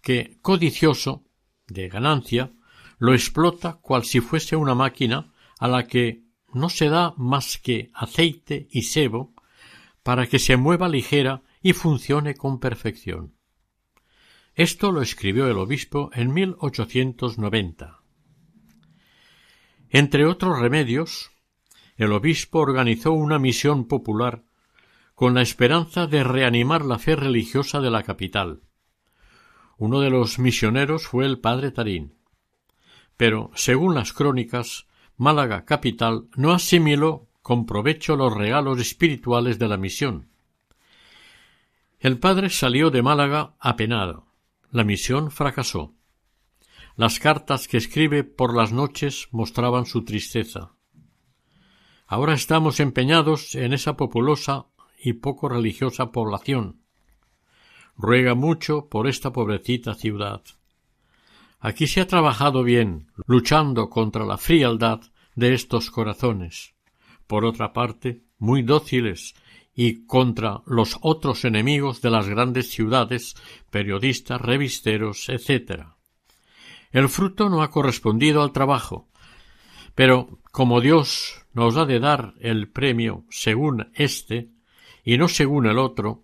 que, 0.02 0.38
codicioso 0.42 1.26
de 1.68 1.90
ganancia, 1.90 2.54
lo 2.98 3.14
explota 3.14 3.80
cual 3.82 4.06
si 4.06 4.22
fuese 4.22 4.56
una 4.56 4.76
máquina 4.76 5.34
a 5.60 5.68
la 5.68 5.88
que 5.88 6.24
no 6.54 6.70
se 6.70 6.88
da 6.88 7.14
más 7.18 7.58
que 7.58 7.92
aceite 7.94 8.70
y 8.72 8.84
sebo 8.84 9.34
para 10.04 10.28
que 10.28 10.40
se 10.40 10.56
mueva 10.56 10.88
ligera 10.88 11.42
y 11.62 11.74
funcione 11.74 12.36
con 12.36 12.62
perfección. 12.62 13.36
Esto 14.54 14.94
lo 14.94 15.02
escribió 15.02 15.50
el 15.50 15.58
obispo 15.58 16.12
en 16.14 16.34
1890. 16.34 18.05
Entre 19.98 20.26
otros 20.26 20.60
remedios, 20.60 21.32
el 21.96 22.12
obispo 22.12 22.60
organizó 22.60 23.14
una 23.14 23.40
misión 23.40 23.86
popular 23.88 24.44
con 25.14 25.34
la 25.34 25.42
esperanza 25.42 26.06
de 26.06 26.22
reanimar 26.22 26.84
la 26.84 27.00
fe 27.00 27.16
religiosa 27.16 27.80
de 27.80 27.90
la 27.90 28.04
capital. 28.04 28.60
Uno 29.78 30.02
de 30.02 30.10
los 30.10 30.38
misioneros 30.38 31.08
fue 31.08 31.26
el 31.26 31.40
padre 31.40 31.72
Tarín. 31.72 32.14
Pero, 33.16 33.52
según 33.56 33.96
las 33.96 34.12
crónicas, 34.12 34.86
Málaga 35.16 35.64
capital 35.64 36.28
no 36.36 36.52
asimiló 36.52 37.30
con 37.42 37.66
provecho 37.66 38.18
los 38.18 38.34
regalos 38.34 38.82
espirituales 38.82 39.60
de 39.60 39.68
la 39.70 39.78
misión. 39.78 40.28
El 42.02 42.20
padre 42.20 42.50
salió 42.50 42.92
de 42.92 43.02
Málaga 43.02 43.54
apenado. 43.62 44.28
La 44.72 44.84
misión 44.84 45.32
fracasó. 45.32 45.95
Las 46.98 47.20
cartas 47.20 47.68
que 47.68 47.76
escribe 47.76 48.24
por 48.24 48.56
las 48.56 48.72
noches 48.72 49.28
mostraban 49.32 49.86
su 49.86 50.06
tristeza. 50.06 50.72
Ahora 52.08 52.34
estamos 52.34 52.80
empeñados 52.80 53.56
en 53.56 53.74
esa 53.74 53.98
populosa 53.98 54.68
y 54.98 55.14
poco 55.14 55.50
religiosa 55.50 56.14
población. 56.14 56.82
Ruega 57.98 58.34
mucho 58.34 58.88
por 58.88 59.08
esta 59.08 59.34
pobrecita 59.34 59.94
ciudad. 59.96 60.42
Aquí 61.60 61.88
se 61.88 62.00
ha 62.00 62.08
trabajado 62.08 62.64
bien, 62.64 63.08
luchando 63.26 63.90
contra 63.90 64.26
la 64.26 64.38
frialdad 64.38 65.02
de 65.36 65.54
estos 65.54 65.92
corazones. 65.92 66.76
Por 67.28 67.44
otra 67.44 67.74
parte, 67.74 68.24
muy 68.38 68.62
dóciles 68.62 69.36
y 69.74 70.06
contra 70.06 70.62
los 70.66 70.98
otros 71.02 71.44
enemigos 71.44 72.02
de 72.02 72.10
las 72.10 72.30
grandes 72.30 72.70
ciudades, 72.70 73.36
periodistas, 73.70 74.40
revisteros, 74.40 75.28
etc. 75.28 75.95
El 76.96 77.10
fruto 77.10 77.50
no 77.50 77.62
ha 77.62 77.72
correspondido 77.72 78.42
al 78.42 78.54
trabajo. 78.54 79.10
Pero 79.96 80.40
como 80.54 80.80
Dios 80.80 81.46
nos 81.52 81.76
ha 81.76 81.84
de 81.84 82.00
dar 82.00 82.36
el 82.40 82.70
premio 82.70 83.26
según 83.30 83.92
éste 83.96 84.50
y 85.04 85.18
no 85.18 85.28
según 85.28 85.66
el 85.66 85.78
otro, 85.78 86.24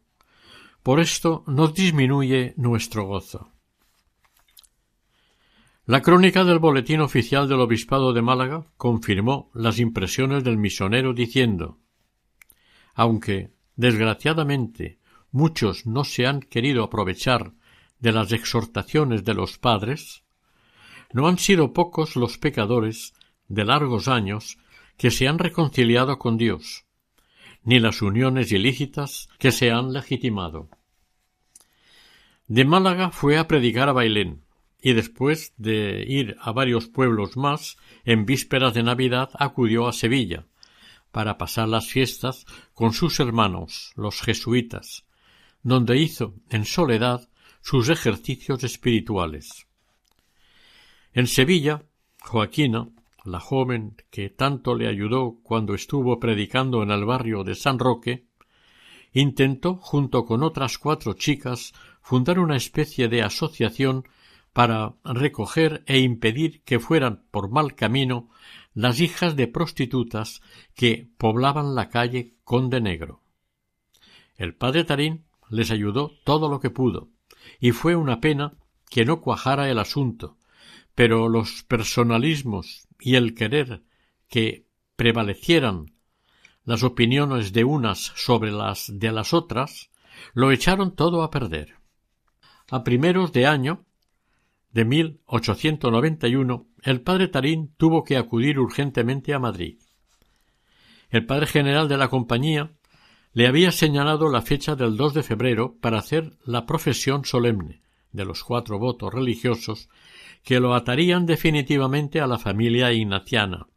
por 0.82 1.02
esto 1.02 1.44
nos 1.46 1.74
disminuye 1.74 2.54
nuestro 2.56 3.04
gozo. 3.06 3.52
La 5.86 6.02
crónica 6.02 6.46
del 6.46 6.60
Boletín 6.60 7.02
Oficial 7.02 7.50
del 7.50 7.60
Obispado 7.60 8.14
de 8.14 8.22
Málaga 8.22 8.66
confirmó 8.78 9.52
las 9.54 9.78
impresiones 9.78 10.42
del 10.46 10.56
misionero 10.56 11.14
diciendo 11.14 11.80
aunque, 12.94 13.52
desgraciadamente, 13.76 15.00
muchos 15.32 15.86
no 15.86 16.06
se 16.06 16.28
han 16.28 16.40
querido 16.40 16.86
aprovechar 16.86 17.52
de 18.00 18.14
las 18.14 18.32
exhortaciones 18.32 19.26
de 19.26 19.34
los 19.34 19.58
padres, 19.58 20.24
no 21.14 21.28
han 21.28 21.38
sido 21.38 21.74
pocos 21.74 22.16
los 22.16 22.38
pecadores 22.38 23.14
de 23.48 23.66
largos 23.66 24.08
años 24.08 24.58
que 24.98 25.12
se 25.12 25.28
han 25.28 25.40
reconciliado 25.40 26.20
con 26.20 26.38
Dios, 26.38 26.86
ni 27.64 27.80
las 27.80 28.02
uniones 28.02 28.52
ilícitas 28.52 29.30
que 29.40 29.52
se 29.52 29.72
han 29.72 29.94
legitimado. 29.94 30.70
De 32.48 32.66
Málaga 32.66 33.12
fue 33.12 33.38
a 33.38 33.48
predicar 33.48 33.90
a 33.90 33.94
Bailén, 33.94 34.44
y 34.82 34.94
después 34.94 35.54
de 35.58 36.04
ir 36.08 36.38
a 36.42 36.52
varios 36.52 36.88
pueblos 36.88 37.38
más, 37.38 37.78
en 38.04 38.26
vísperas 38.26 38.74
de 38.74 38.84
Navidad 38.84 39.30
acudió 39.40 39.88
a 39.88 39.94
Sevilla, 39.94 40.48
para 41.12 41.38
pasar 41.38 41.68
las 41.68 41.88
fiestas 41.88 42.46
con 42.74 42.94
sus 42.94 43.20
hermanos, 43.20 43.92
los 43.96 44.22
jesuitas, 44.22 45.06
donde 45.62 45.98
hizo 45.98 46.36
en 46.50 46.66
soledad 46.66 47.30
sus 47.62 47.90
ejercicios 47.90 48.64
espirituales. 48.64 49.68
En 51.14 51.28
Sevilla, 51.28 51.84
Joaquina, 52.22 52.88
la 53.26 53.42
joven 53.42 53.98
que 54.12 54.30
tanto 54.30 54.76
le 54.76 54.88
ayudó 54.88 55.40
cuando 55.44 55.74
estuvo 55.74 56.22
predicando 56.22 56.84
en 56.84 56.92
el 56.92 57.04
barrio 57.04 57.44
de 57.44 57.56
San 57.56 57.80
Roque, 57.80 58.28
intentó, 59.12 59.76
junto 59.76 60.26
con 60.26 60.42
otras 60.42 60.78
cuatro 60.78 61.14
chicas, 61.14 61.74
fundar 62.02 62.40
una 62.40 62.56
especie 62.56 63.10
de 63.10 63.24
asociación 63.24 64.08
para 64.54 64.96
recoger 65.04 65.84
e 65.86 66.00
impedir 66.00 66.64
que 66.64 66.80
fueran 66.80 67.26
por 67.30 67.50
mal 67.50 67.76
camino 67.76 68.30
las 68.74 69.02
hijas 69.02 69.36
de 69.36 69.48
prostitutas 69.48 70.42
que 70.76 71.10
poblaban 71.18 71.76
la 71.76 71.90
calle 71.90 72.36
Conde 72.46 72.80
Negro. 72.80 73.22
El 74.38 74.56
padre 74.56 74.86
Tarín 74.86 75.26
les 75.50 75.72
ayudó 75.72 76.14
todo 76.24 76.48
lo 76.48 76.62
que 76.62 76.70
pudo, 76.70 77.10
y 77.60 77.72
fue 77.72 77.98
una 77.98 78.22
pena 78.22 78.54
que 78.90 79.04
no 79.04 79.20
cuajara 79.20 79.70
el 79.70 79.78
asunto, 79.78 80.38
pero 80.96 81.30
los 81.30 81.64
personalismos 81.64 82.88
y 83.00 83.16
el 83.16 83.34
querer 83.34 83.84
que 84.28 84.66
prevalecieran 84.96 85.94
las 86.64 86.84
opiniones 86.84 87.54
de 87.54 87.64
unas 87.64 88.00
sobre 88.16 88.52
las 88.52 88.92
de 89.00 89.12
las 89.12 89.34
otras, 89.34 89.90
lo 90.34 90.52
echaron 90.52 90.96
todo 90.96 91.24
a 91.24 91.32
perder. 91.32 91.76
A 92.70 92.84
primeros 92.84 93.34
de 93.34 93.48
año 93.48 93.86
de 94.72 94.86
1891, 94.86 96.68
el 96.84 97.02
padre 97.02 97.28
Tarín 97.28 97.74
tuvo 97.78 98.04
que 98.04 98.18
acudir 98.18 98.60
urgentemente 98.60 99.34
a 99.34 99.40
Madrid. 99.40 99.80
El 101.10 101.26
padre 101.26 101.48
general 101.48 101.90
de 101.90 101.98
la 101.98 102.08
compañía 102.08 102.72
le 103.34 103.48
había 103.48 103.72
señalado 103.72 104.30
la 104.30 104.42
fecha 104.42 104.76
del 104.76 104.98
2 104.98 105.14
de 105.14 105.24
febrero 105.24 105.78
para 105.82 106.00
hacer 106.00 106.38
la 106.46 106.66
profesión 106.66 107.26
solemne 107.26 107.82
de 108.12 108.26
los 108.26 108.44
cuatro 108.44 108.78
votos 108.78 109.14
religiosos 109.14 109.90
que 110.44 110.60
lo 110.60 110.74
atarían 110.76 111.26
definitivamente 111.26 112.20
a 112.20 112.28
la 112.28 112.38
familia 112.38 112.92
ignaciana. 112.92 113.68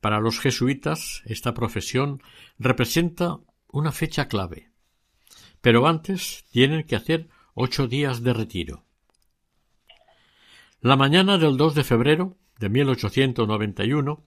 Para 0.00 0.20
los 0.20 0.38
jesuitas 0.38 1.22
esta 1.24 1.54
profesión 1.54 2.22
representa 2.58 3.38
una 3.68 3.92
fecha 3.92 4.28
clave. 4.28 4.70
Pero 5.60 5.86
antes 5.86 6.44
tienen 6.50 6.84
que 6.84 6.96
hacer 6.96 7.28
ocho 7.54 7.88
días 7.88 8.22
de 8.22 8.34
retiro. 8.34 8.84
La 10.80 10.96
mañana 10.96 11.38
del 11.38 11.56
2 11.56 11.74
de 11.74 11.84
febrero 11.84 12.36
de 12.58 12.68
1891 12.68 14.26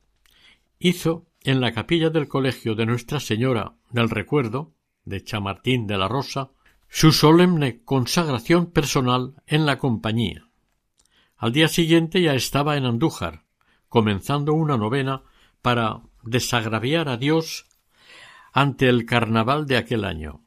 hizo 0.80 1.28
en 1.44 1.62
la 1.62 1.72
capilla 1.72 2.10
del 2.10 2.28
colegio 2.28 2.74
de 2.74 2.86
Nuestra 2.86 3.20
Señora 3.20 3.76
del 3.92 4.10
Recuerdo 4.10 4.74
de 5.06 5.24
Chamartín 5.24 5.88
de 5.88 5.98
la 5.98 6.08
Rosa 6.08 6.52
su 6.90 7.12
solemne 7.12 7.84
consagración 7.84 8.72
personal 8.72 9.36
en 9.46 9.66
la 9.66 9.78
compañía. 9.78 10.47
Al 11.38 11.52
día 11.52 11.68
siguiente 11.68 12.22
ya 12.22 12.34
estaba 12.34 12.78
en 12.78 12.86
Andújar, 12.86 13.44
comenzando 13.90 14.54
una 14.54 14.78
novena 14.78 15.22
para 15.62 16.02
desagraviar 16.24 17.10
a 17.10 17.18
Dios 17.18 17.66
ante 18.54 18.90
el 18.90 19.06
carnaval 19.06 19.68
de 19.68 19.78
aquel 19.78 20.04
año. 20.04 20.42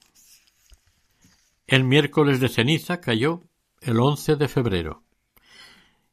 El 1.67 1.85
miércoles 1.85 2.41
de 2.41 2.49
ceniza 2.49 3.01
cayó 3.01 3.43
el 3.81 4.01
once 4.01 4.35
de 4.35 4.49
febrero 4.49 5.05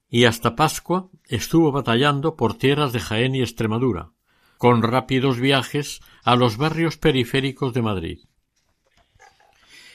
y 0.10 0.26
hasta 0.26 0.56
Pascua 0.56 1.10
estuvo 1.26 1.72
batallando 1.72 2.36
por 2.36 2.58
tierras 2.58 2.94
de 2.94 3.00
Jaén 3.00 3.36
y 3.36 3.42
Extremadura, 3.42 4.12
con 4.58 4.82
rápidos 4.82 5.40
viajes 5.40 6.02
a 6.24 6.36
los 6.36 6.58
barrios 6.58 6.98
periféricos 6.98 7.74
de 7.74 7.82
Madrid. 7.82 8.20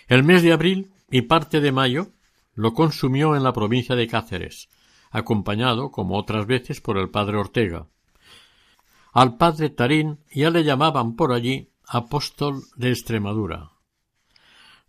El 0.09 0.23
mes 0.25 0.43
de 0.43 0.53
abril 0.53 0.93
y 1.11 1.23
parte 1.23 1.61
de 1.61 1.73
mayo 1.73 2.13
lo 2.55 2.75
consumió 2.75 3.37
en 3.37 3.43
la 3.43 3.53
provincia 3.53 3.97
de 3.97 4.07
Cáceres, 4.07 4.69
acompañado, 5.11 5.91
como 5.91 6.17
otras 6.17 6.47
veces, 6.47 6.81
por 6.81 6.99
el 6.99 7.11
padre 7.11 7.37
Ortega. 7.37 7.87
Al 9.13 9.37
padre 9.37 9.71
Tarín 9.71 10.21
ya 10.33 10.51
le 10.51 10.65
llamaban 10.65 11.17
por 11.17 11.33
allí 11.33 11.71
apóstol 11.87 12.63
de 12.77 12.91
Extremadura. 12.91 13.73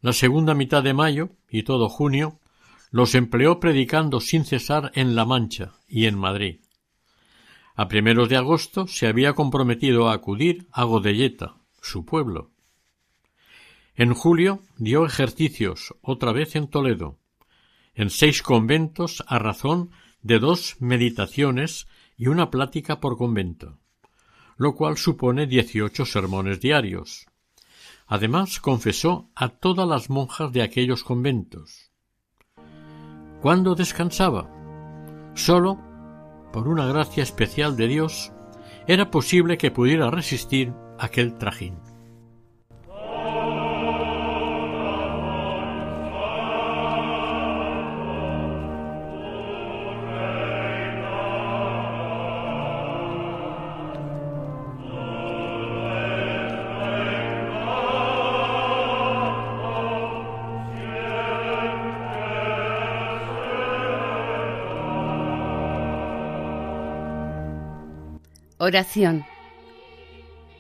La 0.02 0.14
segunda 0.14 0.54
mitad 0.54 0.84
de 0.84 0.94
mayo 0.94 1.30
y 1.50 1.64
todo 1.64 1.90
junio 1.90 2.40
los 2.92 3.16
empleó 3.16 3.60
predicando 3.60 4.20
sin 4.20 4.46
cesar 4.46 4.92
en 4.96 5.16
La 5.16 5.26
Mancha 5.26 5.74
y 5.88 6.06
en 6.06 6.18
Madrid. 6.18 6.60
A 7.76 7.88
primeros 7.88 8.30
de 8.30 8.38
agosto 8.38 8.88
se 8.88 9.08
había 9.08 9.34
comprometido 9.34 10.10
a 10.10 10.14
acudir 10.14 10.68
a 10.72 10.84
Godelleta, 10.84 11.56
su 11.82 12.06
pueblo. 12.06 12.52
En 13.96 14.14
julio 14.14 14.62
dio 14.78 15.06
ejercicios 15.06 15.96
otra 16.02 16.32
vez 16.34 16.56
en 16.56 16.68
Toledo, 16.68 17.18
en 17.96 18.10
seis 18.10 18.42
conventos 18.42 19.24
a 19.28 19.40
razón 19.40 19.92
de 20.22 20.40
dos 20.40 20.78
meditaciones 20.80 21.88
y 22.18 22.28
una 22.28 22.50
plática 22.50 23.00
por 23.00 23.18
convento, 23.18 23.80
lo 24.58 24.76
cual 24.76 24.98
supone 24.98 25.48
dieciocho 25.48 26.06
sermones 26.06 26.60
diarios. 26.60 27.28
Además 28.08 28.60
confesó 28.60 29.30
a 29.36 29.50
todas 29.50 29.88
las 29.88 30.10
monjas 30.10 30.52
de 30.52 30.62
aquellos 30.62 31.04
conventos. 31.04 31.92
¿Cuándo 33.42 33.76
descansaba? 33.76 34.50
Solo, 35.36 35.80
por 36.52 36.68
una 36.68 36.86
gracia 36.86 37.24
especial 37.24 37.76
de 37.76 37.88
Dios, 37.88 38.32
era 38.88 39.12
posible 39.12 39.58
que 39.58 39.72
pudiera 39.72 40.10
resistir 40.12 40.74
aquel 41.00 41.38
trajín. 41.38 41.93
Oración. 68.66 69.26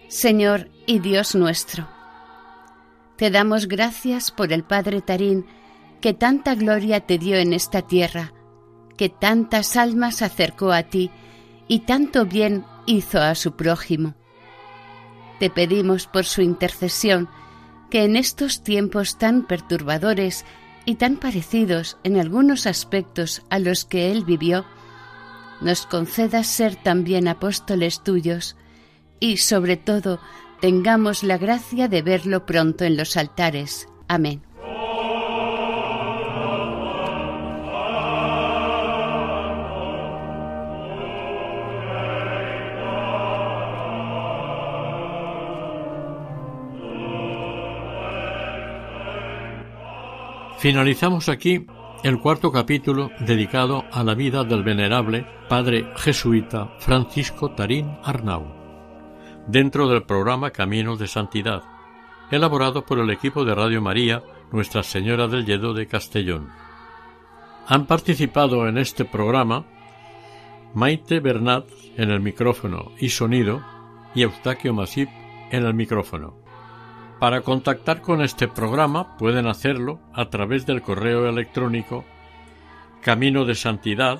Señor 0.10 0.68
y 0.86 1.00
Dios 1.00 1.36
nuestro, 1.36 1.88
te 3.16 3.32
damos 3.32 3.70
gracias 3.70 4.30
por 4.30 4.52
el 4.52 4.66
Padre 4.66 5.02
Tarín, 5.02 5.46
que 6.02 6.14
tanta 6.14 6.54
gloria 6.54 7.00
te 7.00 7.18
dio 7.18 7.38
en 7.38 7.54
esta 7.54 7.82
tierra, 7.82 8.34
que 8.98 9.08
tantas 9.08 9.78
almas 9.78 10.22
acercó 10.22 10.74
a 10.74 10.84
ti 10.84 11.12
y 11.70 11.80
tanto 11.80 12.26
bien 12.26 12.66
hizo 12.88 13.22
a 13.22 13.36
su 13.36 13.56
prójimo. 13.56 14.16
Te 15.40 15.50
pedimos 15.50 16.06
por 16.06 16.26
su 16.26 16.42
intercesión 16.42 17.30
que 17.90 18.04
en 18.04 18.18
estos 18.18 18.64
tiempos 18.64 19.18
tan 19.18 19.44
perturbadores 19.48 20.44
y 20.84 20.96
tan 20.96 21.16
parecidos 21.16 21.98
en 22.04 22.20
algunos 22.20 22.68
aspectos 22.68 23.44
a 23.50 23.60
los 23.60 23.86
que 23.86 24.12
él 24.12 24.26
vivió, 24.26 24.66
nos 25.64 25.86
concedas 25.86 26.48
ser 26.48 26.76
también 26.76 27.28
apóstoles 27.28 28.04
tuyos 28.04 28.56
y, 29.20 29.38
sobre 29.38 29.78
todo, 29.78 30.20
tengamos 30.60 31.24
la 31.24 31.38
gracia 31.38 31.88
de 31.88 32.02
verlo 32.02 32.46
pronto 32.46 32.84
en 32.84 32.98
los 32.98 33.18
altares. 33.18 33.88
Amén. 34.08 34.42
Finalizamos 50.64 51.28
aquí 51.28 51.66
el 52.04 52.20
cuarto 52.20 52.52
capítulo 52.52 53.12
dedicado 53.22 53.86
a 53.90 54.04
la 54.04 54.14
vida 54.14 54.44
del 54.44 54.62
venerable 54.62 55.26
padre 55.48 55.90
jesuita 55.96 56.76
Francisco 56.80 57.52
Tarín 57.52 57.98
Arnau, 58.04 58.46
dentro 59.48 59.88
del 59.88 60.04
programa 60.04 60.52
Caminos 60.52 61.00
de 61.00 61.08
Santidad, 61.08 61.64
elaborado 62.30 62.86
por 62.86 63.00
el 63.00 63.10
equipo 63.10 63.46
de 63.46 63.56
Radio 63.56 63.82
María 63.82 64.22
Nuestra 64.52 64.84
Señora 64.84 65.30
del 65.30 65.46
Lledo 65.46 65.74
de 65.74 65.88
Castellón. 65.88 66.50
Han 67.68 67.86
participado 67.86 68.68
en 68.68 68.78
este 68.78 69.06
programa 69.06 69.64
Maite 70.74 71.22
Bernat 71.22 71.66
en 71.96 72.12
el 72.12 72.20
micrófono 72.20 72.92
y 73.00 73.10
sonido 73.10 73.64
y 74.14 74.24
Eustaquio 74.24 74.74
Masip 74.74 75.08
en 75.52 75.66
el 75.66 75.74
micrófono. 75.74 76.43
Para 77.24 77.40
contactar 77.40 78.02
con 78.02 78.22
este 78.22 78.50
programa 78.50 79.16
pueden 79.16 79.48
hacerlo 79.48 80.02
a 80.12 80.30
través 80.30 80.66
del 80.66 80.82
correo 80.82 81.30
electrónico 81.30 82.04
camino 83.00 83.46
de 83.46 83.56
santidad 83.56 84.20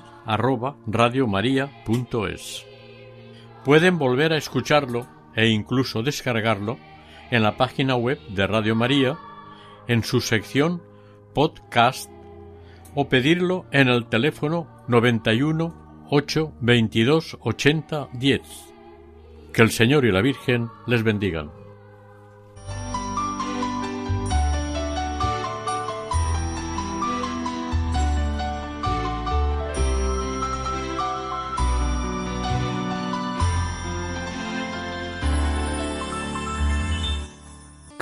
Pueden 3.66 3.98
volver 3.98 4.32
a 4.32 4.38
escucharlo 4.38 5.06
e 5.36 5.50
incluso 5.50 6.02
descargarlo 6.02 6.78
en 7.30 7.44
la 7.44 7.58
página 7.58 7.98
web 7.98 8.22
de 8.30 8.48
Radio 8.48 8.74
María 8.74 9.18
en 9.90 10.02
su 10.06 10.22
sección 10.22 10.82
podcast 11.34 12.10
o 12.96 13.10
pedirlo 13.10 13.66
en 13.74 13.90
el 13.90 14.06
teléfono 14.06 14.70
91 14.88 16.06
8 16.10 16.54
22 16.62 17.38
80 17.42 18.08
10. 18.14 18.42
Que 19.52 19.62
el 19.62 19.72
Señor 19.72 20.06
y 20.06 20.14
la 20.14 20.22
Virgen 20.22 20.70
les 20.88 21.04
bendigan. 21.04 21.63